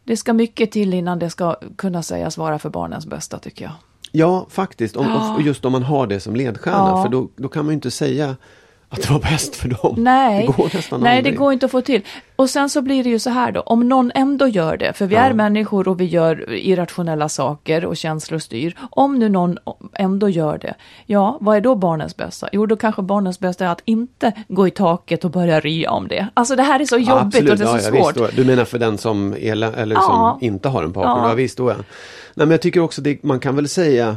det 0.07 0.17
ska 0.17 0.33
mycket 0.33 0.71
till 0.71 0.93
innan 0.93 1.19
det 1.19 1.29
ska 1.29 1.55
kunna 1.75 2.03
sägas 2.03 2.37
vara 2.37 2.59
för 2.59 2.69
barnens 2.69 3.05
bästa 3.05 3.39
tycker 3.39 3.65
jag. 3.65 3.73
Ja, 4.11 4.45
faktiskt. 4.49 4.95
Om, 4.95 5.35
och 5.35 5.41
just 5.41 5.65
om 5.65 5.71
man 5.71 5.83
har 5.83 6.07
det 6.07 6.19
som 6.19 6.35
ledstjärna. 6.35 6.89
Ja. 6.89 7.03
För 7.03 7.09
då, 7.09 7.29
då 7.35 7.49
kan 7.49 7.65
man 7.65 7.71
ju 7.71 7.73
inte 7.73 7.91
säga 7.91 8.35
att 8.89 9.01
det 9.01 9.09
var 9.13 9.19
bäst 9.19 9.55
för 9.55 9.67
dem. 9.69 9.95
Nej, 9.97 10.45
Det 10.47 10.53
går 10.53 10.69
nästan 10.75 10.99
nej 11.01 11.17
aldrig. 11.17 11.33
det 11.33 11.37
går 11.37 11.53
inte 11.53 11.65
att 11.65 11.71
få 11.71 11.81
till. 11.81 12.01
Och 12.35 12.49
sen 12.49 12.69
så 12.69 12.81
blir 12.81 13.03
det 13.03 13.09
ju 13.09 13.19
så 13.19 13.29
här 13.29 13.51
då, 13.51 13.61
om 13.61 13.89
någon 13.89 14.11
ändå 14.15 14.47
gör 14.47 14.77
det, 14.77 14.93
för 14.93 15.05
vi 15.05 15.15
är 15.15 15.33
människor 15.33 15.87
och 15.87 16.01
vi 16.01 16.05
gör 16.05 16.53
irrationella 16.53 17.29
saker 17.29 17.85
och 17.85 17.97
känslor 17.97 18.39
styr. 18.39 18.75
Om 18.91 19.19
nu 19.19 19.29
någon 19.29 19.57
ändå 19.93 20.29
gör 20.29 20.57
det, 20.57 20.73
ja, 21.05 21.37
vad 21.41 21.57
är 21.57 21.61
då 21.61 21.75
barnens 21.75 22.17
bästa? 22.17 22.49
Jo, 22.51 22.65
då 22.65 22.75
kanske 22.75 23.01
barnens 23.01 23.39
bästa 23.39 23.65
är 23.65 23.69
att 23.69 23.81
inte 23.85 24.31
gå 24.47 24.67
i 24.67 24.71
taket 24.71 25.25
och 25.25 25.31
börja 25.31 25.59
rya 25.59 25.91
om 25.91 26.07
det. 26.07 26.27
Alltså 26.33 26.55
det 26.55 26.63
här 26.63 26.79
är 26.79 26.85
så 26.85 26.97
jobbigt 26.97 27.11
Absolut, 27.21 27.51
och 27.51 27.57
det 27.57 27.63
är 27.63 27.67
så 27.67 27.87
ja, 27.89 27.97
ja, 27.97 28.03
svårt. 28.03 28.17
Visst, 28.27 28.35
du 28.35 28.45
menar 28.45 28.65
för 28.65 28.79
den 28.79 28.97
som, 28.97 29.33
är, 29.33 29.77
eller 29.77 29.95
Ja. 29.95 30.37
som 30.39 30.47
inte 30.47 30.69
har 30.69 30.83
en 30.83 30.93
partner? 30.93 31.23
Ja. 31.23 31.29
Ja, 31.29 31.35
visst, 31.35 31.57
då 31.57 31.69
ja. 31.69 31.75
Nej, 31.75 31.83
men 32.47 32.51
jag 32.51 32.61
tycker 32.61 32.79
också 32.79 33.01
det, 33.01 33.23
man 33.23 33.39
kan 33.39 33.55
väl 33.55 33.69
säga 33.69 34.15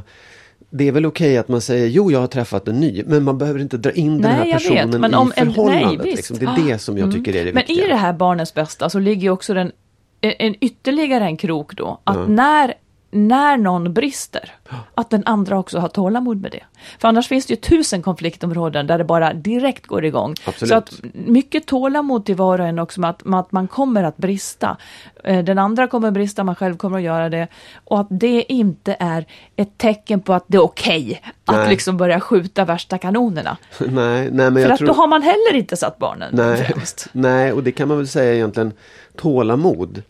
det 0.70 0.88
är 0.88 0.92
väl 0.92 1.06
okej 1.06 1.38
att 1.38 1.48
man 1.48 1.60
säger 1.60 1.86
jo, 1.86 2.10
jag 2.10 2.20
har 2.20 2.26
träffat 2.26 2.68
en 2.68 2.80
ny, 2.80 3.02
men 3.06 3.22
man 3.22 3.38
behöver 3.38 3.60
inte 3.60 3.76
dra 3.76 3.90
in 3.92 4.10
den 4.12 4.20
Nej, 4.20 4.30
här 4.30 4.46
jag 4.46 4.60
vet, 4.60 4.68
personen 4.68 5.00
men 5.00 5.12
i 5.12 5.16
om 5.16 5.32
en- 5.36 5.46
förhållandet. 5.52 5.98
nej, 6.04 6.14
liksom. 6.16 6.38
Det 6.38 6.44
är 6.46 6.66
det 6.66 6.78
som 6.78 6.98
jag 6.98 7.12
tycker 7.12 7.36
är 7.36 7.44
det 7.44 7.52
Men 7.52 7.64
viktiga. 7.66 7.84
i 7.86 7.88
det 7.88 7.96
här 7.96 8.12
barnens 8.12 8.54
bästa 8.54 8.90
så 8.90 8.98
ligger 8.98 9.30
också 9.30 9.54
den, 9.54 9.72
en, 10.20 10.32
en 10.38 10.54
ytterligare 10.60 11.24
en 11.24 11.36
krok 11.36 11.76
då, 11.76 12.00
att 12.04 12.28
när, 12.28 12.74
när 13.10 13.56
någon 13.56 13.94
brister, 13.94 14.52
att 14.94 15.10
den 15.10 15.22
andra 15.26 15.58
också 15.58 15.78
har 15.78 15.88
tålamod 15.88 16.40
med 16.40 16.50
det. 16.52 16.62
För 16.98 17.08
annars 17.08 17.28
finns 17.28 17.46
det 17.46 17.52
ju 17.52 17.56
tusen 17.56 18.02
konfliktområden 18.02 18.86
där 18.86 18.98
det 18.98 19.04
bara 19.04 19.32
direkt 19.32 19.86
går 19.86 20.04
igång. 20.04 20.34
Absolut. 20.44 20.68
Så 20.68 20.74
att 20.74 20.92
mycket 21.12 21.66
tålamod 21.66 22.24
till 22.26 22.36
var 22.36 22.58
och 22.58 22.66
en 22.66 22.78
också 22.78 23.00
med 23.00 23.10
att, 23.10 23.24
med 23.24 23.40
att 23.40 23.52
man 23.52 23.68
kommer 23.68 24.04
att 24.04 24.16
brista. 24.16 24.76
Eh, 25.24 25.44
Den 25.44 25.58
andra 25.58 25.86
kommer 25.86 26.10
brista, 26.10 26.44
man 26.44 26.54
själv 26.54 26.76
kommer 26.76 26.98
att 26.98 27.04
göra 27.04 27.28
det. 27.28 27.48
Och 27.84 28.00
att 28.00 28.06
det 28.10 28.52
inte 28.52 28.96
är 29.00 29.26
ett 29.56 29.78
tecken 29.78 30.20
på 30.20 30.32
att 30.32 30.44
det 30.46 30.56
är 30.56 30.62
okej 30.62 31.22
att 31.44 31.56
Nej. 31.56 31.68
liksom 31.68 31.96
börja 31.96 32.20
skjuta 32.20 32.64
värsta 32.64 32.98
kanonerna. 32.98 33.56
nej, 33.78 34.30
nej, 34.32 34.50
men 34.50 34.62
För 34.62 34.70
att 34.70 34.78
tror... 34.78 34.88
då 34.88 34.94
har 34.94 35.08
man 35.08 35.22
heller 35.22 35.54
inte 35.54 35.76
satt 35.76 35.98
barnen 35.98 36.28
Nej, 36.32 36.64
främst. 36.64 37.08
nej, 37.12 37.52
och 37.52 37.62
det 37.62 37.72
kan 37.72 37.88
man 37.88 37.96
väl 37.96 38.08
säga 38.08 38.34
egentligen. 38.34 38.72
Tålamod 39.16 40.02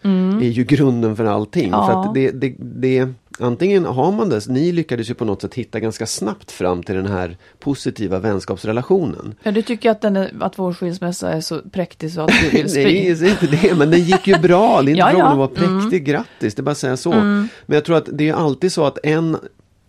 är 0.42 0.48
ju 0.48 0.64
grunden 0.64 1.16
för 1.16 1.24
allting. 1.24 1.68
Mm. 1.68 1.80
Ja. 1.80 1.86
För 1.86 2.00
att 2.00 2.14
det, 2.14 2.30
det, 2.30 2.54
det, 2.58 3.08
antingen 3.38 3.84
har 3.84 4.12
man 4.12 4.28
det, 4.28 4.48
ni 4.48 4.72
lyckades 4.72 5.10
ju 5.10 5.14
på 5.14 5.24
något 5.24 5.42
sätt 5.42 5.54
hitta 5.54 5.80
ganska 5.80 6.06
snabbt 6.06 6.50
fram 6.50 6.82
till 6.82 6.94
den 6.94 7.06
här 7.06 7.36
positiva 7.58 8.18
vänskapsrelationen. 8.18 9.34
Ja, 9.42 9.50
du 9.52 9.62
tycker 9.62 9.90
att, 9.90 10.00
den 10.00 10.16
är, 10.16 10.32
att 10.40 10.58
vår 10.58 10.72
skilsmässa 10.74 11.32
är 11.32 11.40
så 11.40 11.60
präktig 11.72 12.12
så 12.12 12.20
att 12.20 12.30
du 12.42 12.50
vill 12.50 12.70
spy? 12.70 12.82
Nej, 12.84 13.30
inte 13.30 13.46
det, 13.46 13.74
men 13.74 13.90
den 13.90 14.00
gick 14.00 14.26
ju 14.26 14.38
bra. 14.38 14.82
Det 14.82 14.90
är 14.90 14.90
inte 14.90 14.98
Ja, 14.98 15.12
ja. 15.12 15.34
vara 15.34 15.48
präktig, 15.48 16.04
grattis, 16.04 16.54
det 16.54 16.60
är 16.60 16.62
bara 16.62 16.70
att 16.70 16.78
säga 16.78 16.96
så. 16.96 17.10
Men 17.10 17.48
jag 17.66 17.84
tror 17.84 17.96
att 17.96 18.08
det 18.12 18.28
är 18.28 18.34
alltid 18.34 18.72
så 18.72 18.84
att 18.84 18.98
en, 19.02 19.36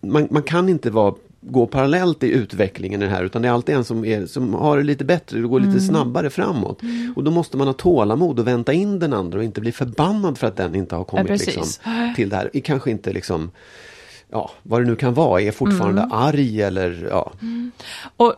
man, 0.01 0.27
man 0.31 0.43
kan 0.43 0.69
inte 0.69 0.89
vara 0.89 1.13
gå 1.41 1.67
parallellt 1.67 2.23
i 2.23 2.27
utvecklingen 2.31 3.01
i 3.01 3.05
det 3.05 3.11
här 3.11 3.23
utan 3.23 3.41
det 3.41 3.47
är 3.47 3.51
alltid 3.51 3.75
en 3.75 3.83
som, 3.83 4.05
är, 4.05 4.25
som 4.25 4.53
har 4.53 4.77
det 4.77 4.83
lite 4.83 5.05
bättre, 5.05 5.37
det 5.41 5.47
går 5.47 5.59
lite 5.59 5.71
Mm. 5.71 5.81
snabbare 5.81 6.29
framåt. 6.29 6.81
Och 7.15 7.23
då 7.23 7.31
måste 7.31 7.57
man 7.57 7.67
ha 7.67 7.73
tålamod 7.73 8.39
och 8.39 8.47
vänta 8.47 8.73
in 8.73 8.99
den 8.99 9.13
andra 9.13 9.37
och 9.37 9.43
inte 9.43 9.61
bli 9.61 9.71
förbannad 9.71 10.37
för 10.37 10.47
att 10.47 10.57
den 10.57 10.75
inte 10.75 10.95
har 10.95 11.03
kommit 11.03 11.27
precis. 11.27 11.47
liksom, 11.47 12.13
till 12.15 12.29
det 12.29 12.35
här. 12.35 12.49
Kanske 12.63 12.91
inte 12.91 13.13
liksom, 13.13 13.51
ja 14.31 14.51
vad 14.63 14.81
det 14.81 14.85
nu 14.87 14.95
kan 14.95 15.13
vara, 15.13 15.41
är 15.41 15.51
fortfarande 15.51 16.01
Mm. 16.01 16.11
arg 16.17 16.61
eller 16.61 17.07
ja. 17.09 17.31
Och 18.17 18.35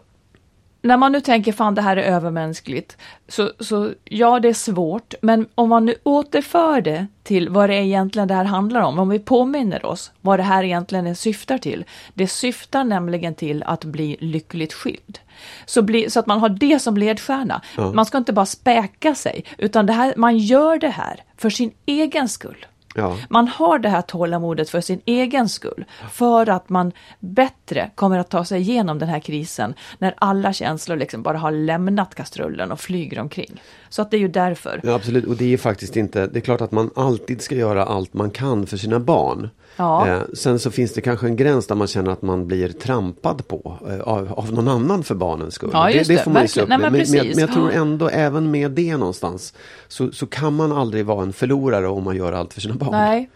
när 0.84 0.98
man 0.98 1.12
nu 1.12 1.22
tänker 1.22 1.52
fan 1.52 1.76
det 1.76 1.82
här 1.82 1.98
är 1.98 2.04
övermänskligt, 2.04 2.98
så, 3.28 3.52
så 3.60 3.94
ja 4.04 4.40
det 4.40 4.50
är 4.50 4.54
svårt, 4.54 5.14
men 5.22 5.48
om 5.56 5.70
man 5.70 5.86
nu 5.86 5.96
återför 6.04 6.82
det 6.82 7.08
till 7.24 7.50
vad 7.50 7.70
det 7.70 7.76
är 7.76 7.82
egentligen 7.82 8.28
det 8.28 8.34
här 8.34 8.44
handlar 8.44 8.82
om, 8.82 9.00
om 9.00 9.10
vi 9.10 9.20
påminner 9.20 9.86
oss 9.86 10.12
vad 10.22 10.40
det 10.40 10.44
här 10.44 10.64
egentligen 10.64 11.16
syftar 11.16 11.58
till. 11.58 11.86
Det 12.14 12.28
syftar 12.28 12.84
nämligen 12.84 13.36
till 13.36 13.64
att 13.64 13.86
bli 13.86 14.18
lyckligt 14.20 14.74
skild. 14.74 15.20
Så, 15.66 15.82
bli, 15.82 16.10
så 16.10 16.20
att 16.20 16.28
man 16.28 16.40
har 16.40 16.50
det 16.50 16.80
som 16.80 16.98
ledstjärna. 16.98 17.62
Man 17.94 18.06
ska 18.06 18.18
inte 18.18 18.34
bara 18.34 18.46
späka 18.46 19.16
sig, 19.16 19.46
utan 19.58 19.86
det 19.86 19.94
här, 19.94 20.14
man 20.18 20.38
gör 20.38 20.78
det 20.78 20.90
här 20.90 21.24
för 21.38 21.50
sin 21.50 21.72
egen 21.86 22.30
skull. 22.30 22.66
Ja. 22.96 23.18
Man 23.30 23.48
har 23.48 23.80
det 23.80 23.90
här 23.90 24.02
tålamodet 24.02 24.70
för 24.70 24.82
sin 24.82 25.02
egen 25.06 25.50
skull. 25.50 25.86
För 26.12 26.50
att 26.50 26.70
man 26.70 26.92
bättre 27.20 27.92
kommer 27.96 28.20
att 28.20 28.30
ta 28.30 28.46
sig 28.46 28.62
igenom 28.62 29.00
den 29.00 29.10
här 29.10 29.20
krisen 29.20 29.74
när 29.98 30.14
alla 30.18 30.54
känslor 30.54 30.98
liksom 30.98 31.24
bara 31.24 31.38
har 31.38 31.52
lämnat 31.52 32.16
kastrullen 32.16 32.72
och 32.72 32.80
flyger 32.80 33.20
omkring. 33.20 33.62
Så 33.90 34.02
att 34.02 34.12
det 34.12 34.18
är 34.18 34.22
ju 34.22 34.28
därför. 34.28 34.82
Ja, 34.84 34.94
absolut, 34.94 35.26
och 35.26 35.36
det 35.36 35.54
är 35.54 35.58
faktiskt 35.58 35.96
inte, 35.96 36.28
det 36.28 36.40
är 36.40 36.42
klart 36.42 36.62
att 36.62 36.72
man 36.72 36.90
alltid 36.96 37.42
ska 37.42 37.56
göra 37.56 37.86
allt 37.86 38.14
man 38.14 38.32
kan 38.32 38.68
för 38.68 38.78
sina 38.78 39.00
barn. 39.00 39.50
Ja. 39.76 40.08
Eh, 40.08 40.22
sen 40.34 40.60
så 40.60 40.72
finns 40.72 40.94
det 40.94 41.02
kanske 41.02 41.28
en 41.28 41.36
gräns 41.36 41.68
där 41.68 41.76
man 41.76 41.88
känner 41.88 42.12
att 42.12 42.22
man 42.22 42.48
blir 42.48 42.70
trampad 42.70 43.48
på 43.48 43.78
eh, 43.90 44.00
av, 44.00 44.34
av 44.34 44.54
någon 44.54 44.68
annan 44.68 45.04
för 45.04 45.16
barnens 45.16 45.56
skull. 45.56 45.70
Ja, 45.74 45.86
det, 45.88 46.08
det, 46.08 46.24
får 46.24 46.32
man 46.32 46.46
ju 46.46 46.66
med. 46.66 46.70
men 46.70 46.82
Men, 46.82 46.92
men, 46.92 47.02
jag, 47.02 47.24
precis. 47.24 47.36
men 47.36 47.46
jag 47.46 47.54
tror 47.54 47.72
ändå, 47.72 48.10
även 48.10 48.52
med 48.52 48.72
det 48.72 48.98
någonstans, 48.98 49.54
så, 49.88 50.12
så 50.12 50.28
kan 50.28 50.54
man 50.54 50.72
aldrig 50.72 51.06
vara 51.06 51.24
en 51.24 51.34
förlorare 51.34 51.88
om 51.88 52.04
man 52.04 52.16
gör 52.16 52.34
allt 52.34 52.54
för 52.54 52.62
sina 52.62 52.76
barn. 52.76 52.92
Nej, 52.92 53.30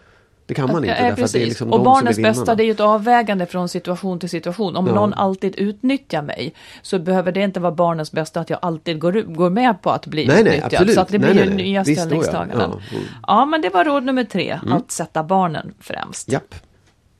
Det 0.48 0.54
kan 0.54 0.66
man 0.72 0.84
inte, 0.84 0.96
Ja, 1.02 1.08
därför 1.08 1.24
att 1.24 1.32
det 1.32 1.42
är 1.42 1.46
liksom 1.46 1.72
och 1.72 1.82
barnens 1.82 2.16
bästa 2.18 2.54
det 2.54 2.62
är 2.62 2.64
ju 2.64 2.70
ett 2.70 2.80
avvägande 2.80 3.46
från 3.46 3.68
situation 3.68 4.18
till 4.18 4.28
situation. 4.28 4.76
Om 4.76 4.86
Ja. 4.86 4.94
någon 4.94 5.14
alltid 5.14 5.54
utnyttjar 5.58 6.22
mig 6.22 6.54
så 6.82 6.98
behöver 6.98 7.32
det 7.32 7.40
inte 7.40 7.60
vara 7.60 7.72
barnens 7.72 8.12
bästa 8.12 8.40
att 8.40 8.50
jag 8.50 8.58
alltid 8.62 8.98
går, 8.98 9.12
går 9.12 9.50
med 9.50 9.82
på 9.82 9.90
att 9.90 10.06
bli 10.06 10.26
Nej, 10.26 10.34
nej, 10.44 10.56
utnyttjad. 10.56 10.72
absolut. 10.74 10.94
Så 10.94 11.00
att 11.00 11.08
det 11.08 11.18
Nej, 11.18 11.30
blir 11.32 11.40
nej, 11.40 11.50
ju 11.50 11.56
nej. 11.56 11.64
nya 11.64 11.82
Visst, 11.82 12.00
ställningstaganden. 12.00 12.70
Ja, 12.70 12.96
Mm. 12.96 13.04
Ja, 13.26 13.44
men 13.46 13.60
det 13.62 13.68
var 13.70 13.84
råd 13.84 14.04
nummer 14.04 14.24
tre, 14.24 14.58
att 14.70 14.90
sätta 14.90 15.22
barnen 15.22 15.74
främst. 15.80 16.32
Japp. 16.32 16.54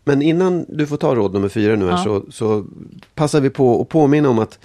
Men 0.05 0.23
innan 0.23 0.67
du 0.69 0.87
får 0.87 0.97
ta 0.97 1.15
råd 1.15 1.35
nummer 1.35 1.49
fyra 1.49 1.77
nu 1.77 1.91
här, 1.91 1.97
så, 1.97 2.25
så 2.31 2.65
passar 3.15 3.41
vi 3.41 3.51
på 3.51 3.81
att 3.83 3.89
påminna 3.89 4.29
om 4.29 4.39
att 4.39 4.59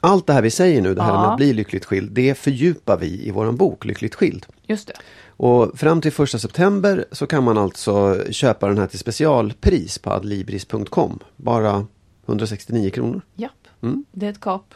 allt 0.00 0.26
det 0.26 0.32
här 0.32 0.42
vi 0.42 0.50
säger 0.50 0.82
nu, 0.82 0.94
det 0.94 1.02
här 1.02 1.12
med 1.12 1.28
att 1.30 1.36
bli 1.36 1.52
lyckligt 1.52 1.84
skild, 1.84 2.12
det 2.12 2.38
fördjupar 2.38 2.96
vi 2.96 3.26
i 3.26 3.30
våran 3.30 3.56
bok 3.56 3.84
Lyckligt 3.84 4.14
skild. 4.14 4.46
Just 4.66 4.86
det. 4.86 4.94
Och 5.42 5.78
fram 5.78 6.00
till 6.00 6.12
första 6.12 6.38
september 6.38 7.04
så 7.12 7.26
kan 7.26 7.44
man 7.44 7.58
alltså 7.58 8.24
köpa 8.30 8.68
den 8.68 8.78
här 8.78 8.86
till 8.86 8.98
specialpris 8.98 9.98
på 9.98 10.10
adlibris.com. 10.10 11.18
Bara 11.36 11.86
169 12.26 12.90
kronor. 12.90 13.22
Japp, 13.36 13.52
Mm. 13.82 14.04
det 14.12 14.26
är 14.26 14.30
ett 14.30 14.40
kap. 14.40 14.74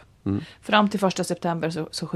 Fram 0.62 0.88
till 0.88 1.00
första 1.00 1.24
september 1.24 1.70
så, 1.70 1.88
så 1.90 2.09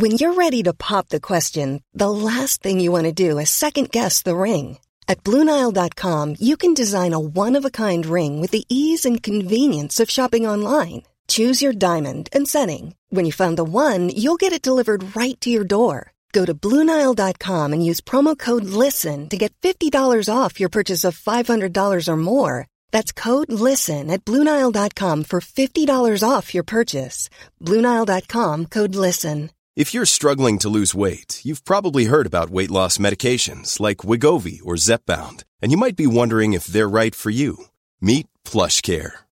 When 0.00 0.10
you're 0.12 0.34
ready 0.44 0.62
to 0.62 0.72
pop 0.74 1.08
the 1.08 1.20
question, 1.20 1.80
the 1.98 2.10
last 2.10 2.62
thing 2.62 2.84
you 2.84 2.92
want 3.02 3.16
to 3.16 3.30
do 3.30 3.40
is 3.40 3.50
second 3.50 3.90
guess 3.90 4.22
the 4.22 4.30
ring. 4.34 4.78
At 5.08 5.22
Bluenile.com, 5.24 6.36
you 6.40 6.56
can 6.56 6.74
design 6.74 7.14
a 7.14 7.18
one 7.18 7.58
of 7.58 7.64
a 7.64 7.70
kind 7.70 8.06
ring 8.06 8.40
with 8.42 8.52
the 8.52 8.64
ease 8.68 9.08
and 9.08 9.22
convenience 9.24 10.02
of 10.02 10.10
shopping 10.10 10.48
online. 10.48 11.02
Choose 11.28 11.64
your 11.66 11.72
diamond 11.78 12.28
and 12.36 12.48
setting. 12.48 12.94
When 13.16 13.24
you 13.24 13.32
find 13.32 13.56
the 13.56 13.64
one, 13.64 14.10
you'll 14.10 14.42
get 14.44 14.52
it 14.52 14.68
delivered 14.68 15.16
right 15.16 15.40
to 15.40 15.48
your 15.48 15.64
door. 15.64 16.12
Go 16.32 16.44
to 16.44 16.52
Bluenile.com 16.52 17.72
and 17.72 17.82
use 17.82 18.02
promo 18.02 18.36
code 18.36 18.64
LISTEN 18.64 19.30
to 19.30 19.38
get 19.38 19.54
$50 19.62 20.28
off 20.28 20.60
your 20.60 20.68
purchase 20.68 21.02
of 21.02 21.16
$500 21.16 22.08
or 22.08 22.16
more. 22.18 22.66
That's 22.92 23.12
code 23.14 23.50
LISTEN 23.50 24.10
at 24.10 24.26
Bluenile.com 24.26 25.24
for 25.24 25.40
$50 25.40 26.22
off 26.22 26.52
your 26.52 26.62
purchase. 26.62 27.30
Bluenile.com 27.62 28.66
code 28.66 28.94
LISTEN. 28.94 29.50
If 29.76 29.94
you're 29.94 30.18
struggling 30.18 30.58
to 30.58 30.68
lose 30.68 30.94
weight, 30.94 31.40
you've 31.42 31.64
probably 31.64 32.04
heard 32.12 32.26
about 32.26 32.50
weight 32.50 32.70
loss 32.70 32.98
medications 32.98 33.80
like 33.80 34.08
Wigovi 34.08 34.60
or 34.62 34.74
Zepbound, 34.76 35.44
and 35.62 35.72
you 35.72 35.78
might 35.78 35.96
be 35.96 36.06
wondering 36.06 36.52
if 36.52 36.66
they're 36.66 36.96
right 37.00 37.14
for 37.14 37.30
you. 37.30 37.64
Meet 37.98 38.26
PlushCare, 38.44 39.12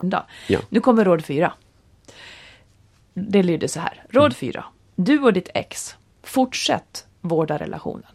Hända. 0.00 0.26
Ja. 0.46 0.58
Nu 0.68 0.80
kommer 0.80 1.04
råd 1.04 1.24
fyra. 1.24 1.52
Det 3.14 3.42
lyder 3.42 3.68
så 3.68 3.80
här. 3.80 4.04
Råd 4.10 4.36
fyra. 4.36 4.64
Du 4.96 5.18
och 5.22 5.32
ditt 5.32 5.48
ex, 5.54 5.96
fortsätt 6.22 7.06
vårda 7.20 7.56
relationen. 7.58 8.12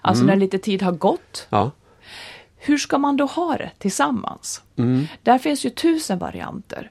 Alltså 0.00 0.24
när 0.24 0.36
lite 0.36 0.58
tid 0.58 0.82
har 0.82 0.92
gått, 0.92 1.46
Ja. 1.50 1.70
hur 2.56 2.78
ska 2.78 2.98
man 2.98 3.16
då 3.16 3.24
ha 3.26 3.56
det 3.56 3.70
tillsammans? 3.78 4.62
Där 5.22 5.38
finns 5.38 5.64
ju 5.66 5.70
tusen 5.70 6.18
varianter. 6.18 6.90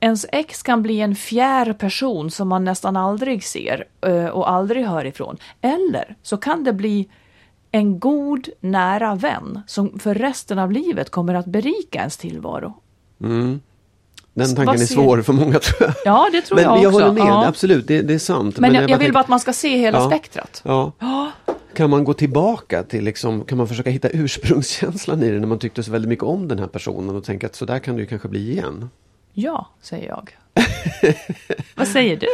Ens 0.00 0.26
ex 0.32 0.62
kan 0.62 0.82
bli 0.82 1.00
en 1.00 1.14
fjär 1.16 1.72
person 1.72 2.30
som 2.30 2.48
man 2.48 2.64
nästan 2.64 2.96
aldrig 2.96 3.44
ser 3.44 3.84
eh, 4.00 4.26
och 4.26 4.50
aldrig 4.50 4.86
hör 4.86 5.04
ifrån. 5.04 5.36
Eller 5.60 6.16
så 6.22 6.36
kan 6.36 6.64
det 6.64 6.72
bli 6.72 7.08
en 7.70 7.98
god, 8.00 8.48
nära 8.60 9.14
vän 9.14 9.60
som 9.66 9.98
för 9.98 10.14
resten 10.14 10.58
av 10.58 10.72
livet 10.72 11.10
kommer 11.10 11.34
att 11.34 11.46
berika 11.46 11.98
ens 11.98 12.16
tillvaro. 12.16 12.74
Den 13.18 14.54
tanken 14.56 14.74
är 14.74 14.86
svår 14.86 15.22
för 15.22 15.32
många 15.32 15.58
tror 15.58 15.76
jag. 15.82 15.94
Ja, 16.04 16.28
det 16.32 16.40
tror 16.42 16.56
men 16.56 16.64
jag 16.64 16.82
jag 16.82 16.94
också. 16.94 17.06
håller 17.06 17.24
med, 17.24 17.32
Ja. 17.32 17.46
absolut, 17.46 17.86
det, 17.88 18.02
det 18.02 18.14
är 18.14 18.18
sant. 18.18 18.58
Men, 18.58 18.74
jag, 18.74 18.82
jag 18.82 18.88
bara 18.88 18.96
vill 18.96 18.98
tänker- 18.98 19.12
bara 19.12 19.20
att 19.20 19.28
man 19.28 19.40
ska 19.40 19.52
se 19.52 19.78
hela 19.78 19.98
Ja. 19.98 20.06
spektrat. 20.10 20.62
Ja. 20.64 20.92
Kan 21.74 21.90
man 21.90 22.04
gå 22.04 22.14
tillbaka 22.14 22.82
till, 22.82 23.04
liksom, 23.04 23.44
kan 23.44 23.58
man 23.58 23.68
försöka 23.68 23.90
hitta 23.90 24.08
ursprungskänslan 24.12 25.22
i 25.22 25.30
det 25.30 25.40
när 25.40 25.46
man 25.46 25.58
tyckte 25.58 25.82
så 25.82 25.90
väldigt 25.92 26.08
mycket 26.08 26.24
om 26.24 26.48
den 26.48 26.58
här 26.58 26.66
personen 26.66 27.16
och 27.16 27.24
tänka 27.24 27.46
att 27.46 27.54
så 27.54 27.64
där 27.64 27.78
kan 27.78 27.94
det 27.96 28.00
ju 28.00 28.06
kanske 28.06 28.28
bli 28.28 28.52
igen? 28.52 28.90
Ja, 29.32 29.66
säger 29.82 30.08
jag. 30.08 30.36
Vad 31.74 31.88
säger 31.88 32.16
du? 32.16 32.26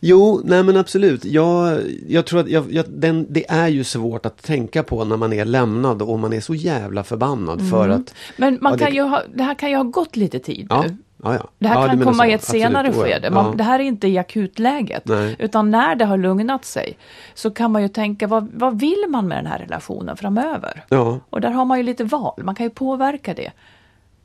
Jo, 0.00 0.40
nej 0.44 0.62
men 0.62 0.76
absolut. 0.76 1.24
Jag, 1.24 1.80
jag 2.08 2.26
tror 2.26 2.40
att 2.40 2.48
jag, 2.48 2.72
jag, 2.72 2.84
den, 2.88 3.26
det 3.30 3.50
är 3.50 3.68
ju 3.68 3.84
svårt 3.84 4.26
att 4.26 4.42
tänka 4.42 4.82
på 4.82 5.04
när 5.04 5.16
man 5.16 5.32
är 5.32 5.44
lämnad 5.44 6.02
och 6.02 6.18
man 6.18 6.32
är 6.32 6.40
så 6.40 6.54
jävla 6.54 7.04
förbannad 7.04 7.70
för 7.70 7.88
att... 7.88 8.14
Men 8.36 8.58
man 8.60 8.72
Ja, 8.72 8.76
det- 8.78 8.84
kan 8.84 8.94
ju 8.94 9.02
ha, 9.02 9.22
det 9.34 9.42
här 9.42 9.54
kan 9.54 9.70
ju 9.70 9.76
ha 9.76 9.82
gått 9.84 10.16
lite 10.16 10.38
tid 10.38 10.66
Ja, 10.70 10.82
nu. 10.82 10.96
ja, 11.22 11.34
ja. 11.34 11.48
Det 11.58 11.68
här 11.68 11.82
du 11.82 11.88
kan 11.88 12.04
komma 12.04 12.26
i 12.26 12.32
ett 12.32 12.40
Absolut, 12.40 12.62
senare 12.62 12.92
ja. 12.96 13.02
skede. 13.04 13.30
Man, 13.30 13.46
Ja. 13.46 13.52
Det 13.56 13.64
här 13.64 13.78
är 13.78 13.84
inte 13.84 14.08
i 14.08 14.18
akutläget. 14.18 15.02
Nej. 15.08 15.36
Utan 15.38 15.70
när 15.70 15.94
det 15.96 16.04
har 16.04 16.16
lugnat 16.16 16.64
sig 16.64 16.96
så 17.34 17.50
kan 17.50 17.70
man 17.72 17.82
ju 17.82 17.88
tänka, 17.88 18.26
vad, 18.26 18.48
vad 18.54 18.80
vill 18.80 19.04
man 19.08 19.28
med 19.28 19.38
den 19.38 19.46
här 19.46 19.58
relationen 19.58 20.16
framöver? 20.16 20.84
Ja, 20.88 21.18
Och 21.30 21.40
där 21.40 21.50
har 21.50 21.64
man 21.64 21.78
ju 21.78 21.84
lite 21.84 22.04
val, 22.04 22.40
man 22.44 22.54
kan 22.54 22.66
ju 22.66 22.70
påverka 22.70 23.34
det. 23.34 23.50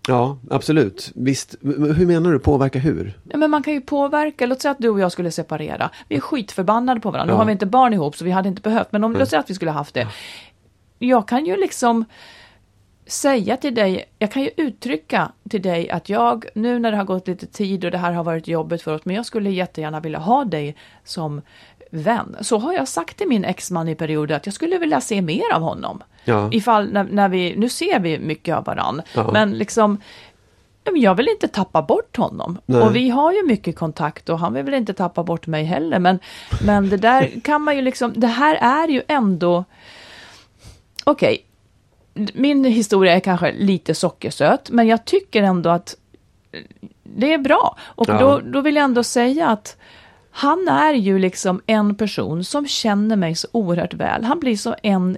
Ja, 0.07 0.37
absolut. 0.49 1.11
Visst, 1.15 1.55
hur 1.61 2.05
menar 2.05 2.31
du 2.31 2.39
påverka 2.39 2.79
hur? 2.79 3.19
Ja, 3.23 3.37
men 3.37 3.51
man 3.51 3.63
kan 3.63 3.73
ju 3.73 3.81
påverka, 3.81 4.45
låt 4.45 4.61
säga 4.61 4.71
att 4.71 4.79
du 4.79 4.89
och 4.89 4.99
jag 4.99 5.11
skulle 5.11 5.31
separera. 5.31 5.89
Vi 6.07 6.15
är 6.15 6.19
skitförbannade 6.19 6.99
på 6.99 7.11
varandra. 7.11 7.31
Ja. 7.31 7.35
Nu 7.35 7.39
har 7.39 7.45
vi 7.45 7.51
inte 7.51 7.65
barn 7.65 7.93
ihop 7.93 8.15
så 8.15 8.25
vi 8.25 8.31
hade 8.31 8.49
inte 8.49 8.61
behövt, 8.61 8.91
men 8.91 9.03
om, 9.03 9.13
låt 9.13 9.29
säga 9.29 9.39
att 9.39 9.49
vi 9.49 9.53
skulle 9.53 9.71
haft 9.71 9.93
det. 9.93 10.07
Jag 10.99 11.27
kan 11.27 11.45
ju 11.45 11.57
liksom 11.57 12.05
säga 13.05 13.57
till 13.57 13.75
dig, 13.75 14.05
jag 14.19 14.31
kan 14.31 14.41
ju 14.41 14.49
uttrycka 14.57 15.31
till 15.49 15.61
dig 15.61 15.89
att 15.89 16.09
jag, 16.09 16.45
nu 16.53 16.79
när 16.79 16.91
det 16.91 16.97
har 16.97 17.03
gått 17.03 17.27
lite 17.27 17.45
tid 17.45 17.85
och 17.85 17.91
det 17.91 17.97
här 17.97 18.11
har 18.11 18.23
varit 18.23 18.47
jobbigt 18.47 18.81
för 18.81 18.93
oss, 18.95 19.05
men 19.05 19.15
jag 19.15 19.25
skulle 19.25 19.49
jättegärna 19.49 19.99
vilja 19.99 20.19
ha 20.19 20.45
dig 20.45 20.75
som 21.03 21.41
vän. 21.91 22.35
Så 22.41 22.57
har 22.57 22.73
jag 22.73 22.87
sagt 22.87 23.17
till 23.17 23.27
min 23.27 23.45
exman 23.45 23.87
i 23.89 23.95
perioder 23.95 24.35
att 24.35 24.45
jag 24.45 24.55
skulle 24.55 24.77
vilja 24.77 25.01
se 25.01 25.21
mer 25.21 25.53
av 25.53 25.61
honom. 25.61 26.03
Ja. 26.25 26.49
Ifall 26.51 26.91
när, 26.91 27.03
när 27.03 27.29
vi, 27.29 27.55
nu 27.57 27.69
ser 27.69 27.99
vi 27.99 28.19
mycket 28.19 28.55
av 28.55 28.63
varann, 28.65 29.01
Ja. 29.13 29.29
men 29.33 29.51
liksom 29.51 29.97
jag 30.95 31.15
vill 31.15 31.27
inte 31.29 31.47
tappa 31.47 31.81
bort 31.81 32.17
honom. 32.17 32.57
Nej. 32.65 32.81
Och 32.81 32.95
vi 32.95 33.09
har 33.09 33.33
ju 33.33 33.43
mycket 33.43 33.75
kontakt 33.75 34.29
och 34.29 34.39
han 34.39 34.53
vill 34.53 34.63
väl 34.63 34.73
inte 34.73 34.93
tappa 34.93 35.23
bort 35.23 35.47
mig 35.47 35.63
heller. 35.63 35.99
Men, 35.99 36.19
men 36.65 36.89
det 36.89 36.97
där 36.97 37.41
kan 37.43 37.61
man 37.61 37.75
ju 37.75 37.81
liksom, 37.81 38.13
det 38.15 38.27
här 38.27 38.55
är 38.55 38.87
ju 38.87 39.01
ändå, 39.07 39.63
okej, 41.03 41.45
min 42.33 42.65
historia 42.65 43.13
är 43.15 43.19
kanske 43.19 43.51
lite 43.51 43.95
sockersöt, 43.95 44.69
men 44.69 44.87
jag 44.87 45.05
tycker 45.05 45.43
ändå 45.43 45.69
att 45.69 45.95
det 47.03 47.33
är 47.33 47.37
bra. 47.37 47.77
Och 47.81 48.09
Ja. 48.09 48.19
då, 48.19 48.39
då 48.39 48.61
vill 48.61 48.75
jag 48.75 48.83
ändå 48.85 49.03
säga 49.03 49.47
att 49.47 49.77
han 50.37 50.67
är 50.67 50.93
ju 50.93 51.19
liksom 51.19 51.61
en 51.65 51.95
person 51.95 52.43
som 52.43 52.67
känner 52.67 53.15
mig 53.15 53.35
så 53.35 53.47
oerhört 53.51 53.93
väl. 53.93 54.23
Han 54.23 54.39
blir 54.39 54.57
så 54.57 54.75
en 54.83 55.17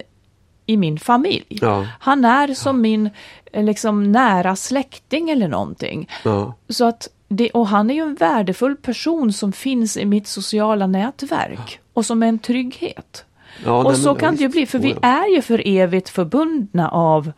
i 0.66 0.76
min 0.76 0.98
familj. 0.98 1.46
Ja. 1.48 1.86
Han 2.00 2.24
är 2.24 2.54
som 2.54 2.80
min 2.80 3.10
eh, 3.52 3.64
liksom 3.64 4.12
nära 4.12 4.56
släkting 4.56 5.30
eller 5.30 5.48
någonting. 5.48 6.08
Ja. 6.24 6.54
Så 6.68 6.84
att 6.84 7.08
det, 7.28 7.50
och 7.50 7.68
han 7.68 7.90
är 7.90 7.94
ju 7.94 8.02
en 8.02 8.14
värdefull 8.14 8.76
person 8.76 9.32
som 9.32 9.52
finns 9.52 9.96
i 9.96 10.04
mitt 10.04 10.26
sociala 10.26 10.86
nätverk. 10.86 11.80
Och 11.92 12.06
som 12.06 12.22
är 12.22 12.26
en 12.26 12.38
trygghet. 12.38 13.24
Ja, 13.64 13.84
och 13.84 13.92
nej, 13.92 14.02
så 14.02 14.14
kan 14.14 14.36
det 14.36 14.42
ju 14.42 14.48
bli, 14.48 14.66
för 14.66 14.78
vi 14.78 14.92
Oh, 14.92 14.98
ja. 15.02 15.08
är 15.08 15.34
ju 15.34 15.42
för 15.42 15.62
evigt 15.68 16.08
förbundna 16.08 16.90
av 16.90 17.32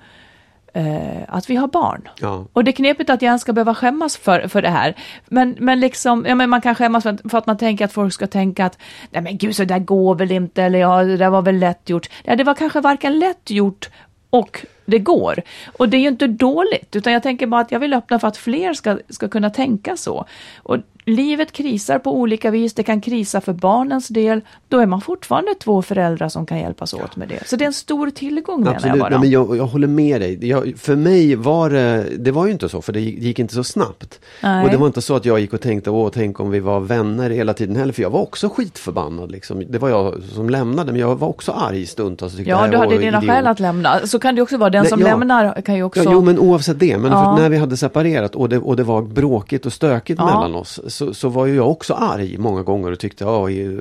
eh, 0.72 1.22
att 1.28 1.50
vi 1.50 1.56
har 1.56 1.68
barn. 1.68 2.08
Ja. 2.20 2.46
Och 2.52 2.64
det 2.64 2.70
är 2.70 2.72
knepigt 2.72 3.10
att 3.10 3.22
jag 3.22 3.28
ens 3.28 3.42
ska 3.42 3.52
behöva 3.52 3.74
skämmas 3.74 4.16
för, 4.16 4.48
för 4.48 4.62
det 4.62 4.68
här. 4.68 4.94
Men, 5.28 5.56
men 5.58 5.80
liksom, 5.80 6.24
ja, 6.28 6.34
men 6.34 6.50
man 6.50 6.60
kan 6.60 6.74
skämmas 6.74 7.02
för 7.02 7.10
att, 7.10 7.20
för 7.30 7.38
att 7.38 7.46
man 7.46 7.58
tänker 7.58 7.84
att 7.84 7.92
folk 7.92 8.12
ska 8.12 8.26
tänka 8.26 8.66
att 8.66 8.78
nej 9.10 9.22
men 9.22 9.38
gud 9.38 9.56
så 9.56 9.64
där 9.64 9.78
går 9.78 10.14
väl 10.14 10.30
inte 10.30 10.62
eller 10.62 10.78
ja 10.78 11.04
det 11.04 11.16
där 11.16 11.30
var 11.30 11.42
väl 11.42 11.58
lätt 11.58 11.88
gjort. 11.88 12.08
Ja, 12.24 12.36
det 12.36 12.44
var 12.44 12.54
kanske 12.54 12.80
varken 12.80 13.18
lätt 13.18 13.50
gjort 13.50 13.90
och 14.30 14.66
det 14.84 14.98
går. 14.98 15.42
Och 15.78 15.88
det 15.88 15.96
är 15.96 16.00
ju 16.00 16.08
inte 16.08 16.26
dåligt, 16.26 16.96
utan 16.96 17.12
jag 17.12 17.22
tänker 17.22 17.46
bara 17.46 17.60
att 17.60 17.72
jag 17.72 17.80
vill 17.80 17.94
öppna 17.94 18.18
för 18.18 18.28
att 18.28 18.36
fler 18.36 18.74
ska, 18.74 18.98
ska 19.08 19.28
kunna 19.28 19.50
tänka 19.50 19.96
så. 19.96 20.24
Och 20.56 20.78
livet 21.04 21.52
krisar 21.52 21.98
på 21.98 22.16
olika 22.16 22.50
vis, 22.50 22.74
det 22.74 22.82
kan 22.82 23.00
krisa 23.00 23.40
för 23.40 23.52
barnens 23.52 24.08
del, 24.08 24.40
då 24.68 24.78
är 24.78 24.86
man 24.86 25.00
fortfarande 25.00 25.54
två 25.54 25.82
föräldrar 25.82 26.28
som 26.28 26.46
kan 26.46 26.58
hjälpas 26.58 26.94
åt 26.94 27.16
med 27.16 27.28
det. 27.28 27.46
Så 27.48 27.56
det 27.56 27.64
är 27.64 27.66
en 27.66 27.72
stor 27.72 28.10
tillgång 28.10 28.58
menar 28.60 28.72
jag 28.72 28.76
Absolut, 28.76 29.00
bara. 29.00 29.10
Nej, 29.10 29.18
men 29.18 29.30
jag, 29.30 29.56
jag 29.56 29.66
håller 29.66 29.86
med 29.88 30.20
dig. 30.20 30.48
Jag, 30.48 30.72
för 30.78 30.96
mig 30.96 31.34
var 31.36 31.70
det, 31.70 32.06
det 32.18 32.30
var 32.30 32.46
ju 32.46 32.52
inte 32.52 32.68
så, 32.68 32.82
för 32.82 32.92
det 32.92 33.00
gick, 33.00 33.18
gick 33.18 33.38
inte 33.38 33.54
så 33.54 33.64
snabbt. 33.64 34.20
Nej. 34.42 34.64
Och 34.64 34.70
det 34.70 34.76
var 34.76 34.86
inte 34.86 35.02
så 35.02 35.16
att 35.16 35.24
jag 35.24 35.40
gick 35.40 35.52
och 35.52 35.60
tänkte, 35.60 35.90
åh, 35.90 36.10
tänk 36.14 36.40
om 36.40 36.50
vi 36.50 36.60
var 36.60 36.80
vänner 36.80 37.30
hela 37.30 37.54
tiden 37.54 37.76
heller, 37.76 37.92
för 37.92 38.02
jag 38.02 38.10
var 38.10 38.20
också 38.20 38.48
skitförbannad. 38.48 39.30
Liksom. 39.30 39.64
Det 39.68 39.78
var 39.78 39.88
jag 39.88 40.14
som 40.34 40.50
lämnade, 40.50 40.92
men 40.92 41.00
jag 41.00 41.16
var 41.16 41.28
också 41.28 41.52
arg 41.52 41.86
stundtals. 41.86 42.36
tyckte, 42.36 42.50
Ja, 42.50 42.56
"Det 42.56 42.62
här 42.62 42.70
du 42.70 42.76
hade 42.78 42.98
dina 42.98 43.18
idiot." 43.18 43.30
skäl 43.34 43.46
att 43.46 43.60
lämna. 43.60 44.06
Så 44.06 44.18
kan 44.18 44.34
det 44.34 44.42
också 44.42 44.56
vara. 44.56 44.70
Den 44.70 44.82
Nej, 44.82 44.90
som 44.90 45.00
ja. 45.00 45.06
lämnar 45.06 45.62
kan 45.62 45.74
ju 45.74 45.82
också... 45.82 46.02
Ja, 46.02 46.10
jo 46.12 46.20
men 46.20 46.38
oavsett 46.38 46.78
det, 46.80 46.98
men 46.98 47.12
Ja. 47.12 47.36
när 47.38 47.48
vi 47.48 47.56
hade 47.56 47.76
separerat 47.76 48.34
och 48.34 48.48
det, 48.48 48.58
och 48.58 48.76
det 48.76 48.82
var 48.84 49.02
bråkigt 49.02 49.66
och 49.66 49.72
stökigt 49.72 50.20
mellan 50.20 50.54
oss 50.54 50.80
så, 50.92 51.14
så 51.14 51.28
var 51.28 51.46
ju 51.46 51.54
jag 51.54 51.70
också 51.70 51.94
arg 51.94 52.38
många 52.38 52.62
gånger 52.62 52.92
och 52.92 52.98
tyckte 52.98 53.24
att 53.24 53.30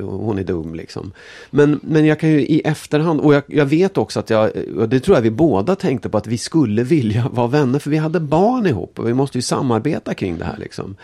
hon 0.03 0.39
är 0.39 0.43
dum 0.43 0.75
liksom. 0.75 1.11
Men, 1.49 1.79
men 1.83 2.05
jag 2.05 2.19
kan 2.19 2.29
ju 2.29 2.39
i 2.41 2.61
efterhand, 2.65 3.19
och 3.19 3.33
jag, 3.33 3.43
jag 3.47 3.65
vet 3.65 3.97
också 3.97 4.19
att 4.19 4.29
jag, 4.29 4.51
och 4.77 4.89
det 4.89 4.99
tror 4.99 5.17
jag 5.17 5.21
vi 5.21 5.31
båda 5.31 5.75
tänkte 5.75 6.09
på 6.09 6.17
att 6.17 6.27
vi 6.27 6.37
skulle 6.37 6.83
vilja 6.83 7.29
vara 7.31 7.47
vänner 7.47 7.79
för 7.79 7.89
vi 7.89 7.97
hade 7.97 8.19
barn 8.19 8.67
ihop 8.67 8.99
och 8.99 9.07
vi 9.07 9.13
måste 9.13 9.37
ju 9.37 9.41
samarbeta 9.41 10.13
kring 10.13 10.37
det 10.37 10.45
här 10.45 10.57
liksom. 10.57 10.95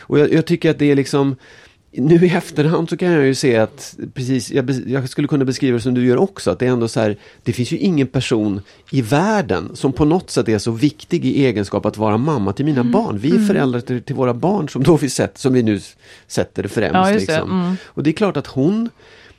Och 0.00 0.18
jag, 0.18 0.32
jag 0.32 0.46
tycker 0.46 0.70
att 0.70 0.78
det 0.78 0.90
är 0.90 0.96
liksom 0.96 1.36
nu 1.92 2.26
i 2.26 2.30
efterhand 2.30 2.88
så 2.88 2.96
kan 2.96 3.12
jag 3.12 3.26
ju 3.26 3.34
se 3.34 3.56
att 3.56 3.96
precis, 4.14 4.50
jag, 4.50 4.70
jag 4.86 5.08
skulle 5.08 5.28
kunna 5.28 5.44
beskriva 5.44 5.76
det 5.76 5.82
som 5.82 5.94
du 5.94 6.06
gör 6.06 6.16
också, 6.16 6.50
att 6.50 6.58
det 6.58 6.66
är 6.66 6.70
ändå 6.70 6.88
så 6.88 7.00
här, 7.00 7.16
det 7.42 7.52
finns 7.52 7.72
ju 7.72 7.78
ingen 7.78 8.06
person 8.06 8.60
i 8.90 9.02
världen 9.02 9.70
som 9.74 9.92
på 9.92 10.04
något 10.04 10.30
sätt 10.30 10.48
är 10.48 10.58
så 10.58 10.70
viktig 10.70 11.24
i 11.26 11.44
egenskap 11.46 11.86
att 11.86 11.96
vara 11.96 12.16
mamma 12.16 12.52
till 12.52 12.64
Mm. 12.68 12.74
mina 12.76 12.92
barn. 12.92 13.18
Vi 13.18 13.30
är 13.36 13.46
föräldrar 13.46 13.80
till, 13.80 14.02
till 14.02 14.14
våra 14.14 14.34
barn 14.34 14.68
som 14.68 14.82
då 14.82 14.96
vi 14.96 15.10
sett, 15.10 15.38
som 15.38 15.52
vi 15.52 15.62
nu 15.62 15.80
sätter 16.26 16.62
det 16.62 16.68
främst. 16.68 16.94
Ja, 16.94 17.10
liksom. 17.10 17.60
Mm. 17.60 17.76
Och 17.84 18.02
det 18.02 18.10
är 18.10 18.12
klart 18.12 18.36
att 18.36 18.46
hon 18.46 18.90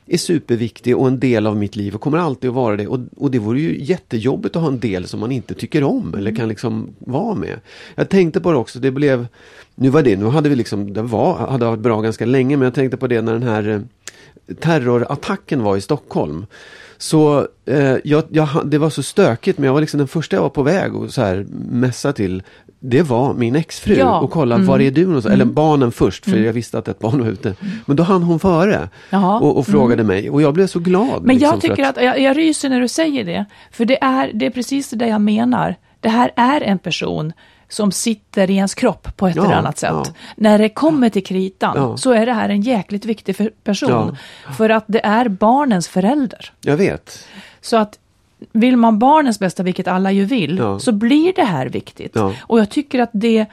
är 0.08 0.18
superviktig 0.18 0.98
och 0.98 1.08
en 1.08 1.20
del 1.20 1.48
av 1.48 1.58
mitt 1.58 1.76
liv 1.76 1.96
och 1.96 2.02
kommer 2.02 2.18
alltid 2.18 2.50
att 2.50 2.56
vara 2.56 2.76
det. 2.76 2.88
Och, 2.88 3.00
och 3.18 3.32
det 3.32 3.40
vore 3.40 3.60
ju 3.60 3.84
jättejobbigt 3.84 4.56
att 4.56 4.62
ha 4.62 4.70
en 4.70 4.80
del 4.80 5.08
som 5.08 5.20
man 5.20 5.32
inte 5.32 5.54
tycker 5.54 5.84
om 5.84 6.14
eller 6.14 6.36
kan 6.36 6.50
liksom 6.50 6.90
vara 7.00 7.36
med. 7.36 7.60
Jag 7.96 8.10
tänkte 8.10 8.42
på 8.42 8.52
det 8.52 8.58
också, 8.58 8.80
det 8.80 8.92
blev, 8.92 9.28
nu 9.76 9.90
var 9.90 10.04
det, 10.04 10.18
nu 10.18 10.26
hade 10.26 10.50
vi 10.50 10.56
liksom, 10.56 10.94
det 10.94 11.02
var, 11.02 11.38
hade 11.38 11.66
varit 11.66 11.80
bra 11.80 12.02
ganska 12.02 12.26
länge 12.26 12.58
men 12.58 12.66
jag 12.66 12.74
tänkte 12.74 12.98
på 12.98 13.08
det 13.08 13.22
när 13.22 13.34
den 13.34 13.44
här 13.44 13.70
eh, 13.70 14.56
terrorattacken 14.56 15.64
var 15.64 15.78
i 15.78 15.82
Stockholm. 15.82 16.46
Så 16.98 17.48
eh, 17.66 17.96
jag, 18.04 18.24
jag, 18.30 18.50
det 18.66 18.78
var 18.78 18.90
så 18.90 19.04
stökigt 19.04 19.60
men 19.60 19.66
jag 19.66 19.74
var 19.74 19.82
liksom 19.82 19.98
den 19.98 20.08
första 20.08 20.36
jag 20.36 20.44
var 20.44 20.50
på 20.50 20.64
väg 20.64 20.96
och 20.96 21.14
så 21.14 21.22
här 21.22 21.46
mässa 21.70 22.14
till 22.14 22.44
det 22.80 23.02
var 23.02 23.34
min 23.34 23.56
exfru 23.56 23.96
Ja. 23.96 24.20
och 24.20 24.32
kolla 24.32 24.56
Mm. 24.56 24.68
var 24.68 24.80
är 24.80 24.92
du 24.92 25.06
någonstans? 25.06 25.34
Eller 25.34 25.46
barnen 25.46 25.92
först 25.92 26.26
för 26.26 26.38
jag 26.38 26.54
visste 26.54 26.78
att 26.78 26.88
ett 26.88 27.00
barn 27.00 27.20
var 27.24 27.28
ute. 27.30 27.54
Men 27.86 27.96
då 27.96 28.04
hann 28.04 28.24
hon 28.24 28.40
före 28.40 28.90
och, 29.42 29.58
och 29.58 29.68
frågade 29.68 30.04
mig 30.04 30.30
och 30.30 30.42
jag 30.42 30.54
blev 30.54 30.68
så 30.68 30.80
glad. 30.80 31.24
Men 31.24 31.36
liksom, 31.36 31.52
jag 31.54 31.62
tycker 31.62 31.84
att, 31.90 32.02
jag, 32.04 32.20
jag 32.20 32.38
ryser 32.38 32.70
när 32.70 32.82
du 32.82 32.88
säger 32.88 33.24
det. 33.26 33.46
För 33.72 33.86
det 33.86 34.04
är, 34.04 34.32
det 34.34 34.46
är 34.46 34.50
precis 34.50 34.90
det 34.90 35.08
jag 35.08 35.22
menar. 35.22 35.76
Det 36.00 36.10
här 36.10 36.32
är 36.36 36.62
en 36.62 36.80
person 36.80 37.34
som 37.70 37.92
sitter 37.92 38.50
i 38.50 38.56
ens 38.56 38.76
kropp 38.76 39.18
på 39.18 39.28
ett 39.28 39.36
Ja, 39.36 39.46
eller 39.46 39.56
annat 39.56 39.78
sätt. 39.78 39.90
ja. 39.94 40.06
När 40.36 40.60
det 40.60 40.70
kommer 40.70 41.10
till 41.10 41.26
kritan 41.26 41.74
Ja. 41.76 41.98
så 41.98 42.12
är 42.12 42.26
det 42.26 42.34
här 42.34 42.50
en 42.50 42.62
jäkligt 42.62 43.06
viktig 43.06 43.36
person. 43.64 44.18
För 44.58 44.70
att 44.70 44.84
det 44.88 45.06
är 45.06 45.28
barnens 45.30 45.88
förälder. 45.88 46.52
Jag 46.62 46.78
vet. 46.78 47.20
Så 47.62 47.78
att 47.78 48.00
vill 48.52 48.78
man 48.78 49.00
barnens 49.00 49.40
bästa, 49.40 49.64
vilket 49.64 49.88
alla 49.88 50.12
ju 50.12 50.26
vill, 50.26 50.58
Ja. 50.58 50.80
så 50.80 50.92
blir 50.92 51.34
det 51.36 51.44
här 51.44 51.66
viktigt. 51.70 52.12
Ja. 52.16 52.34
Och 52.42 52.60
jag 52.60 52.70
tycker 52.70 53.00
att 53.00 53.10
det 53.14 53.46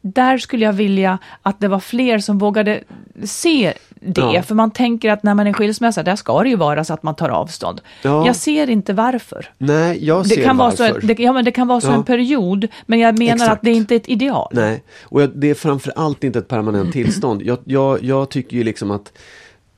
där 0.00 0.38
skulle 0.38 0.64
jag 0.64 0.72
vilja 0.72 1.18
att 1.42 1.60
det 1.60 1.68
var 1.68 1.80
fler 1.80 2.18
som 2.18 2.38
vågade 2.38 2.80
se 3.24 3.72
det. 4.00 4.20
Ja. 4.20 4.42
För 4.42 4.54
man 4.54 4.70
tänker 4.70 5.10
att 5.10 5.22
när 5.22 5.34
man 5.34 5.46
är 5.46 5.52
skilsmässa, 5.52 6.02
där 6.02 6.16
ska 6.16 6.42
det 6.42 6.48
ju 6.48 6.56
vara 6.56 6.84
så 6.84 6.94
att 6.94 7.02
man 7.02 7.14
tar 7.14 7.28
avstånd. 7.28 7.80
Ja. 8.02 8.26
Jag 8.26 8.36
ser 8.36 8.70
inte 8.70 8.92
varför. 8.92 9.46
Nej, 9.58 10.04
jag 10.06 10.26
ser 10.26 10.36
Det 10.36 10.42
kan, 10.42 10.56
vara 10.56 10.70
så, 10.70 10.82
varför. 10.82 11.00
det, 11.06 11.18
ja, 11.22 11.32
men 11.32 11.44
det 11.44 11.50
kan 11.52 11.68
vara 11.68 11.80
så 11.80 11.86
Ja. 11.86 11.94
en 11.94 12.04
period, 12.04 12.68
men 12.86 12.98
jag 12.98 13.18
menar 13.18 13.34
Exakt. 13.34 13.52
att 13.52 13.62
det 13.62 13.72
inte 13.72 13.94
är 13.94 13.96
ett 13.96 14.08
ideal. 14.08 14.48
Nej, 14.52 14.82
och 15.02 15.22
jag, 15.22 15.30
det 15.34 15.50
är 15.50 15.54
framför 15.54 15.92
allt 15.96 16.24
inte 16.24 16.38
ett 16.38 16.48
permanent 16.48 16.92
tillstånd. 16.92 17.42
Jag, 17.42 17.58
jag, 17.64 18.04
jag 18.04 18.28
tycker 18.30 18.56
ju 18.56 18.64
liksom 18.64 18.90
att 18.90 19.12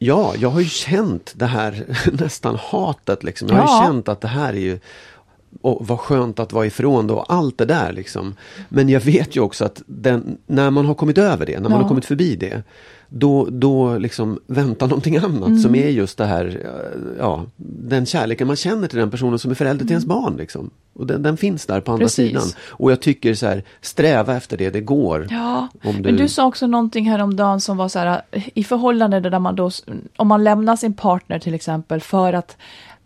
Ja, 0.03 0.35
jag 0.39 0.51
har 0.51 0.61
ju 0.61 0.69
känt 0.69 1.33
det 1.37 1.47
här 1.47 1.85
nästan 2.13 2.57
hatet 2.57 3.23
liksom. 3.25 3.49
Jag 3.49 3.55
har 3.57 3.63
Ja. 3.63 3.83
ju 3.83 3.87
känt 3.87 4.09
att 4.09 4.21
det 4.21 4.29
här 4.29 4.49
är 4.53 4.59
ju 4.61 4.79
och 5.63 5.87
vad 5.87 6.01
skönt 6.01 6.39
att 6.39 6.53
vara 6.53 6.67
ifrån 6.67 7.11
och 7.11 7.33
allt 7.33 7.59
det 7.59 7.65
där 7.65 7.93
liksom. 7.93 8.35
Men 8.69 8.89
jag 8.89 9.01
vet 9.01 9.37
ju 9.37 9.41
också 9.41 9.65
att 9.65 9.83
den, 9.87 10.39
när 10.47 10.71
man 10.71 10.87
har 10.87 10.95
kommit 10.95 11.19
över 11.19 11.47
det, 11.47 11.53
när 11.61 11.69
man 11.69 11.73
Ja. 11.73 11.79
har 11.83 11.89
kommit 11.89 12.05
förbi 12.05 12.37
det, 12.37 12.63
då, 13.09 13.49
då 13.51 13.99
liksom 13.99 14.39
väntar 14.47 14.87
någonting 14.89 15.17
annat 15.17 15.61
som 15.61 15.75
är 15.75 15.89
just 15.89 16.19
det 16.19 16.25
här, 16.27 16.47
eh, 16.65 17.01
ja, 17.19 17.45
den 17.57 18.07
kärleken 18.07 18.47
man 18.47 18.57
känner 18.57 18.89
till 18.89 18.99
den 18.99 19.11
personen 19.11 19.39
som 19.39 19.51
är 19.51 19.55
förälder 19.55 19.85
till 19.85 19.93
ens 19.93 20.05
barn 20.07 20.37
liksom. 20.37 20.71
Och 20.93 21.07
den, 21.07 21.23
den 21.23 21.37
finns 21.37 21.67
där 21.67 21.81
på 21.81 21.93
andra 21.93 22.05
Precis. 22.05 22.29
sidan. 22.29 22.43
Och 22.69 22.93
jag 22.93 23.01
tycker 23.01 23.35
så 23.35 23.47
här, 23.47 23.63
sträva 23.81 24.37
efter 24.37 24.57
det, 24.57 24.71
det 24.71 24.81
går. 24.81 25.27
Ja, 25.31 25.69
Om 25.85 25.95
men 25.95 26.03
du- 26.03 26.17
du 26.17 26.29
sa 26.29 26.47
också 26.47 26.67
någonting 26.67 27.11
häromdagen 27.11 27.61
som 27.61 27.77
var 27.77 27.89
så 27.89 27.99
här, 27.99 28.23
i 28.55 28.65
förhållande 28.65 29.21
där 29.21 29.39
man 29.39 29.57
då, 29.57 29.71
om 30.17 30.29
man 30.29 30.45
lämnar 30.45 30.77
sin 30.77 30.95
partner 30.95 31.39
till 31.39 31.55
exempel 31.55 32.01
för 32.01 32.33
att 32.33 32.57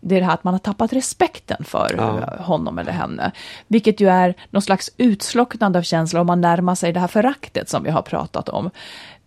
det 0.07 0.15
är 0.15 0.19
det 0.19 0.25
här 0.25 0.33
att 0.33 0.43
man 0.43 0.53
har 0.53 0.59
tappat 0.59 0.93
respekten 0.93 1.63
för 1.63 1.95
Ja. 1.97 2.43
honom 2.43 2.79
eller 2.79 2.91
henne. 2.91 3.31
Vilket 3.67 3.99
ju 3.99 4.09
är 4.09 4.35
någon 4.49 4.61
slags 4.61 4.89
utslocknande 4.97 5.79
av 5.79 5.83
känslor 5.83 6.21
om 6.21 6.27
man 6.27 6.41
närmar 6.41 6.75
sig 6.75 6.93
det 6.93 6.99
här 6.99 7.07
föraktet 7.07 7.69
som 7.69 7.83
vi 7.83 7.89
har 7.89 8.01
pratat 8.01 8.49
om. 8.49 8.69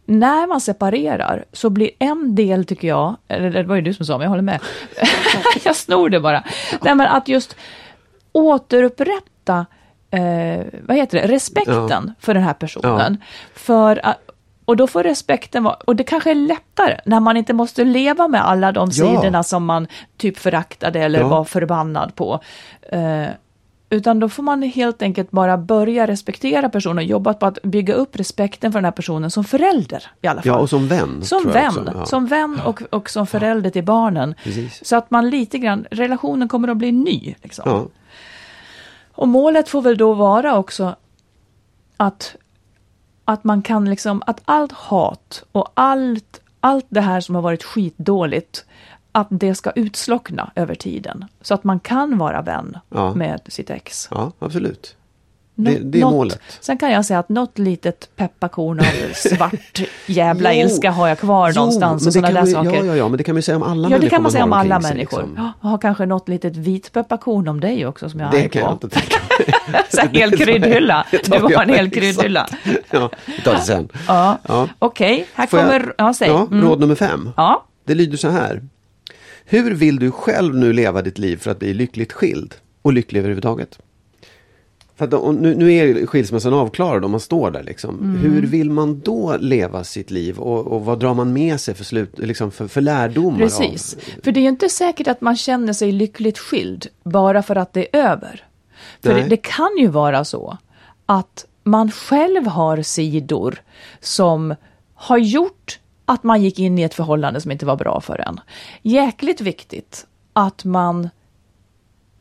När 0.06 0.46
man 0.46 0.60
separerar 0.60 1.44
så 1.52 1.70
blir 1.70 1.90
en 1.98 2.34
del, 2.34 2.64
tycker 2.64 2.88
jag, 2.88 3.16
eller 3.28 3.50
det 3.50 3.62
var 3.62 3.76
ju 3.76 3.82
du 3.82 3.94
som 3.94 4.06
sa, 4.06 4.18
men 4.18 4.22
jag 4.24 4.30
håller 4.30 4.42
med. 4.42 4.60
jag 5.64 5.76
snor 5.76 6.08
det 6.08 6.20
bara. 6.20 6.44
Nej, 6.82 6.94
men 6.94 7.06
att 7.06 7.28
just 7.28 7.56
återupprätta 8.32 9.66
eh, 10.10 10.64
vad 10.82 10.96
heter 10.96 11.20
det, 11.20 11.28
respekten 11.28 12.04
Ja. 12.06 12.12
för 12.20 12.34
den 12.34 12.42
här 12.42 12.54
personen. 12.54 13.18
För 13.54 14.06
att, 14.06 14.16
och 14.68 14.76
då 14.76 14.86
får 14.86 15.02
respekten 15.02 15.64
vara, 15.64 15.74
och 15.74 15.96
det 15.96 16.04
kanske 16.04 16.30
är 16.30 16.34
lättare 16.34 17.00
när 17.04 17.20
man 17.20 17.36
inte 17.36 17.52
måste 17.52 17.84
leva 17.84 18.28
med 18.28 18.48
alla 18.48 18.72
de 18.72 18.88
Ja. 18.92 19.06
sidorna 19.06 19.42
som 19.42 19.64
man 19.64 19.86
typ 20.16 20.38
föraktade 20.38 21.00
eller 21.00 21.20
Ja. 21.20 21.28
var 21.28 21.44
förbannad 21.44 22.14
på. 22.14 22.40
Eh, 22.92 23.26
utan 23.90 24.20
då 24.20 24.28
får 24.28 24.42
man 24.42 24.62
helt 24.62 25.02
enkelt 25.02 25.30
bara 25.30 25.58
börja 25.58 26.06
respektera 26.06 26.68
personen 26.68 26.98
och 26.98 27.04
jobba 27.04 27.34
på 27.34 27.46
att 27.46 27.62
bygga 27.62 27.94
upp 27.94 28.16
respekten 28.16 28.72
för 28.72 28.78
den 28.78 28.84
här 28.84 28.92
personen 28.92 29.30
som 29.30 29.44
förälder 29.44 30.02
i 30.22 30.26
alla 30.26 30.42
fall. 30.42 30.48
Ja, 30.48 30.56
och 30.58 30.70
som 30.70 30.88
vän. 30.88 31.22
Som 31.22 31.44
vän. 31.44 31.90
Ja. 31.94 32.06
som 32.06 32.26
vän 32.26 32.60
och, 32.64 32.82
och 32.90 33.10
som 33.10 33.26
förälder 33.26 33.70
till 33.70 33.84
barnen. 33.84 34.34
Precis. 34.44 34.84
Så 34.88 34.96
att 34.96 35.10
man 35.10 35.30
lite 35.30 35.58
grann, 35.58 35.86
relationen 35.90 36.48
kommer 36.48 36.68
att 36.68 36.76
bli 36.76 36.92
ny. 36.92 37.34
Liksom. 37.42 37.64
Ja. 37.66 37.86
Och 39.12 39.28
målet 39.28 39.68
får 39.68 39.82
väl 39.82 39.96
då 39.98 40.12
vara 40.14 40.56
också 40.58 40.96
att, 41.96 42.36
att 43.28 43.44
man 43.44 43.62
kan 43.62 43.90
liksom, 43.90 44.22
att 44.26 44.40
allt 44.44 44.72
hat 44.72 45.44
och 45.52 45.68
allt, 45.74 46.40
allt 46.60 46.86
det 46.88 47.00
här 47.00 47.20
som 47.20 47.34
har 47.34 47.42
varit 47.42 47.64
skitdåligt, 47.64 48.64
att 49.12 49.26
det 49.30 49.54
ska 49.54 49.70
utslockna 49.70 50.50
över 50.54 50.74
tiden. 50.74 51.24
Så 51.40 51.54
att 51.54 51.64
man 51.64 51.80
kan 51.80 52.18
vara 52.18 52.42
vän 52.42 52.78
Ja. 52.90 53.14
med 53.14 53.40
sitt 53.48 53.70
ex. 53.70 54.08
Ja, 54.10 54.32
absolut. 54.38 54.96
Det, 55.64 55.78
det 55.78 55.98
är 55.98 56.02
något- 56.02 56.12
målet. 56.12 56.40
Sen 56.60 56.78
kan 56.78 56.90
jag 56.90 57.04
säga 57.04 57.18
att 57.18 57.28
något 57.28 57.58
litet 57.58 58.08
pepparkorn 58.16 58.80
av 58.80 58.84
svart 59.14 59.80
jävla 60.06 60.54
ilska 60.54 60.90
har 60.90 61.08
jag 61.08 61.18
kvar 61.18 61.48
Jo, 61.48 61.54
någonstans. 61.60 62.02
Och 62.02 62.06
det 62.06 62.12
sådana 62.12 62.28
kan 62.28 62.34
där 62.34 62.44
vi- 62.44 62.52
saker. 62.52 62.74
Ja, 62.74 62.84
ja, 62.84 62.96
ja, 62.96 63.08
men 63.08 63.18
det 63.18 63.24
kan 63.24 63.34
man 63.34 63.38
ju 63.38 63.42
säga 63.42 63.56
om 63.56 63.62
alla 63.62 63.72
Ja, 63.74 63.88
människor 63.88 64.00
det 64.00 64.10
kan 64.10 64.22
man 64.22 64.32
säga 64.32 64.44
om 64.44 64.52
alla 64.52 64.80
människor. 64.80 64.98
liksom. 64.98 65.34
Ja, 65.36 65.52
jag 65.62 65.68
har 65.68 65.78
kanske 65.78 66.06
något 66.06 66.28
litet 66.28 66.56
vitpepparkorn 66.56 67.48
om 67.48 67.60
dig 67.60 67.86
också 67.86 68.10
som 68.10 68.20
jag 68.20 68.30
Det 68.30 68.40
har 68.40 68.48
kan 68.48 68.62
jag 68.62 68.80
på. 68.80 68.86
inte 68.86 69.00
tänka 69.00 69.16
mig. 69.72 69.82
Här 69.98 70.08
hel 70.12 70.36
kryddhylla. 70.38 71.06
Det 71.10 71.30
Du 71.30 71.42
har 71.42 71.50
jag, 71.50 71.62
en 71.62 71.74
hel 71.74 71.90
kryddhylla. 71.90 72.48
Ja, 72.90 73.10
vi 73.26 73.42
tar 73.44 73.54
det 73.54 73.60
sen. 73.60 73.88
Ja. 74.08 74.38
Ja. 74.48 74.68
Okej, 74.78 75.26
här 75.34 75.46
Får 75.46 75.58
jag- 75.60 75.68
kommer... 75.68 75.94
Ja, 75.98 76.14
säg. 76.14 76.28
Ja, 76.28 76.46
Mm. 76.50 76.64
råd 76.68 76.80
nummer 76.80 76.94
fem. 76.94 77.30
Ja. 77.36 77.64
Det 77.84 77.94
lyder 77.94 78.16
så 78.16 78.28
här. 78.28 78.62
Hur 79.44 79.74
vill 79.74 79.98
du 79.98 80.10
själv 80.10 80.54
nu 80.56 80.72
leva 80.72 81.02
ditt 81.02 81.18
liv 81.18 81.36
för 81.36 81.50
att 81.50 81.58
bli 81.58 81.74
lyckligt 81.74 82.12
skild? 82.12 82.54
Och 82.82 82.92
lycklig 82.92 83.18
överhuvudtaget? 83.20 83.78
För 84.98 85.04
att, 85.04 85.34
nu, 85.34 85.54
nu 85.54 85.72
är 85.72 86.06
skilsmässan 86.06 86.54
avklarad 86.54 87.04
och 87.04 87.10
man 87.10 87.20
står 87.20 87.50
där 87.50 87.62
liksom. 87.62 87.98
Mm. 87.98 88.16
Hur 88.16 88.46
vill 88.46 88.70
man 88.70 89.00
då 89.00 89.36
leva 89.40 89.84
sitt 89.84 90.10
liv? 90.10 90.38
Och, 90.38 90.66
och 90.66 90.84
vad 90.84 91.00
drar 91.00 91.14
man 91.14 91.32
med 91.32 91.60
sig 91.60 91.74
för, 91.74 91.84
slut, 91.84 92.18
liksom 92.18 92.50
för, 92.50 92.68
för 92.68 92.80
lärdomar? 92.80 93.38
Precis. 93.38 93.94
Av? 93.94 94.22
För 94.22 94.32
det 94.32 94.40
är 94.40 94.42
ju 94.42 94.48
inte 94.48 94.68
säkert 94.68 95.08
att 95.08 95.20
man 95.20 95.36
känner 95.36 95.72
sig 95.72 95.92
lyckligt 95.92 96.38
skild 96.38 96.86
bara 97.02 97.42
för 97.42 97.56
att 97.56 97.72
det 97.72 97.96
är 97.96 98.10
över. 98.10 98.44
För 99.02 99.14
det, 99.14 99.22
det 99.22 99.36
kan 99.36 99.76
ju 99.78 99.86
vara 99.86 100.24
så 100.24 100.58
att 101.06 101.46
man 101.64 101.90
själv 101.90 102.46
har 102.46 102.82
sidor 102.82 103.62
som 104.00 104.54
har 104.94 105.18
gjort 105.18 105.78
att 106.04 106.22
man 106.22 106.42
gick 106.42 106.58
in 106.58 106.78
i 106.78 106.82
ett 106.82 106.94
förhållande 106.94 107.40
som 107.40 107.50
inte 107.50 107.66
var 107.66 107.76
bra 107.76 108.00
för 108.00 108.28
en. 108.28 108.40
Jäkligt 108.82 109.40
viktigt 109.40 110.06
att 110.32 110.64
man 110.64 111.08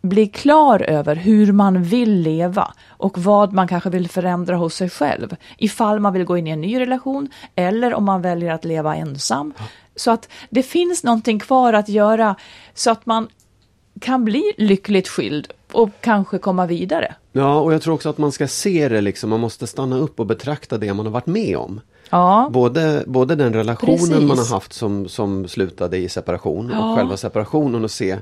blir 0.01 0.27
klar 0.27 0.81
över 0.81 1.15
hur 1.15 1.51
man 1.51 1.83
vill 1.83 2.21
leva 2.21 2.73
och 2.89 3.17
vad 3.17 3.53
man 3.53 3.67
kanske 3.67 3.89
vill 3.89 4.09
förändra 4.09 4.55
hos 4.55 4.75
sig 4.75 4.89
själv. 4.89 5.35
Ifall 5.57 5.99
man 5.99 6.13
vill 6.13 6.23
gå 6.23 6.37
in 6.37 6.47
i 6.47 6.49
en 6.49 6.61
ny 6.61 6.79
relation 6.79 7.29
eller 7.55 7.93
om 7.93 8.05
man 8.05 8.21
väljer 8.21 8.53
att 8.53 8.65
leva 8.65 8.95
ensam. 8.95 9.53
Så 9.95 10.11
att 10.11 10.29
det 10.49 10.63
finns 10.63 11.03
någonting 11.03 11.39
kvar 11.39 11.73
att 11.73 11.89
göra 11.89 12.35
så 12.73 12.91
att 12.91 13.05
man 13.05 13.27
kan 14.01 14.25
bli 14.25 14.53
lyckligt 14.57 15.07
skild 15.07 15.47
och 15.71 15.89
kanske 16.01 16.37
komma 16.37 16.65
vidare. 16.65 17.15
Ja, 17.31 17.59
och 17.59 17.73
jag 17.73 17.81
tror 17.81 17.93
också 17.93 18.09
att 18.09 18.17
man 18.17 18.31
ska 18.31 18.47
se 18.47 18.89
det 18.89 19.01
liksom. 19.01 19.29
Man 19.29 19.39
måste 19.39 19.67
stanna 19.67 19.97
upp 19.97 20.19
och 20.19 20.25
betrakta 20.25 20.77
det 20.77 20.93
man 20.93 21.05
har 21.05 21.13
varit 21.13 21.25
med 21.25 21.57
om. 21.57 21.81
Ja, 22.09 22.49
Både, 22.53 23.03
både 23.07 23.35
den 23.35 23.53
relationen 23.53 23.97
Precis. 23.97 24.23
man 24.27 24.37
har 24.37 24.45
haft 24.45 24.73
som, 24.73 25.07
som 25.09 25.47
slutade 25.47 25.97
i 25.97 26.09
separation 26.09 26.69
Ja. 26.73 26.89
och 26.91 26.97
själva 26.97 27.17
separationen 27.17 27.83
och 27.83 27.91
se, 27.91 28.17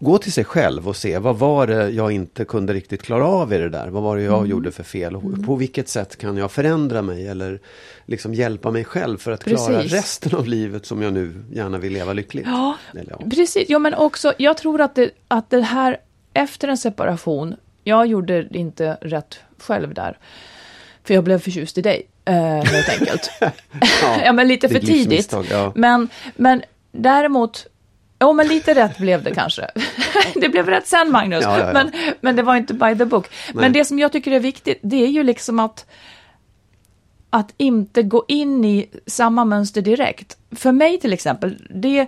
gå 0.00 0.18
till 0.18 0.32
sig 0.32 0.44
själv 0.44 0.88
och 0.88 0.96
se 0.96 1.18
vad 1.18 1.36
var 1.38 1.66
det 1.66 1.90
jag 1.90 2.12
inte 2.12 2.44
kunde 2.44 2.72
riktigt 2.72 3.02
klara 3.02 3.26
av 3.26 3.52
i 3.52 3.58
det 3.58 3.68
där? 3.68 3.88
Vad 3.88 4.02
var 4.02 4.16
det 4.16 4.22
jag 4.22 4.38
Mm. 4.38 4.50
gjorde 4.50 4.72
för 4.72 4.82
fel? 4.82 5.16
Och 5.16 5.22
På 5.46 5.56
vilket 5.56 5.88
sätt 5.88 6.16
kan 6.16 6.36
jag 6.36 6.50
förändra 6.50 7.02
mig 7.02 7.26
eller 7.28 7.60
liksom 8.06 8.34
hjälpa 8.34 8.70
mig 8.70 8.84
själv 8.84 9.18
för 9.18 9.30
att 9.32 9.44
klara 9.44 9.66
Precis. 9.76 9.92
resten 9.92 10.34
av 10.38 10.46
livet 10.48 10.86
som 10.86 11.02
jag 11.02 11.12
nu 11.12 11.34
gärna 11.52 11.78
vill 11.78 11.92
leva 11.92 12.12
lyckligt? 12.12 12.46
Ja, 12.46 12.76
Eller, 12.92 13.16
ja. 13.20 13.26
precis. 13.30 13.64
Ja, 13.68 13.78
men 13.78 13.94
också, 13.94 14.32
jag 14.38 14.56
tror 14.56 14.80
att 14.80 14.94
det, 14.94 15.10
att 15.28 15.50
det 15.50 15.60
här 15.60 15.96
efter 16.32 16.68
en 16.68 16.78
separation, 16.78 17.54
jag 17.84 18.06
gjorde 18.06 18.46
inte 18.50 18.98
rätt 19.00 19.38
själv 19.58 19.94
där. 19.94 20.18
För 21.04 21.14
jag 21.14 21.24
blev 21.24 21.38
förtjust 21.38 21.78
i 21.78 21.82
dig, 21.82 22.06
eh, 22.26 22.64
helt 22.64 22.88
enkelt. 22.88 23.30
ja, 24.24 24.32
men 24.32 24.48
lite 24.48 24.68
för 24.68 24.78
tidigt. 24.78 24.96
livsmisstag, 24.96 25.46
ja. 25.50 25.72
Men, 25.74 26.08
men 26.36 26.62
däremot, 26.92 27.66
ja 28.18 28.32
men 28.32 28.48
lite 28.48 28.74
rätt 28.74 28.98
blev 28.98 29.22
det 29.22 29.34
kanske. 29.34 29.70
det 30.34 30.48
blev 30.48 30.66
rätt 30.66 30.86
sen 30.86 31.12
Magnus, 31.12 31.44
Ja, 31.44 31.58
ja, 31.58 31.66
ja. 31.66 31.72
Men, 31.72 31.92
men 32.20 32.36
det 32.36 32.42
var 32.42 32.56
inte 32.56 32.74
by 32.74 32.98
the 32.98 33.04
book. 33.04 33.30
Nej. 33.46 33.62
Men 33.62 33.72
det 33.72 33.84
som 33.84 33.98
jag 33.98 34.12
tycker 34.12 34.30
är 34.30 34.40
viktigt, 34.40 34.78
det 34.82 35.04
är 35.04 35.08
ju 35.08 35.22
liksom 35.22 35.60
att 35.60 35.86
att 37.30 37.54
inte 37.56 38.02
gå 38.02 38.24
in 38.28 38.64
i 38.64 38.88
samma 39.06 39.44
mönster 39.44 39.82
direkt. 39.82 40.36
För 40.50 40.72
mig 40.72 41.00
till 41.00 41.12
exempel, 41.12 41.66
det 41.70 42.06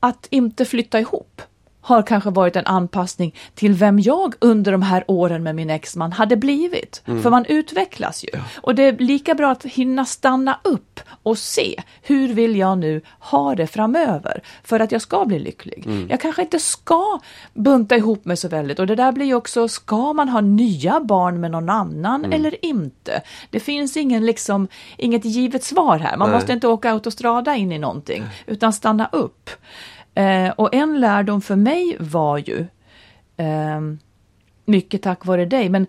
att 0.00 0.26
inte 0.30 0.64
flytta 0.64 1.00
ihop 1.00 1.42
har 1.80 2.02
kanske 2.02 2.30
varit 2.30 2.56
en 2.56 2.66
anpassning 2.66 3.34
till 3.54 3.74
vem 3.74 4.00
jag 4.00 4.34
under 4.40 4.72
de 4.72 4.82
här 4.82 5.04
åren 5.06 5.42
med 5.42 5.54
min 5.54 5.70
exman 5.70 6.12
hade 6.12 6.36
blivit. 6.36 7.02
För 7.04 7.30
man 7.30 7.44
utvecklas 7.44 8.24
ju. 8.24 8.40
Och 8.60 8.74
det 8.74 8.82
är 8.82 8.98
lika 8.98 9.34
bra 9.34 9.50
att 9.50 9.64
hinna 9.64 10.04
stanna 10.04 10.60
upp 10.64 11.00
och 11.22 11.38
se 11.38 11.82
hur 12.02 12.28
vill 12.34 12.56
jag 12.56 12.78
nu 12.78 13.00
ha 13.18 13.54
det 13.54 13.66
framöver 13.66 14.42
för 14.64 14.80
att 14.80 14.92
jag 14.92 15.02
ska 15.02 15.24
bli 15.24 15.38
lycklig. 15.38 15.88
Jag 16.08 16.20
kanske 16.20 16.42
inte 16.42 16.58
ska 16.58 17.20
bunta 17.54 17.96
ihop 17.96 18.24
mig 18.24 18.36
så 18.36 18.48
väldigt 18.48 18.78
och 18.78 18.86
det 18.86 18.94
där 18.94 19.12
blir 19.12 19.26
ju 19.26 19.34
också, 19.34 19.68
ska 19.68 20.12
man 20.12 20.28
ha 20.28 20.40
nya 20.40 21.00
barn 21.00 21.40
med 21.40 21.50
någon 21.50 21.68
annan 21.68 22.32
eller 22.32 22.64
inte? 22.64 23.22
Det 23.50 23.60
finns 23.60 23.96
ingen 23.96 24.26
liksom, 24.26 24.68
inget 24.96 25.24
givet 25.24 25.64
svar 25.64 25.98
här. 25.98 26.16
Man 26.16 26.28
Nej. 26.28 26.38
måste 26.38 26.52
inte 26.52 26.68
åka 26.68 26.90
autostrada 26.90 27.56
in 27.56 27.72
i 27.72 27.78
någonting 27.78 28.24
utan 28.46 28.72
stanna 28.72 29.08
upp. 29.12 29.50
Eh, 30.14 30.50
och 30.50 30.74
en 30.74 31.00
lärdom 31.00 31.40
för 31.40 31.56
mig 31.56 31.96
var 32.00 32.38
ju, 32.38 32.66
ehm, 33.36 33.98
mycket 34.64 35.02
tack 35.02 35.26
vare 35.26 35.44
dig, 35.44 35.68
men 35.68 35.86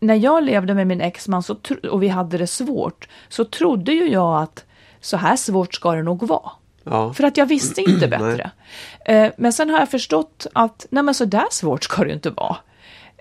när 0.00 0.14
jag 0.14 0.44
levde 0.44 0.74
med 0.74 0.86
min 0.86 1.00
exman 1.00 1.42
så 1.42 1.56
och 1.90 2.02
vi 2.02 2.08
hade 2.08 2.38
det 2.38 2.46
svårt 2.46 3.08
så 3.28 3.44
trodde 3.44 3.92
ju 3.92 4.08
jag 4.10 4.42
att 4.42 4.64
så 5.00 5.16
här 5.16 5.36
svårt 5.36 5.74
ska 5.74 5.92
det 5.92 6.02
nog 6.02 6.28
vara. 6.28 6.50
Ja. 6.84 7.12
För 7.12 7.24
att 7.24 7.36
jag 7.36 7.46
visste 7.46 7.80
inte 7.80 8.08
bättre. 8.18 8.50
eh, 9.06 9.32
men 9.36 9.52
sen 9.52 9.70
har 9.70 9.78
jag 9.78 9.90
förstått 9.90 10.46
att 10.54 10.86
nej 10.90 11.02
men 11.02 11.14
så 11.14 11.24
där 11.24 11.46
svårt 11.50 11.84
ska 11.84 12.04
det 12.04 12.12
inte 12.12 12.30
vara. 12.30 12.56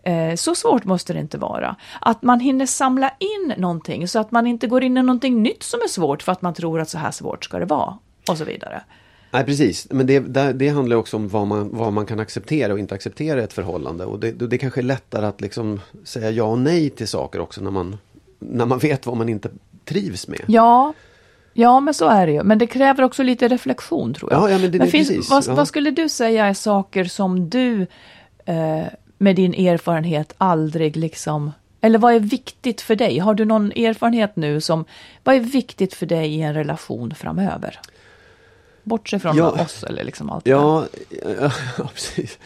Eh, 0.03 0.35
så 0.35 0.55
svårt 0.55 0.83
måste 0.85 1.13
det 1.13 1.19
inte 1.19 1.37
vara. 1.37 1.75
Att 2.01 2.21
man 2.21 2.39
hinner 2.39 2.65
samla 2.65 3.09
in 3.19 3.53
någonting 3.57 4.07
så 4.07 4.19
att 4.19 4.31
man 4.31 4.47
inte 4.47 4.67
går 4.67 4.83
in 4.83 4.97
i 4.97 5.01
någonting 5.01 5.43
nytt 5.43 5.63
som 5.63 5.79
är 5.83 5.87
svårt 5.87 6.23
för 6.23 6.31
att 6.31 6.41
man 6.41 6.53
tror 6.53 6.79
att 6.81 6.89
så 6.89 6.97
här 6.97 7.11
svårt 7.11 7.43
ska 7.43 7.59
det 7.59 7.65
vara. 7.65 7.97
Och 8.29 8.37
så 8.37 8.43
vidare. 8.43 8.83
Nej 9.31 9.45
precis, 9.45 9.87
men 9.91 10.07
det, 10.07 10.19
det, 10.53 10.69
handlar 10.69 10.95
också 10.95 11.17
om 11.17 11.27
vad 11.27 11.47
man, 11.47 11.69
vad 11.71 11.93
man 11.93 12.05
kan 12.05 12.19
acceptera 12.19 12.73
och 12.73 12.79
inte 12.79 12.95
acceptera 12.95 13.41
i 13.41 13.43
ett 13.43 13.53
förhållande. 13.53 14.05
Och 14.05 14.19
det, 14.19 14.31
det 14.31 14.57
kanske 14.57 14.81
är 14.81 14.83
lättare 14.83 15.25
att 15.25 15.41
liksom 15.41 15.81
säga 16.03 16.31
ja 16.31 16.43
och 16.43 16.59
nej 16.59 16.89
till 16.89 17.07
saker 17.07 17.39
också 17.39 17.61
när 17.61 17.71
man, 17.71 17.97
när 18.39 18.65
man 18.65 18.79
vet 18.79 19.05
vad 19.05 19.17
man 19.17 19.29
inte 19.29 19.49
trivs 19.85 20.27
med. 20.27 20.41
Ja, 20.47 20.93
ja 21.53 21.79
men 21.79 21.93
så 21.93 22.07
är 22.07 22.27
det 22.27 22.33
ju. 22.33 22.43
Men 22.43 22.57
det 22.57 22.67
kräver 22.67 23.03
också 23.03 23.23
lite 23.23 23.47
reflektion 23.47 24.13
tror 24.13 24.31
jag. 24.33 24.41
Ja, 24.41 24.49
ja, 24.49 24.57
men 24.57 24.71
det- 24.71 24.77
det- 24.77 24.87
finns, 24.87 25.07
precis, 25.07 25.29
vad, 25.29 25.47
ja. 25.47 25.55
vad 25.55 25.67
skulle 25.67 25.91
du 25.91 26.09
säga 26.09 26.45
är 26.45 26.53
saker 26.53 27.03
som 27.05 27.49
du 27.49 27.87
eh, 28.45 28.83
med 29.17 29.35
din 29.35 29.53
erfarenhet 29.53 30.33
aldrig 30.37 30.95
liksom 30.97 31.51
eller 31.81 31.99
vad 31.99 32.13
är 32.13 32.19
viktigt 32.19 32.81
för 32.81 32.95
dig? 32.95 33.19
Har 33.19 33.33
du 33.33 33.45
någon 33.45 33.71
erfarenhet 33.71 34.35
nu 34.35 34.61
som, 34.61 34.85
vad 35.23 35.35
är 35.35 35.39
viktigt 35.39 35.93
för 35.93 36.05
dig 36.05 36.35
i 36.35 36.41
en 36.41 36.53
relation 36.53 37.15
framöver? 37.15 37.79
Bortsett 38.87 39.21
från 39.21 39.37
Ja. 39.37 39.51
oss 39.51 39.83
eller 39.83 40.03
liksom 40.03 40.29
allt 40.29 40.45
det 40.45 40.51
där. 40.51 40.57
Ja, 40.57 40.85
ja, 41.77 41.89
precis. 41.93 42.39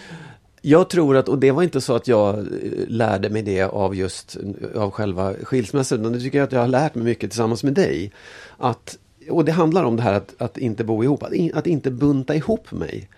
Jag 0.62 0.90
tror 0.90 1.18
att, 1.18 1.30
och 1.30 1.38
det 1.40 1.52
var 1.52 1.64
inte 1.64 1.82
så 1.82 1.96
att 1.96 2.08
jag 2.08 2.38
eh, 2.40 2.44
lärde 2.88 3.30
mig 3.30 3.42
det 3.42 3.64
av 3.64 3.96
just 3.96 4.38
av 4.76 4.92
själva 4.92 5.34
skilsmässan, 5.44 6.00
utan 6.00 6.12
det 6.14 6.20
tycker 6.20 6.38
jag 6.38 6.46
att 6.46 6.52
jag 6.52 6.60
har 6.60 6.68
lärt 6.68 6.96
mig 6.96 7.04
mycket 7.04 7.30
tillsammans 7.32 7.64
med 7.64 7.74
dig. 7.74 8.12
Att, 8.58 8.98
och 9.30 9.46
det 9.46 9.52
handlar 9.52 9.84
om 9.84 9.96
det 9.96 10.02
här 10.04 10.14
att, 10.14 10.34
att 10.38 10.58
inte 10.58 10.84
bo 10.84 11.04
ihop, 11.04 11.24
att, 11.24 11.34
in, 11.34 11.52
att 11.56 11.68
inte 11.68 11.92
bunta 11.92 12.36
ihop 12.36 12.72
mig. 12.72 13.10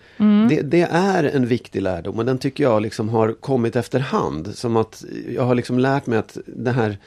Det, 0.48 0.62
det 0.62 0.82
är 0.90 1.24
en 1.24 1.46
viktig 1.46 1.82
lärdom 1.82 2.18
och 2.18 2.24
den 2.24 2.38
tycker 2.38 2.64
jag 2.64 2.82
liksom 2.82 3.08
har 3.08 3.32
kommit 3.32 3.76
efterhand. 3.76 4.54
Som 4.54 4.76
att 4.76 5.04
jag 5.34 5.42
har 5.42 5.54
liksom 5.54 5.78
lärt 5.78 6.06
mig 6.06 6.18
att 6.18 6.38
det 6.46 6.70
här 6.70 6.98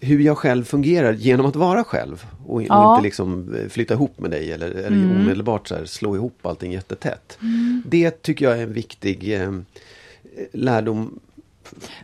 hur 0.00 0.20
jag 0.20 0.38
själv 0.38 0.64
fungerar 0.64 1.12
genom 1.12 1.46
att 1.46 1.56
vara 1.56 1.84
själv 1.84 2.24
och, 2.46 2.62
Ja. 2.62 2.86
och 2.90 2.94
inte 2.96 3.04
liksom 3.04 3.54
eh, 3.54 3.68
flytta 3.68 3.94
ihop 3.94 4.18
med 4.20 4.30
dig 4.30 4.52
eller, 4.52 4.70
eller 4.70 4.96
omedelbart 5.20 5.68
så 5.68 5.74
här, 5.74 5.84
slå 5.84 6.16
ihop 6.16 6.46
allting 6.46 6.72
jättetätt. 6.72 7.38
Det 7.84 8.22
tycker 8.22 8.44
jag 8.44 8.58
är 8.58 8.62
en 8.62 8.72
viktig 8.72 9.34
eh, 9.42 9.52
lärdom. 10.52 11.18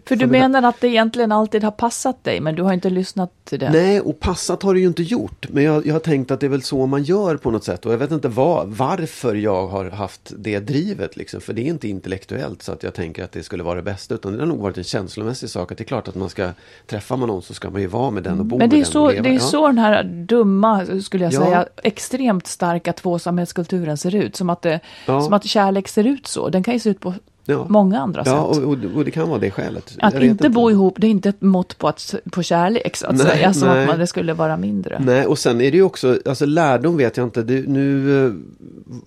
För 0.07 0.17
du 0.17 0.27
menar 0.27 0.63
att 0.63 0.81
det 0.81 0.89
egentligen 0.89 1.33
alltid 1.33 1.65
har 1.65 1.71
passat 1.71 2.25
dig, 2.25 2.41
men 2.41 2.55
du 2.55 2.63
har 2.63 2.73
inte 2.73 2.91
lyssnat 2.91 3.31
till 3.45 3.59
det? 3.59 3.71
Nej, 3.71 4.01
och 4.01 4.21
passat 4.21 4.63
har 4.63 4.75
det 4.75 4.81
ju 4.81 4.87
inte 4.87 5.03
gjort. 5.03 5.47
Men 5.51 5.65
jag, 5.65 5.87
jag 5.87 5.95
har 5.95 6.01
tänkt 6.01 6.31
att 6.31 6.41
det 6.41 6.47
är 6.47 6.51
väl 6.51 6.63
så 6.63 6.87
man 6.87 7.03
gör 7.03 7.37
på 7.37 7.51
något 7.51 7.65
sätt. 7.65 7.87
Och 7.87 7.93
jag 7.93 7.99
vet 7.99 8.11
inte 8.11 8.29
vad, 8.29 8.69
varför 8.69 9.35
jag 9.35 9.67
har 9.67 9.91
haft 9.91 10.33
det 10.39 10.59
drivet. 10.59 11.17
Liksom. 11.17 11.41
För 11.41 11.53
det 11.53 11.63
är 11.63 11.67
inte 11.67 11.89
intellektuellt 11.89 12.63
så 12.63 12.73
att 12.73 12.83
jag 12.83 12.95
tänker 12.95 13.25
att 13.25 13.33
det 13.33 13.43
skulle 13.43 13.63
vara 13.63 13.75
det 13.75 13.83
bästa. 13.83 14.15
Utan 14.15 14.33
det 14.33 14.39
har 14.39 14.47
nog 14.47 14.59
varit 14.59 14.79
en 14.79 14.85
känslomässig 14.85 15.51
sak. 15.51 15.73
Att 15.73 15.79
det 15.79 15.85
är 15.85 15.87
klart 15.87 16.09
att 16.09 16.15
man 16.15 16.29
ska 16.29 16.51
träffa 16.87 17.17
man 17.17 17.29
någon 17.29 17.43
så 17.43 17.55
ska 17.55 17.71
man 17.71 17.81
ju 17.81 17.87
vara 17.87 18.11
med 18.11 18.23
den 18.23 18.39
och 18.41 18.47
bo 18.47 18.59
Men 18.59 18.71
det 18.71 18.77
med 18.77 18.81
är, 18.81 18.85
den. 18.85 18.93
så, 18.93 19.11
leva. 19.11 19.23
det 19.23 19.29
är 19.29 19.33
Ja. 19.35 19.41
så 19.41 19.67
den 19.67 19.79
här 19.79 20.03
dumma, 20.05 20.87
skulle 21.03 21.25
jag 21.25 21.33
Ja. 21.33 21.45
säga, 21.45 21.67
extremt 21.83 22.47
starka 22.47 22.93
tvåsamhällskulturen 22.93 23.97
ser 23.97 24.15
ut. 24.15 24.37
Som 24.37 24.51
att, 24.51 24.63
det, 24.63 24.81
Ja. 25.07 25.21
som 25.21 25.33
att 25.33 25.45
kärlek 25.45 25.89
ser 25.89 26.07
ut 26.07 26.27
så. 26.27 26.49
Den 26.49 26.63
kan 26.63 26.75
ju 26.75 26.81
se 26.81 26.91
ut 26.91 27.01
på 27.01 27.15
Ja. 27.47 27.67
många 27.69 28.01
andra 28.01 28.23
Ja, 28.27 28.55
sätt. 28.55 28.63
och, 28.65 28.69
och, 28.69 28.79
och 28.97 29.05
det 29.05 29.11
kan 29.11 29.29
vara 29.29 29.39
det 29.39 29.51
skälet. 29.51 29.97
Att 29.99 30.15
vet 30.15 30.23
inte 30.23 30.49
bo 30.49 30.71
ihop, 30.71 30.95
det 30.99 31.07
är 31.07 31.11
inte 31.11 31.29
ett 31.29 31.41
mått 31.43 31.79
på, 31.79 31.89
att, 31.89 32.15
på 32.33 32.43
kärlek 32.43 32.97
så 32.97 33.07
att 33.07 33.17
Nej, 33.17 33.27
säga, 33.27 33.55
som 33.55 33.69
nej. 33.69 33.83
att 33.83 33.89
man, 33.89 33.99
det 33.99 34.07
skulle 34.07 34.33
vara 34.33 34.57
mindre. 34.57 34.99
Nej, 35.05 35.27
och 35.27 35.39
sen 35.39 35.61
är 35.61 35.71
det 35.71 35.77
ju 35.77 35.83
också, 35.83 36.19
alltså 36.27 36.47
lärdom 36.47 36.97
vet 36.97 37.17
jag 37.17 37.27
inte. 37.27 37.43
Det, 37.43 37.69
nu 37.69 38.25
eh, 38.27 38.33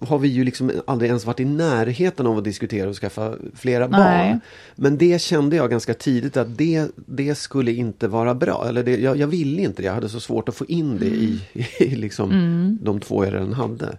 har 0.07 0.19
vi 0.19 0.27
ju 0.27 0.43
liksom 0.43 0.71
aldrig 0.87 1.07
ens 1.07 1.25
varit 1.25 1.39
i 1.39 1.45
närheten 1.45 2.27
av 2.27 2.37
att 2.37 2.43
diskutera 2.43 2.89
och 2.89 2.95
skaffa 2.95 3.33
flera 3.55 3.87
Nej. 3.87 3.99
barn. 4.31 4.39
Men 4.75 4.97
det 4.97 5.21
kände 5.21 5.55
jag 5.55 5.69
ganska 5.69 5.93
tidigt 5.93 6.37
att 6.37 6.57
det, 6.57 6.87
det 6.95 7.35
skulle 7.37 7.71
inte 7.71 8.07
vara 8.07 8.35
bra. 8.35 8.65
Eller 8.69 8.83
det, 8.83 8.97
jag, 8.97 9.17
jag 9.17 9.27
ville 9.27 9.61
inte 9.61 9.81
det. 9.81 9.85
Jag 9.85 9.93
hade 9.93 10.09
så 10.09 10.19
svårt 10.19 10.49
att 10.49 10.55
få 10.55 10.65
in 10.65 10.97
det 10.99 11.05
i, 11.05 11.39
i 11.79 11.95
liksom 11.95 12.31
Mm. 12.31 12.77
de 12.81 12.99
två 12.99 13.25
jag 13.25 13.33
redan 13.33 13.53
hade. 13.53 13.97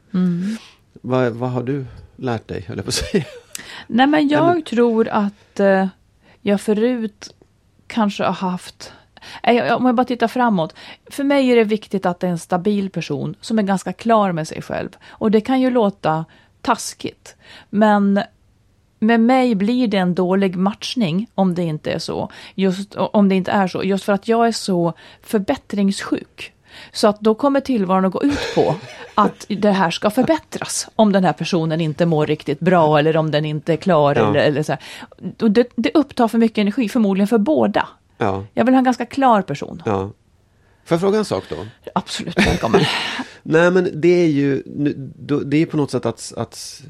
Vad, 1.03 1.33
vad 1.33 1.51
har 1.51 1.63
du 1.63 1.85
lärt 2.17 2.49
dig, 2.49 2.65
höll 2.69 2.77
jag 2.77 2.85
på 2.85 2.89
att 2.89 2.95
säga? 2.95 3.25
Nej 3.87 4.07
men 4.07 4.29
jag 4.29 4.65
tror 4.65 5.09
att 5.09 5.61
eh, 5.61 5.87
jag 6.41 6.61
förut 6.61 7.35
kanske 7.87 8.25
har 8.25 8.33
haft 8.33 8.93
om 9.77 9.87
jag 9.87 9.95
bara 9.95 10.05
tittar 10.05 10.29
framåt. 10.29 10.75
För 11.11 11.25
mig 11.25 11.51
är 11.51 11.57
det 11.57 11.65
viktigt 11.65 12.07
att 12.07 12.21
det 12.21 12.27
är 12.27 12.31
en 12.31 12.39
stabil 12.39 12.91
person 12.91 13.35
som 13.41 13.59
är 13.59 13.63
ganska 13.63 13.93
klar 13.93 14.33
med 14.33 14.49
sig 14.49 14.63
själv. 14.63 14.89
Och 15.09 15.31
det 15.31 15.41
kan 15.41 15.61
ju 15.61 15.71
låta 15.71 16.25
taskigt. 16.63 17.37
Men 17.71 18.21
med 18.99 19.21
mig 19.21 19.55
blir 19.55 19.89
det 19.89 19.97
en 19.97 20.15
dålig 20.15 20.57
matchning 20.57 21.27
om 21.35 21.55
det 21.55 21.63
inte 21.63 21.91
är 21.93 21.99
så. 21.99 22.31
Just 22.55 22.95
om 22.95 23.29
det 23.29 23.35
inte 23.35 23.51
är 23.51 23.69
så. 23.69 23.85
Just 23.85 24.05
för 24.05 24.13
att 24.13 24.29
jag 24.29 24.47
är 24.47 24.53
så 24.53 24.93
förbättringssjuk. 25.23 26.53
Så 26.93 27.09
att 27.09 27.21
då 27.21 27.35
kommer 27.35 27.61
tillvaron 27.61 28.05
att 28.05 28.13
gå 28.13 28.23
ut 28.23 28.55
på 28.55 28.75
att 29.19 29.47
det 29.49 29.71
här 29.71 29.91
ska 29.91 30.11
förbättras. 30.11 30.89
Om 30.97 31.13
den 31.13 31.25
här 31.25 31.33
personen 31.33 31.81
inte 31.81 32.07
mår 32.07 32.27
riktigt 32.27 32.61
bra 32.61 32.99
eller 32.99 33.17
om 33.17 33.31
den 33.31 33.45
inte 33.45 33.73
är 33.73 33.77
klar. 33.77 34.15
Ja. 34.15 34.29
Eller, 34.31 34.41
eller 34.41 34.63
så. 34.63 34.77
Och 35.41 35.51
det, 35.51 35.69
det 35.77 35.91
upptar 35.95 36.29
för 36.29 36.39
mycket 36.39 36.59
energi, 36.59 36.89
förmodligen 36.89 37.29
för 37.29 37.39
båda. 37.39 37.89
Ja, 38.19 38.45
Jag 38.55 38.65
vill 38.65 38.75
ha 38.75 38.79
en 38.79 38.85
ganska 38.85 39.07
klar 39.07 39.43
person. 39.43 39.83
ja. 39.87 40.11
Får 40.85 40.95
jag 40.95 41.01
fråga 41.01 41.19
en 41.19 41.25
sak 41.25 41.45
då? 41.49 41.57
Absolut, 41.95 42.47
välkommen. 42.47 42.81
Nej 43.51 43.71
men 43.71 43.89
det 43.95 44.09
är 44.09 44.27
ju 44.27 44.63
det 45.47 45.63
är 45.63 45.67
på 45.67 45.77
något 45.77 45.91
sätt 45.91 46.07
att, 46.07 46.33
att 46.37 46.83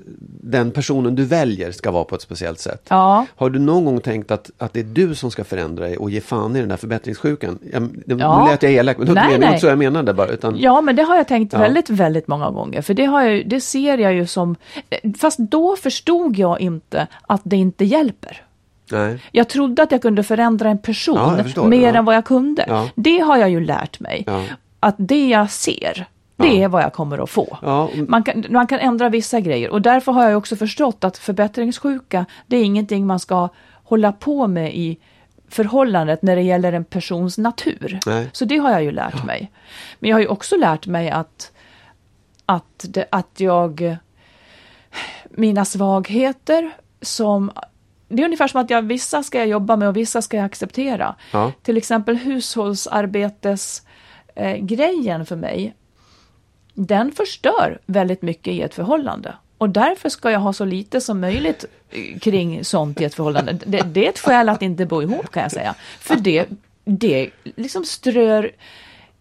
den 0.43 0.71
personen 0.71 1.15
du 1.15 1.25
väljer 1.25 1.73
ska 1.73 1.91
vara 1.91 2.05
på 2.05 2.15
ett 2.15 2.23
speciellt 2.23 2.59
sätt. 2.61 2.87
Ja. 2.89 3.27
Har 3.37 3.51
du 3.51 3.59
någon 3.59 3.85
gång 3.85 4.01
tänkt 4.01 4.31
att, 4.31 4.51
att 4.59 4.73
det 4.73 4.81
är 4.81 4.85
du 4.85 5.15
som 5.15 5.31
ska 5.31 5.45
förändra 5.45 5.85
dig 5.85 5.97
och 5.97 6.11
ge 6.11 6.21
fan 6.21 6.57
i 6.57 6.61
den 6.61 6.69
där 6.69 6.77
förbättringssjukan? 6.77 7.59
Jag, 7.73 7.83
det, 8.07 8.15
Ja. 8.15 8.45
Nu 8.45 8.51
lät 8.51 8.63
jag 8.63 8.73
elak, 8.73 8.99
men 8.99 9.07
det 9.07 9.15
var 9.15 9.35
inte 9.35 9.59
så 9.59 9.67
jag 9.67 9.79
menade 9.79 10.15
bara. 10.15 10.29
Utan, 10.29 10.57
Ja, 10.59 10.81
men 10.81 10.97
det 10.97 11.03
har 11.03 11.17
jag 11.17 11.29
tänkt 11.29 11.53
Ja. 11.53 11.59
väldigt, 11.59 11.91
väldigt 11.91 12.29
många 12.29 12.51
gånger. 12.51 12.83
För 12.83 12.95
det, 12.95 13.05
har 13.05 13.23
jag, 13.23 13.49
det 13.49 13.61
ser 13.61 13.99
jag 13.99 14.15
ju 14.15 14.27
som... 14.27 14.57
Fast 15.19 15.39
då 15.39 15.77
förstod 15.77 16.37
jag 16.39 16.61
inte 16.61 17.07
att 17.27 17.41
det 17.45 17.57
inte 17.57 17.85
hjälper. 17.85 18.43
nej. 18.93 19.23
Jag 19.33 19.49
trodde 19.49 19.83
att 19.83 19.93
jag 19.93 20.03
kunde 20.03 20.23
förändra 20.23 20.71
en 20.71 20.79
person 20.79 21.43
Ja, 21.57 21.65
mer 21.67 21.93
Ja. 21.93 21.99
än 21.99 22.05
vad 22.05 22.15
jag 22.17 22.25
kunde. 22.25 22.65
Ja. 22.69 22.91
Det 22.95 23.19
har 23.19 23.37
jag 23.37 23.51
ju 23.51 23.61
lärt 23.61 24.01
mig. 24.01 24.27
Att 24.81 24.95
det 24.99 25.29
jag 25.29 25.51
ser, 25.51 26.07
det 26.39 26.47
Ja. 26.47 26.65
är 26.65 26.69
vad 26.69 26.83
jag 26.83 26.93
kommer 26.93 27.19
att 27.23 27.31
få. 27.31 27.59
Ja. 27.63 27.91
Man, 28.09 28.23
kan, 28.23 28.45
man 28.51 28.67
kan 28.67 28.79
ändra 28.79 29.09
vissa 29.09 29.41
grejer 29.41 29.71
och 29.71 29.83
därför 29.83 30.13
har 30.13 30.29
jag 30.29 30.39
också 30.39 30.57
förstått 30.57 31.05
att 31.05 31.19
förbättringssjuka, 31.19 32.27
det 32.47 32.57
är 32.57 32.65
ingenting 32.65 33.07
man 33.07 33.19
ska 33.21 33.49
hålla 33.85 34.13
på 34.13 34.47
med 34.47 34.75
i 34.75 34.99
förhållandet 35.49 36.23
när 36.23 36.37
det 36.37 36.43
gäller 36.43 36.73
en 36.73 36.85
persons 36.85 37.39
natur. 37.39 37.99
Nej. 38.07 38.31
Så 38.33 38.45
det 38.45 38.57
har 38.57 38.71
jag 38.71 38.83
ju 38.83 38.91
lärt 38.91 39.25
mig. 39.25 39.51
Men 39.99 40.11
jag 40.11 40.17
har 40.17 40.21
ju 40.21 40.27
också 40.29 40.57
lärt 40.57 40.87
mig 40.87 41.11
att, 41.11 41.53
att, 42.47 42.85
det, 42.89 43.05
att 43.11 43.41
jag 43.41 43.97
mina 45.31 45.65
svagheter 45.65 46.71
som 47.03 47.51
det 48.09 48.23
är 48.23 48.25
ungefär 48.25 48.49
som 48.49 48.61
att 48.61 48.71
jag, 48.71 48.83
vissa 48.83 49.23
ska 49.23 49.39
jag 49.39 49.47
jobba 49.49 49.77
med 49.77 49.89
och 49.89 49.97
vissa 49.97 50.23
ska 50.23 50.37
jag 50.37 50.47
acceptera. 50.47 51.15
Ja. 51.33 51.53
Till 51.63 51.77
exempel 51.77 52.17
hushållsarbetes 52.17 53.83
eh, 54.35 54.57
grejen 54.57 55.27
för 55.27 55.37
mig. 55.37 55.75
Den 56.81 57.13
förstör 57.13 57.79
väldigt 57.87 58.23
mycket 58.23 58.55
i 58.55 58.63
ett 58.63 58.75
förhållande. 58.75 59.35
Och 59.59 59.71
därför 59.71 60.09
ska 60.09 60.31
jag 60.31 60.41
ha 60.41 60.53
så 60.53 60.65
lite 60.65 61.01
som 61.01 61.21
möjligt 61.21 61.65
eh, 61.91 62.19
kring 62.19 62.65
sånt 62.65 63.01
i 63.01 63.05
ett 63.05 63.15
förhållande. 63.15 63.53
Det, 63.53 63.83
det 63.83 64.07
är 64.07 64.11
ett 64.11 64.19
skäl 64.19 64.49
att 64.49 64.63
inte 64.63 64.87
bo 64.87 65.03
ihop 65.03 65.31
kan 65.31 65.43
jag 65.43 65.53
säga. 65.53 65.75
För 66.01 66.17
det, 66.17 66.47
det 66.85 67.31
liksom 67.43 67.85
strör 67.85 68.51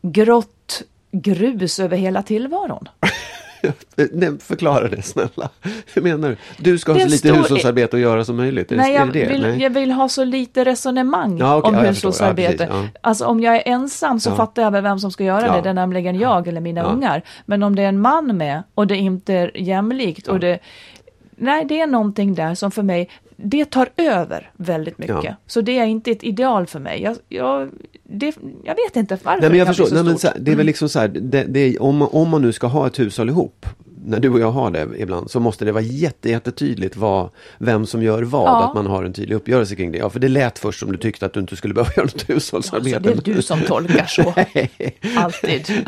grått 0.02 0.82
grus 1.12 1.80
över 1.80 1.98
hela 1.98 2.24
tillvaron. 2.24 2.90
Förklara 4.40 4.88
det 4.88 5.02
snälla. 5.02 5.50
Hur 5.94 6.02
menar 6.02 6.30
du? 6.30 6.38
Du 6.58 6.78
ska 6.78 6.92
ha 6.92 7.00
så 7.00 7.06
lite 7.06 7.18
stor- 7.28 7.38
hushållsarbete 7.38 7.96
att 7.96 8.02
göra 8.02 8.26
som 8.26 8.36
möjligt? 8.36 8.70
Nej, 8.70 8.94
jag 8.94 9.14
det 9.14 9.20
det? 9.20 9.28
vill, 9.30 9.42
Nej. 9.42 9.62
jag 9.62 9.70
vill 9.70 9.92
ha 9.92 10.10
så 10.10 10.24
lite 10.24 10.66
resonemang 10.66 11.38
Ja, 11.38 11.56
okej, 11.58 11.70
om 11.70 11.76
ja, 11.76 11.80
förstår. 11.80 11.86
Ja, 11.86 11.90
hushållsarbete. 11.90 12.68
precis. 12.68 12.90
Alltså 13.02 13.26
om 13.26 13.40
jag 13.40 13.56
är 13.56 13.64
ensam 13.66 14.20
så 14.20 14.36
fattar 14.36 14.62
jag 14.62 14.72
väl 14.72 14.84
vem 14.84 15.00
som 15.00 15.12
ska 15.12 15.24
göra 15.24 15.56
det, 15.56 15.62
det 15.62 15.70
är 15.70 15.74
nämligen 15.74 16.20
jag 16.20 16.48
eller 16.48 16.62
mina 16.62 16.84
ungar. 16.84 17.22
Men 17.46 17.64
om 17.64 17.76
det 17.76 17.82
är 17.84 17.88
en 17.90 18.02
man 18.02 18.38
med 18.38 18.64
och 18.74 18.88
det 18.88 18.96
inte 18.96 19.34
är 19.34 19.52
jämlikt 19.58 20.28
och 20.28 20.40
det... 20.40 20.60
Nej, 21.40 21.66
det 21.66 21.82
är 21.82 21.88
någonting 21.88 22.36
där 22.36 22.56
som 22.56 22.72
för 22.72 22.84
mig, 22.84 23.10
det 23.36 23.66
tar 23.66 23.90
över 23.98 24.52
väldigt 24.56 24.98
mycket. 24.98 25.24
Ja. 25.24 25.36
Så 25.48 25.62
det 25.62 25.80
är 25.80 25.86
inte 25.86 26.12
ett 26.12 26.24
ideal 26.24 26.68
för 26.68 26.80
mig. 26.80 27.02
Jag, 27.02 27.18
jag, 27.30 27.70
det, 28.10 28.36
jag 28.64 28.76
vet 28.76 28.96
inte 28.96 29.18
varför 29.24 29.42
Nej 29.42 29.50
men 29.50 29.60
jag 29.60 29.68
det 29.68 29.74
förstår, 29.74 29.96
Nej, 29.96 30.04
men 30.04 30.18
så 30.18 30.28
det 30.40 30.52
är 30.52 30.56
väl 30.56 30.66
liksom 30.66 30.90
så 30.90 31.00
här, 31.00 31.08
det, 31.08 31.44
det 31.44 31.60
är, 31.60 31.82
om, 31.82 31.98
man, 31.98 32.08
om 32.12 32.30
man 32.30 32.42
nu 32.42 32.52
ska 32.54 32.68
ha 32.68 32.88
ett 32.88 33.00
hushåll 33.00 33.30
ihop, 33.30 33.66
när 34.06 34.20
du 34.20 34.30
och 34.30 34.40
jag 34.40 34.52
har 34.52 34.72
det 34.72 34.88
ibland, 34.98 35.32
så 35.32 35.40
måste 35.40 35.66
det 35.66 35.72
vara 35.72 35.84
jätte, 35.84 36.30
jättetydligt 36.30 36.98
vad, 36.98 37.30
vem 37.58 37.86
som 37.86 38.04
gör 38.04 38.24
vad, 38.24 38.48
Ja. 38.48 38.68
att 38.70 38.74
man 38.76 38.86
har 38.88 39.04
en 39.04 39.14
tydlig 39.14 39.36
uppgörelse 39.36 39.76
kring 39.76 39.92
det. 39.92 39.98
Ja, 39.98 40.10
för 40.10 40.20
det 40.20 40.28
lät 40.28 40.60
först 40.60 40.80
som 40.80 40.92
du 40.92 40.98
tyckte 40.98 41.26
att 41.26 41.34
du 41.34 41.40
inte 41.40 41.56
skulle 41.56 41.74
behöva 41.74 41.92
göra 41.98 42.06
något 42.06 42.30
hushållsarbete. 42.30 42.98
Alltså, 42.98 43.14
det 43.24 43.32
är 43.32 43.36
du 43.36 43.42
som 43.42 43.62
tolkar 43.62 44.06
så. 44.06 44.34
Alltid. 45.20 45.68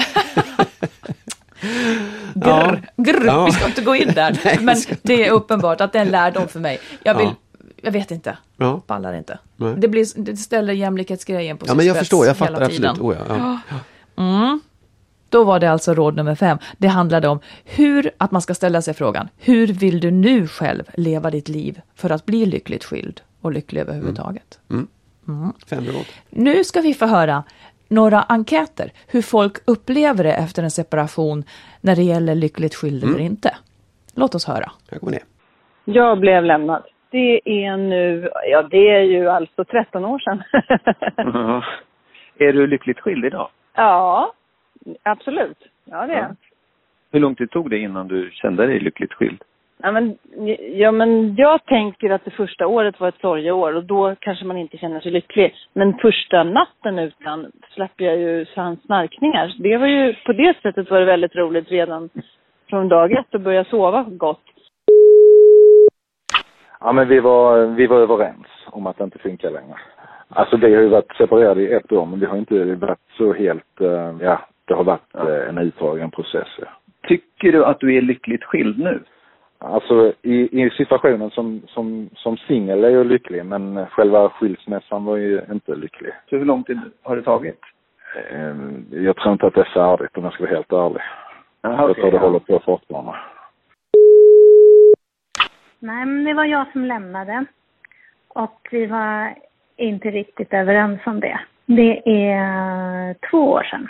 Grr, 2.33 2.81
grr, 2.97 3.25
Ja. 3.25 3.45
vi 3.45 3.51
ska 3.51 3.65
inte 3.65 3.81
gå 3.81 3.95
in 3.95 4.11
där. 4.15 4.57
Men 4.61 4.77
det 5.01 5.27
är 5.27 5.31
uppenbart 5.31 5.81
att 5.81 5.93
det 5.93 5.99
är 5.99 6.05
en 6.05 6.11
lärdom 6.11 6.47
för 6.47 6.59
mig. 6.59 6.79
Jag 7.03 7.17
vill. 7.17 7.29
Jag 7.83 7.91
vet 7.91 8.11
inte. 8.11 8.37
Ja. 8.57 8.81
Pallar 8.87 9.13
inte. 9.13 9.39
Nej. 9.55 9.73
Det, 9.77 9.87
blir, 9.87 10.21
det 10.21 10.37
ställer 10.37 10.73
jämlikhetsgrejen 10.73 11.57
på 11.57 11.65
Ja 11.65 11.67
sin 11.67 11.77
men 11.77 11.85
jag 11.85 11.95
spets 11.95 11.99
förstår, 11.99 12.25
jag 12.25 12.35
hela 12.35 12.47
fattar 12.47 12.67
tiden. 12.67 12.89
absolut. 12.89 13.17
Oh, 13.17 13.25
ja, 13.29 13.59
ja. 14.15 14.59
Då 15.29 15.43
var 15.43 15.59
det 15.59 15.71
alltså 15.71 15.93
råd 15.93 16.15
nummer 16.15 16.35
fem. 16.35 16.57
Det 16.77 16.87
handlade 16.87 17.27
om 17.27 17.39
hur, 17.65 18.11
att 18.17 18.31
man 18.31 18.41
ska 18.41 18.53
ställa 18.53 18.81
sig 18.81 18.93
frågan, 18.93 19.29
hur 19.37 19.67
vill 19.67 19.99
du 19.99 20.11
nu 20.11 20.47
själv 20.47 20.83
leva 20.93 21.29
ditt 21.29 21.49
liv 21.49 21.81
för 21.95 22.09
att 22.09 22.25
bli 22.25 22.45
lyckligt 22.45 22.83
skild 22.83 23.21
och 23.41 23.51
lycklig 23.51 23.81
överhuvudtaget? 23.81 24.59
Fem 25.67 25.85
råd. 25.85 26.05
Nu 26.29 26.63
ska 26.63 26.81
vi 26.81 26.93
få 26.93 27.05
höra 27.05 27.43
några 27.87 28.23
enkäter, 28.23 28.93
hur 29.07 29.21
folk 29.21 29.57
upplever 29.65 30.23
det 30.23 30.33
efter 30.33 30.63
en 30.63 30.71
separation 30.71 31.43
när 31.81 31.95
det 31.95 32.03
gäller 32.03 32.35
lyckligt 32.35 32.75
skild 32.75 33.03
eller 33.03 33.19
inte. 33.19 33.55
Låt 34.13 34.35
oss 34.35 34.45
höra. 34.45 34.71
Här 34.91 34.99
kommer 34.99 35.11
det. 35.11 35.23
Jag 35.85 36.19
blev 36.19 36.43
lämnad. 36.43 36.83
Det 37.11 37.41
är 37.45 37.77
nu, 37.77 38.29
ja 38.51 38.61
det 38.61 38.89
är 38.89 39.01
ju 39.01 39.29
alltså 39.29 39.65
13 39.65 40.05
år 40.05 40.19
sedan. 40.19 40.43
Ja. 41.17 41.63
Är 42.45 42.53
du 42.53 42.67
lyckligt 42.67 42.99
skild 42.99 43.25
idag? 43.25 43.49
ja, 43.75 44.33
absolut. 45.03 45.57
Ja 45.85 46.07
det 46.07 46.13
är 46.13 46.17
jag. 46.17 46.35
Hur 47.11 47.19
lång 47.19 47.35
tid 47.35 47.51
tog 47.51 47.69
det 47.69 47.77
innan 47.77 48.07
du 48.07 48.29
kände 48.33 48.67
dig 48.67 48.79
lyckligt 48.79 49.13
skild? 49.13 49.43
Ja 49.81 49.91
men, 49.91 50.17
ja 50.73 50.91
men 50.91 51.35
jag 51.35 51.65
tänker 51.65 52.09
att 52.09 52.25
det 52.25 52.31
första 52.31 52.67
året 52.67 52.99
var 52.99 53.07
ett 53.07 53.21
sorgeår 53.21 53.75
och 53.75 53.83
då 53.83 54.15
kanske 54.19 54.45
man 54.45 54.57
inte 54.57 54.77
känner 54.77 54.99
sig 54.99 55.11
lycklig. 55.11 55.55
Men 55.73 55.97
första 55.97 56.43
natten 56.43 56.99
utan 56.99 57.51
släpper 57.73 58.05
jag 58.05 58.17
ju 58.17 58.45
hans 58.55 58.81
snarkningar. 58.85 59.55
Det 59.59 59.77
var 59.77 59.87
ju, 59.87 60.13
på 60.13 60.33
det 60.33 60.57
sättet 60.61 60.89
var 60.89 60.99
det 60.99 61.05
väldigt 61.05 61.35
roligt 61.35 61.71
redan 61.71 62.09
från 62.69 62.89
dag 62.89 63.11
ett 63.11 63.35
att 63.35 63.41
börja 63.41 63.63
sova 63.63 64.03
gott. 64.03 64.43
Ja, 66.81 66.91
men 66.91 67.07
vi 67.07 67.19
var, 67.19 67.65
vi 67.65 67.87
var 67.87 67.97
överens 67.99 68.47
om 68.65 68.87
att 68.87 68.97
det 68.97 69.03
inte 69.03 69.19
funkar 69.19 69.51
längre. 69.51 69.75
Alltså 70.29 70.57
vi 70.57 70.75
har 70.75 70.81
ju 70.81 70.89
varit 70.89 71.15
separerade 71.17 71.61
i 71.61 71.73
ett 71.73 71.91
år, 71.91 72.05
men 72.05 72.19
vi 72.19 72.25
har 72.25 72.37
inte 72.37 72.75
varit 72.75 72.99
så 73.17 73.33
helt, 73.33 73.81
eh, 73.81 74.15
ja, 74.21 74.39
det 74.65 74.73
har 74.73 74.83
varit 74.83 75.15
eh, 75.15 75.49
en 75.49 75.57
utdragen 75.57 76.11
process. 76.11 76.47
Ja. 76.59 76.67
Tycker 77.07 77.51
du 77.51 77.65
att 77.65 77.79
du 77.79 77.97
är 77.97 78.01
lyckligt 78.01 78.43
skild 78.43 78.79
nu? 78.79 78.99
Alltså 79.57 80.13
i, 80.21 80.63
i 80.63 80.69
situationen 80.69 81.29
som, 81.29 81.61
som, 81.67 82.09
som 82.15 82.37
singel 82.37 82.83
är 82.83 82.89
jag 82.89 83.05
lycklig, 83.05 83.45
men 83.45 83.85
själva 83.85 84.29
skilsmässan 84.29 85.05
var 85.05 85.17
ju 85.17 85.41
inte 85.51 85.75
lycklig. 85.75 86.11
Så 86.29 86.37
hur 86.37 86.45
lång 86.45 86.63
tid 86.63 86.79
har 87.03 87.15
det 87.15 87.21
tagit? 87.21 87.59
Eh, 88.31 88.55
Jag 89.03 89.15
tror 89.15 89.33
inte 89.33 89.47
att 89.47 89.53
det 89.53 89.61
är 89.61 89.73
färdigt 89.73 90.17
om 90.17 90.23
jag 90.23 90.33
ska 90.33 90.43
vara 90.43 90.55
helt 90.55 90.73
ärlig. 90.73 91.01
Jaha, 91.61 91.87
jag 91.87 91.95
tror 91.95 92.11
det 92.11 92.17
ja. 92.17 92.21
håller 92.21 92.39
på 92.39 92.59
fortfarande. 92.65 93.13
Nej, 95.79 96.05
men 96.05 96.23
det 96.23 96.33
var 96.33 96.45
jag 96.45 96.71
som 96.71 96.85
lämnade. 96.85 97.45
Och 98.27 98.67
vi 98.71 98.85
var 98.85 99.35
inte 99.77 100.09
riktigt 100.11 100.53
överens 100.53 100.99
om 101.05 101.19
det. 101.19 101.39
Det 101.65 102.01
är 102.05 103.15
två 103.29 103.51
år 103.51 103.63
sedan. 103.63 103.87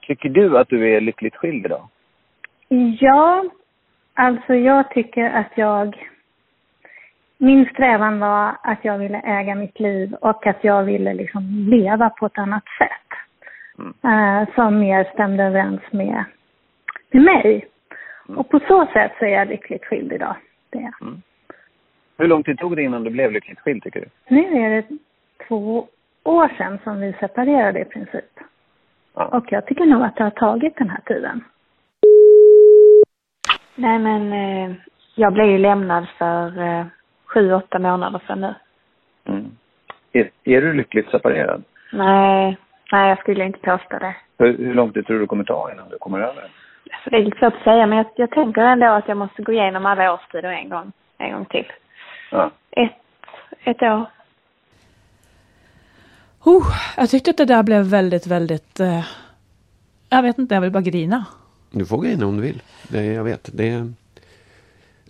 Tycker 0.00 0.28
du 0.28 0.58
att 0.58 0.68
du 0.68 0.96
är 0.96 1.00
lyckligt 1.00 1.36
skild 1.36 1.66
idag? 1.66 1.88
Ja, 3.00 3.44
alltså 4.14 4.54
jag 4.54 4.90
tycker 4.90 5.30
att 5.30 5.52
jag 5.54 6.08
min 7.40 7.66
strävan 7.72 8.20
var 8.20 8.56
att 8.62 8.78
jag 8.82 8.98
ville 8.98 9.18
äga 9.18 9.54
mitt 9.54 9.80
liv 9.80 10.14
och 10.14 10.46
att 10.46 10.64
jag 10.64 10.82
ville 10.82 11.14
liksom 11.14 11.66
leva 11.70 12.10
på 12.10 12.26
ett 12.26 12.38
annat 12.38 12.64
sätt. 12.78 13.08
Eh, 14.04 14.54
som 14.54 14.78
mer 14.78 15.04
stämde 15.12 15.44
överens 15.44 15.80
med, 15.90 16.24
med 17.10 17.22
mig. 17.22 17.66
Och 18.36 18.48
på 18.48 18.60
så 18.68 18.86
sätt 18.86 19.12
så 19.18 19.24
är 19.24 19.28
jag 19.28 19.48
lyckligt 19.48 19.84
skild 19.84 20.12
idag. 20.12 20.36
Det 20.70 20.78
är 20.78 20.82
jag. 20.82 21.20
Hur 22.18 22.28
lång 22.28 22.42
tid 22.42 22.58
tog 22.58 22.76
det 22.76 22.82
innan 22.82 23.04
du 23.04 23.10
blev 23.10 23.32
lyckligt 23.32 23.60
skild 23.60 23.82
tycker 23.82 24.00
du? 24.00 24.06
Nu 24.28 24.64
är 24.64 24.70
det 24.70 24.86
två 25.48 25.88
år 26.24 26.48
sedan 26.58 26.78
som 26.84 27.00
vi 27.00 27.12
separerade 27.20 27.80
i 27.80 27.84
princip. 27.84 28.40
Och 29.12 29.52
jag 29.52 29.66
tycker 29.66 29.86
nog 29.86 30.02
att 30.02 30.16
det 30.16 30.22
har 30.22 30.30
tagit 30.30 30.76
den 30.76 30.90
här 30.90 31.00
tiden. 31.06 31.44
Nej 33.74 33.98
men 33.98 34.32
eh, 34.32 34.76
jag 35.14 35.32
blev 35.32 35.46
ju 35.46 35.58
lämnad 35.58 36.06
för 36.18 36.62
eh, 36.62 36.86
sju, 37.26 37.52
åtta 37.52 37.78
månader 37.78 38.20
sedan 38.26 38.40
nu. 38.40 38.54
Mm. 39.24 39.50
Är, 40.12 40.30
är 40.44 40.60
du 40.60 40.72
lyckligt 40.72 41.10
separerad? 41.10 41.62
Nej, 41.92 42.56
nej 42.92 43.08
jag 43.08 43.18
skulle 43.18 43.44
inte 43.44 43.58
påstå 43.58 43.98
det. 43.98 44.16
Hur, 44.38 44.58
hur 44.58 44.74
lång 44.74 44.92
tid 44.92 45.06
tror 45.06 45.16
du 45.16 45.22
det 45.22 45.26
kommer 45.26 45.44
ta 45.44 45.70
innan 45.72 45.88
du 45.88 45.98
kommer 45.98 46.20
över 46.20 46.42
det? 46.42 46.48
Alltså, 46.92 47.10
det 47.10 47.16
är 47.16 47.24
lite 47.24 47.38
svårt 47.38 47.54
att 47.54 47.62
säga 47.64 47.86
men 47.86 47.98
jag, 47.98 48.06
jag 48.16 48.30
tänker 48.30 48.60
ändå 48.60 48.86
att 48.86 49.08
jag 49.08 49.16
måste 49.16 49.42
gå 49.42 49.52
igenom 49.52 49.86
alla 49.86 50.12
årstider 50.12 50.48
en 50.48 50.68
gång, 50.68 50.92
en 51.18 51.32
gång 51.32 51.44
till. 51.44 51.66
Ja. 52.30 52.50
Ett, 52.70 52.92
ett 53.64 53.82
år. 53.82 54.06
Oh, 56.44 56.66
jag 56.96 57.10
tyckte 57.10 57.30
att 57.30 57.36
det 57.36 57.44
där 57.44 57.62
blev 57.62 57.82
väldigt, 57.82 58.26
väldigt... 58.26 58.80
Eh, 58.80 59.04
jag 60.10 60.22
vet 60.22 60.38
inte, 60.38 60.54
jag 60.54 60.62
vill 60.62 60.70
bara 60.70 60.82
grina. 60.82 61.24
Du 61.70 61.86
får 61.86 62.02
grina 62.02 62.26
om 62.26 62.36
du 62.36 62.42
vill. 62.42 62.62
Det, 62.88 63.04
jag 63.04 63.24
vet. 63.24 63.50
Det 63.52 63.70
är 63.70 63.92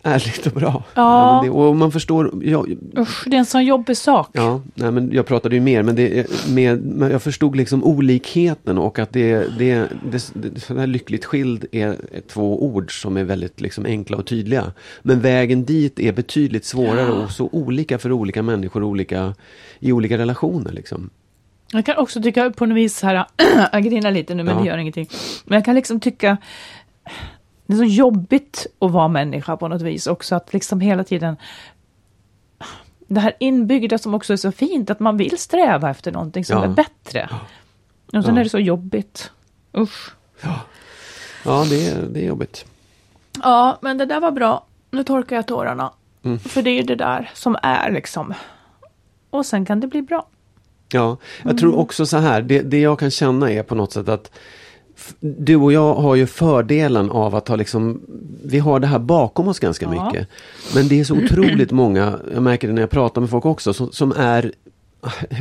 ärligt 0.03 0.47
och 0.47 0.53
bra. 0.53 0.83
Ja. 0.95 1.35
men 1.43 1.45
det, 1.51 1.59
och 1.59 1.77
man 1.77 1.93
förstår. 1.93 2.33
Ja, 2.45 2.67
Usch, 2.99 3.25
det 3.27 3.37
är 3.37 3.39
en 3.39 3.47
sån 3.47 3.65
jobbig 3.65 3.97
sak. 3.97 4.31
ja, 4.33 4.61
nej, 4.75 4.91
men 4.91 5.13
jag 5.13 5.27
pratade 5.27 5.55
ju 5.55 5.61
mer, 5.61 5.83
men, 5.83 5.97
det, 5.97 6.27
med, 6.49 6.85
men 6.85 7.11
jag 7.11 7.23
förstod 7.23 7.57
liksom 7.57 7.85
olikheten 7.85 8.79
och 8.79 8.99
att 8.99 9.13
det, 9.13 9.59
det, 9.59 9.89
det, 10.11 10.31
det 10.35 10.69
här 10.79 10.87
lyckligt 10.87 11.25
skild 11.25 11.65
är, 11.73 11.89
är 11.89 12.21
två 12.29 12.65
ord 12.65 13.01
som 13.03 13.17
är 13.17 13.25
väldigt 13.25 13.61
liksom 13.61 13.87
enkla 13.87 14.17
och 14.17 14.27
tydliga. 14.27 14.73
Men 15.03 15.21
vägen 15.21 15.65
dit 15.65 16.01
är 16.01 16.13
betydligt 16.13 16.65
svårare 16.65 17.13
och 17.13 17.31
så 17.31 17.49
olika 17.53 17.99
för 17.99 18.13
olika 18.13 18.43
människor 18.43 18.83
olika, 18.83 19.35
i 19.81 19.93
olika 19.93 20.19
relationer. 20.19 20.73
Liksom. 20.73 21.11
Jag 21.73 21.87
kan 21.87 21.97
också 21.97 22.23
tycka 22.23 22.51
på 22.51 22.67
något 22.67 22.77
vis 22.77 23.03
här, 23.03 23.27
jag 23.73 23.85
grinar 23.85 24.11
lite 24.11 24.35
nu 24.35 24.43
men 24.43 24.55
Ja. 24.57 24.61
det 24.63 24.69
gör 24.69 24.79
ingenting. 24.79 25.09
Men 25.45 25.57
jag 25.57 25.65
kan 25.65 25.75
liksom 25.75 26.01
tycka, 26.01 26.37
det 27.69 27.75
är 27.75 27.77
så 27.79 27.85
jobbigt 27.85 28.67
att 28.79 28.91
vara 28.91 29.09
människa 29.09 29.57
på 29.57 29.69
något 29.69 29.83
vis 29.83 30.07
också, 30.07 30.35
att 30.35 30.53
liksom 30.53 30.81
hela 30.81 31.05
tiden 31.05 31.37
det 33.07 33.21
här 33.21 33.33
inbyggda 33.41 33.99
som 33.99 34.15
också 34.15 34.33
är 34.33 34.37
så 34.37 34.53
fint, 34.53 34.91
att 34.91 35.01
man 35.01 35.17
vill 35.17 35.39
sträva 35.39 35.91
efter 35.91 36.13
någonting 36.13 36.45
som 36.45 36.57
Ja. 36.59 36.65
är 36.65 36.69
bättre. 36.69 37.29
Och 38.07 38.25
sen 38.25 38.35
Ja. 38.35 38.41
är 38.41 38.45
det 38.45 38.51
så 38.51 38.59
jobbigt. 38.59 39.31
Usch. 39.77 40.11
Ja, 41.45 41.65
det 41.71 41.87
är, 41.89 42.03
det 42.03 42.21
är 42.21 42.27
jobbigt. 42.27 42.65
Ja, 43.43 43.79
men 43.81 43.99
det 43.99 44.07
där 44.07 44.21
var 44.21 44.31
bra. 44.31 44.65
Nu 44.91 45.05
torkar 45.05 45.37
jag 45.37 45.47
tårarna. 45.47 45.93
Mm. 46.23 46.39
För 46.39 46.63
det 46.63 46.71
är 46.71 46.75
ju 46.75 46.83
det 46.83 46.95
där 46.95 47.31
som 47.35 47.57
är 47.63 47.91
liksom. 47.91 48.35
Och 49.31 49.47
sen 49.47 49.65
kan 49.67 49.81
det 49.81 49.87
bli 49.87 50.03
bra. 50.03 50.27
Ja, 50.93 51.17
jag 51.45 51.59
tror 51.59 51.79
också 51.79 52.07
så 52.07 52.17
här, 52.17 52.43
det, 52.43 52.61
det 52.63 52.81
jag 52.81 52.99
kan 52.99 53.11
känna 53.11 53.51
är 53.51 53.63
på 53.63 53.75
något 53.75 53.93
sätt 53.93 54.09
att 54.09 54.31
du 55.21 55.57
och 55.57 55.73
jag 55.73 55.95
har 55.95 56.15
ju 56.15 56.27
fördelen 56.27 57.11
av 57.11 57.35
att 57.35 57.49
ha 57.49 57.57
liksom, 57.57 58.01
vi 58.45 58.59
har 58.59 58.81
det 58.81 58.87
här 58.87 58.99
bakom 58.99 59.49
oss 59.49 59.59
ganska 59.59 59.87
Ja. 59.87 60.05
mycket. 60.07 60.29
Men 60.75 60.89
det 60.89 61.01
är 61.01 61.05
så 61.05 61.15
otroligt 61.17 61.71
många, 61.71 62.19
jag 62.35 62.43
märker 62.43 62.69
det 62.69 62.75
när 62.75 62.83
jag 62.83 62.91
pratar 62.91 63.21
med 63.21 63.31
folk 63.31 63.47
också, 63.47 63.73
som, 63.73 63.93
som 63.93 64.13
är 64.17 64.53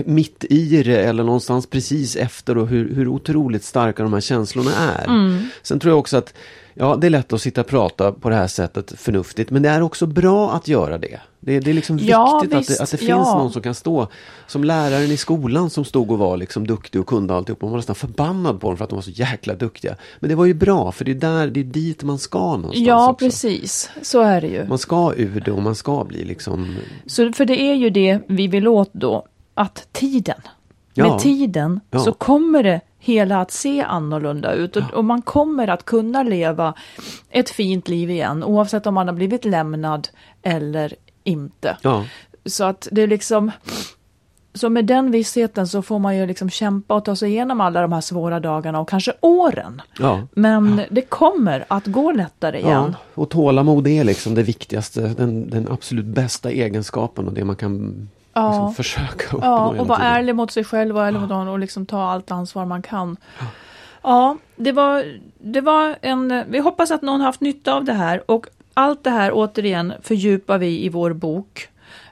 mitt 0.05 0.45
i 0.49 0.83
det 0.83 1.03
eller 1.03 1.23
någonstans 1.23 1.67
precis 1.67 2.15
efter 2.15 2.57
och 2.57 2.67
hur, 2.67 2.95
hur 2.95 3.07
otroligt 3.07 3.63
starka 3.63 4.03
de 4.03 4.13
här 4.13 4.21
känslorna 4.21 4.71
är. 4.97 5.05
Mm. 5.05 5.49
Sen 5.63 5.79
tror 5.79 5.91
jag 5.91 5.99
också 5.99 6.17
att 6.17 6.33
Ja, 6.79 6.95
det 6.95 7.07
är 7.07 7.11
lätt 7.11 7.33
att 7.33 7.41
sitta 7.41 7.61
och 7.61 7.67
prata 7.67 8.11
på 8.11 8.29
det 8.29 8.35
här 8.35 8.47
sättet 8.47 8.93
förnuftigt, 8.97 9.49
men 9.49 9.61
det 9.61 9.69
är 9.69 9.81
också 9.81 10.05
bra 10.05 10.51
att 10.51 10.67
göra 10.67 10.97
det. 10.97 11.19
Det, 11.39 11.59
det 11.59 11.69
är 11.71 11.73
liksom 11.73 11.99
Ja, 12.01 12.39
viktigt 12.41 12.57
att 12.57 12.61
visst, 12.61 12.77
det, 12.77 12.83
att 12.83 12.91
det 12.91 13.01
ja. 13.01 13.15
finns 13.15 13.27
någon 13.27 13.51
som 13.51 13.61
kan 13.61 13.75
stå 13.75 14.07
som 14.47 14.63
läraren 14.63 15.11
i 15.11 15.17
skolan 15.17 15.69
som 15.69 15.85
stod 15.85 16.11
och 16.11 16.17
var 16.17 16.37
liksom 16.37 16.67
duktig 16.67 17.01
och 17.01 17.07
kunde 17.07 17.33
alltihop. 17.33 17.61
Man 17.61 17.71
var 17.71 17.77
nästan 17.77 17.95
förbannad 17.95 18.61
på 18.61 18.67
dem 18.67 18.77
för 18.77 18.83
att 18.83 18.89
de 18.89 18.95
var 18.95 19.03
så 19.03 19.11
jäkla 19.11 19.55
duktiga. 19.55 19.95
Men 20.19 20.29
det 20.29 20.35
var 20.35 20.45
ju 20.45 20.53
bra, 20.53 20.91
för 20.91 21.05
det 21.05 21.11
är 21.11 21.15
där, 21.15 21.47
det 21.47 21.59
är 21.59 21.63
dit 21.63 22.03
man 22.03 22.19
ska 22.19 22.39
någonstans 22.39 22.87
Ja, 22.87 23.09
också. 23.09 23.25
precis. 23.25 23.89
Så 24.01 24.21
är 24.21 24.41
det 24.41 24.47
ju. 24.47 24.67
Man 24.67 24.77
ska 24.77 25.13
ur 25.15 25.41
det 25.45 25.51
och 25.51 25.61
man 25.61 25.75
ska 25.75 26.03
bli 26.03 26.23
liksom... 26.25 26.75
Så, 27.05 27.31
för 27.31 27.45
det 27.45 27.61
är 27.61 27.75
ju 27.75 27.89
det 27.89 28.19
vi 28.27 28.47
vill 28.47 28.67
åt 28.67 28.89
då, 28.93 29.25
att 29.57 29.87
tiden. 29.91 30.41
Ja. 30.93 31.09
Med 31.09 31.19
tiden 31.19 31.79
Ja. 31.91 31.99
så 31.99 32.13
kommer 32.13 32.63
det 32.63 32.81
hela 32.99 33.41
att 33.41 33.51
se 33.51 33.81
annorlunda 33.81 34.53
ut 34.53 34.75
och, 34.75 34.93
och 34.93 35.05
man 35.05 35.21
kommer 35.21 35.67
att 35.67 35.85
kunna 35.85 36.23
leva 36.23 36.73
ett 37.29 37.49
fint 37.49 37.87
liv 37.87 38.09
igen 38.09 38.43
oavsett 38.43 38.87
om 38.87 38.93
man 38.93 39.07
har 39.07 39.15
blivit 39.15 39.45
lämnad 39.45 40.07
eller 40.41 40.93
inte. 41.23 41.77
Ja, 41.81 42.05
Så 42.45 42.63
att 42.63 42.87
det 42.91 43.01
är 43.01 43.07
liksom, 43.07 43.51
så 44.53 44.69
med 44.69 44.85
den 44.85 45.11
vissheten 45.11 45.67
så 45.67 45.81
får 45.81 45.99
man 45.99 46.17
ju 46.17 46.25
liksom 46.25 46.49
kämpa 46.49 46.95
och 46.95 47.05
ta 47.05 47.15
sig 47.15 47.29
igenom 47.31 47.61
alla 47.61 47.81
de 47.81 47.93
här 47.93 48.01
svåra 48.01 48.39
dagarna 48.39 48.79
och 48.79 48.89
kanske 48.89 49.13
åren. 49.21 49.81
ja. 49.99 50.27
Men 50.31 50.81
det 50.89 51.01
kommer 51.01 51.65
att 51.67 51.85
gå 51.85 52.11
lättare 52.11 52.59
Ja, 52.61 52.67
igen. 52.67 52.95
och 53.13 53.29
tålamod 53.29 53.87
är 53.87 54.03
liksom 54.03 54.35
det 54.35 54.43
viktigaste, 54.43 55.01
den, 55.01 55.49
den 55.49 55.67
absolut 55.71 56.05
bästa 56.05 56.51
egenskapen 56.51 57.27
och 57.27 57.33
det 57.33 57.43
man 57.45 57.55
kan 57.55 58.09
Ja. 58.41 58.51
liksom 58.51 58.73
försöka 58.73 59.37
uppnå 59.37 59.47
Ja, 59.47 59.67
och 59.67 59.87
vara 59.87 59.99
ärlig 59.99 60.35
mot 60.35 60.51
sig 60.51 60.63
själv 60.63 60.97
och 60.97 61.05
ärlig 61.05 61.19
mot 61.19 61.29
någon 61.29 61.47
och 61.47 61.59
liksom 61.59 61.85
ta 61.85 62.03
allt 62.03 62.31
ansvar 62.31 62.65
man 62.65 62.81
kan. 62.81 63.17
Ja, 64.01 64.37
det 64.55 64.71
var, 64.71 65.19
det 65.39 65.61
var 65.61 65.95
en, 66.01 66.43
vi 66.49 66.59
hoppas 66.59 66.91
att 66.91 67.01
någon 67.01 67.19
har 67.19 67.27
haft 67.27 67.41
nytta 67.41 67.73
av 67.73 67.85
det 67.85 67.93
här 67.93 68.31
och 68.31 68.47
allt 68.73 69.03
det 69.03 69.09
här 69.09 69.31
återigen 69.33 69.93
fördjupar 70.01 70.57
vi 70.57 70.85
i 70.85 70.89
vår 70.89 71.13
bok 71.13 71.67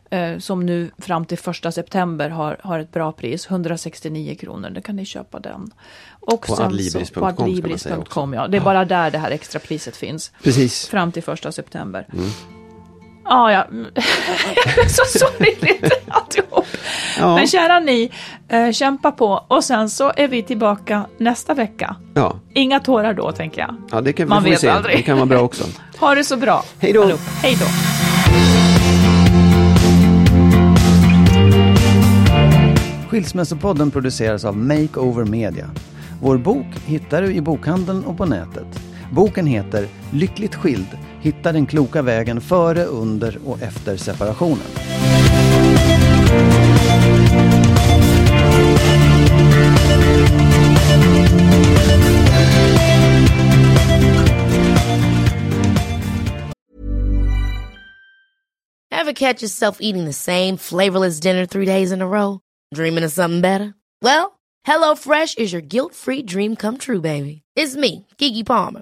eh, 0.09 0.37
som 0.37 0.65
nu 0.65 0.91
fram 0.97 1.25
till 1.25 1.37
första 1.37 1.71
september 1.71 2.29
har, 2.29 2.57
har 2.63 2.79
ett 2.79 2.91
bra 2.91 3.11
pris, 3.11 3.47
169 3.49 4.35
kronor, 4.35 4.69
det 4.69 4.81
kan 4.81 4.95
ni 4.95 5.05
köpa 5.05 5.39
den. 5.39 5.71
Och 6.19 6.47
På 6.47 6.53
adlibris.com 6.53 7.05
ska 7.05 7.19
man 7.21 7.35
säga 7.35 7.43
adlibris.com, 7.43 8.33
ja. 8.33 8.47
Det 8.47 8.57
är 8.57 8.61
bara 8.61 8.85
där 8.85 9.11
det 9.11 9.17
här 9.17 9.31
extra 9.31 9.59
priset 9.59 9.95
finns. 9.95 10.31
Precis. 10.43 10.87
Fram 10.87 11.11
till 11.11 11.23
första 11.23 11.51
september. 11.51 12.07
Mm. 12.13 12.29
Ja, 13.25 13.51
ja. 13.51 13.65
det 13.71 13.99
är 14.81 14.87
så 14.89 15.19
sorgligt 15.19 15.93
alltihop. 16.09 16.65
Ja. 17.19 17.35
Men 17.35 17.47
kära 17.47 17.79
ni, 17.79 18.11
eh, 18.49 18.71
kämpa 18.71 19.11
på. 19.11 19.45
Och 19.47 19.63
sen 19.63 19.89
så 19.89 20.11
är 20.17 20.27
vi 20.27 20.43
tillbaka 20.43 21.05
nästa 21.17 21.53
vecka. 21.53 21.95
Ja, 22.13 22.39
Inga 22.53 22.79
tårar 22.79 23.13
då, 23.13 23.31
tänker 23.31 23.61
jag. 23.61 23.75
ja 23.91 24.01
det 24.01 24.13
kan 24.13 24.29
Man 24.29 24.43
vet 24.43 24.59
se. 24.59 24.69
aldrig. 24.69 24.97
Det 24.97 25.01
kan 25.03 25.17
vara 25.17 25.25
bra 25.25 25.39
också. 25.39 25.63
Ha 25.99 26.15
det 26.15 26.23
så 26.23 26.37
bra. 26.37 26.63
Hej 26.79 26.93
då. 26.93 27.11
Hej 27.41 27.57
då. 27.59 27.65
Skilsmässopodden 33.09 33.91
produceras 33.91 34.45
av 34.45 34.57
Makeover 34.57 35.23
Media. 35.25 35.69
Vår 36.21 36.37
bok 36.37 36.65
hittar 36.85 37.21
du 37.21 37.33
i 37.33 37.41
bokhandeln 37.41 38.03
och 38.05 38.17
på 38.17 38.25
nätet. 38.25 38.79
Boken 39.11 39.47
heter 39.47 39.87
Lyckligt 40.11 40.55
skild. 40.55 40.97
Hitta 41.21 41.51
den 41.51 41.65
kloka 41.65 42.01
vägen 42.01 42.41
före, 42.41 42.85
under 42.85 43.37
och 43.45 43.61
efter 43.61 43.97
separationen. 43.97 44.67
Ever 58.91 59.13
catch 59.13 59.43
yourself 59.43 59.77
eating 59.81 60.05
the 60.05 60.13
same 60.13 60.57
flavorless 60.57 61.19
dinner 61.19 61.45
three 61.45 61.65
days 61.65 61.91
in 61.91 62.01
a 62.01 62.07
row? 62.07 62.39
Dreaming 62.73 63.03
of 63.03 63.11
something 63.11 63.41
better? 63.41 63.75
Well, 64.01 64.39
HelloFresh 64.65 65.37
is 65.37 65.53
your 65.53 65.61
guilt-free 65.61 66.23
dream 66.23 66.55
come 66.55 66.77
true, 66.77 67.01
baby. 67.01 67.43
It's 67.55 67.75
me, 67.75 68.07
Kiki 68.17 68.43
Palmer. 68.43 68.81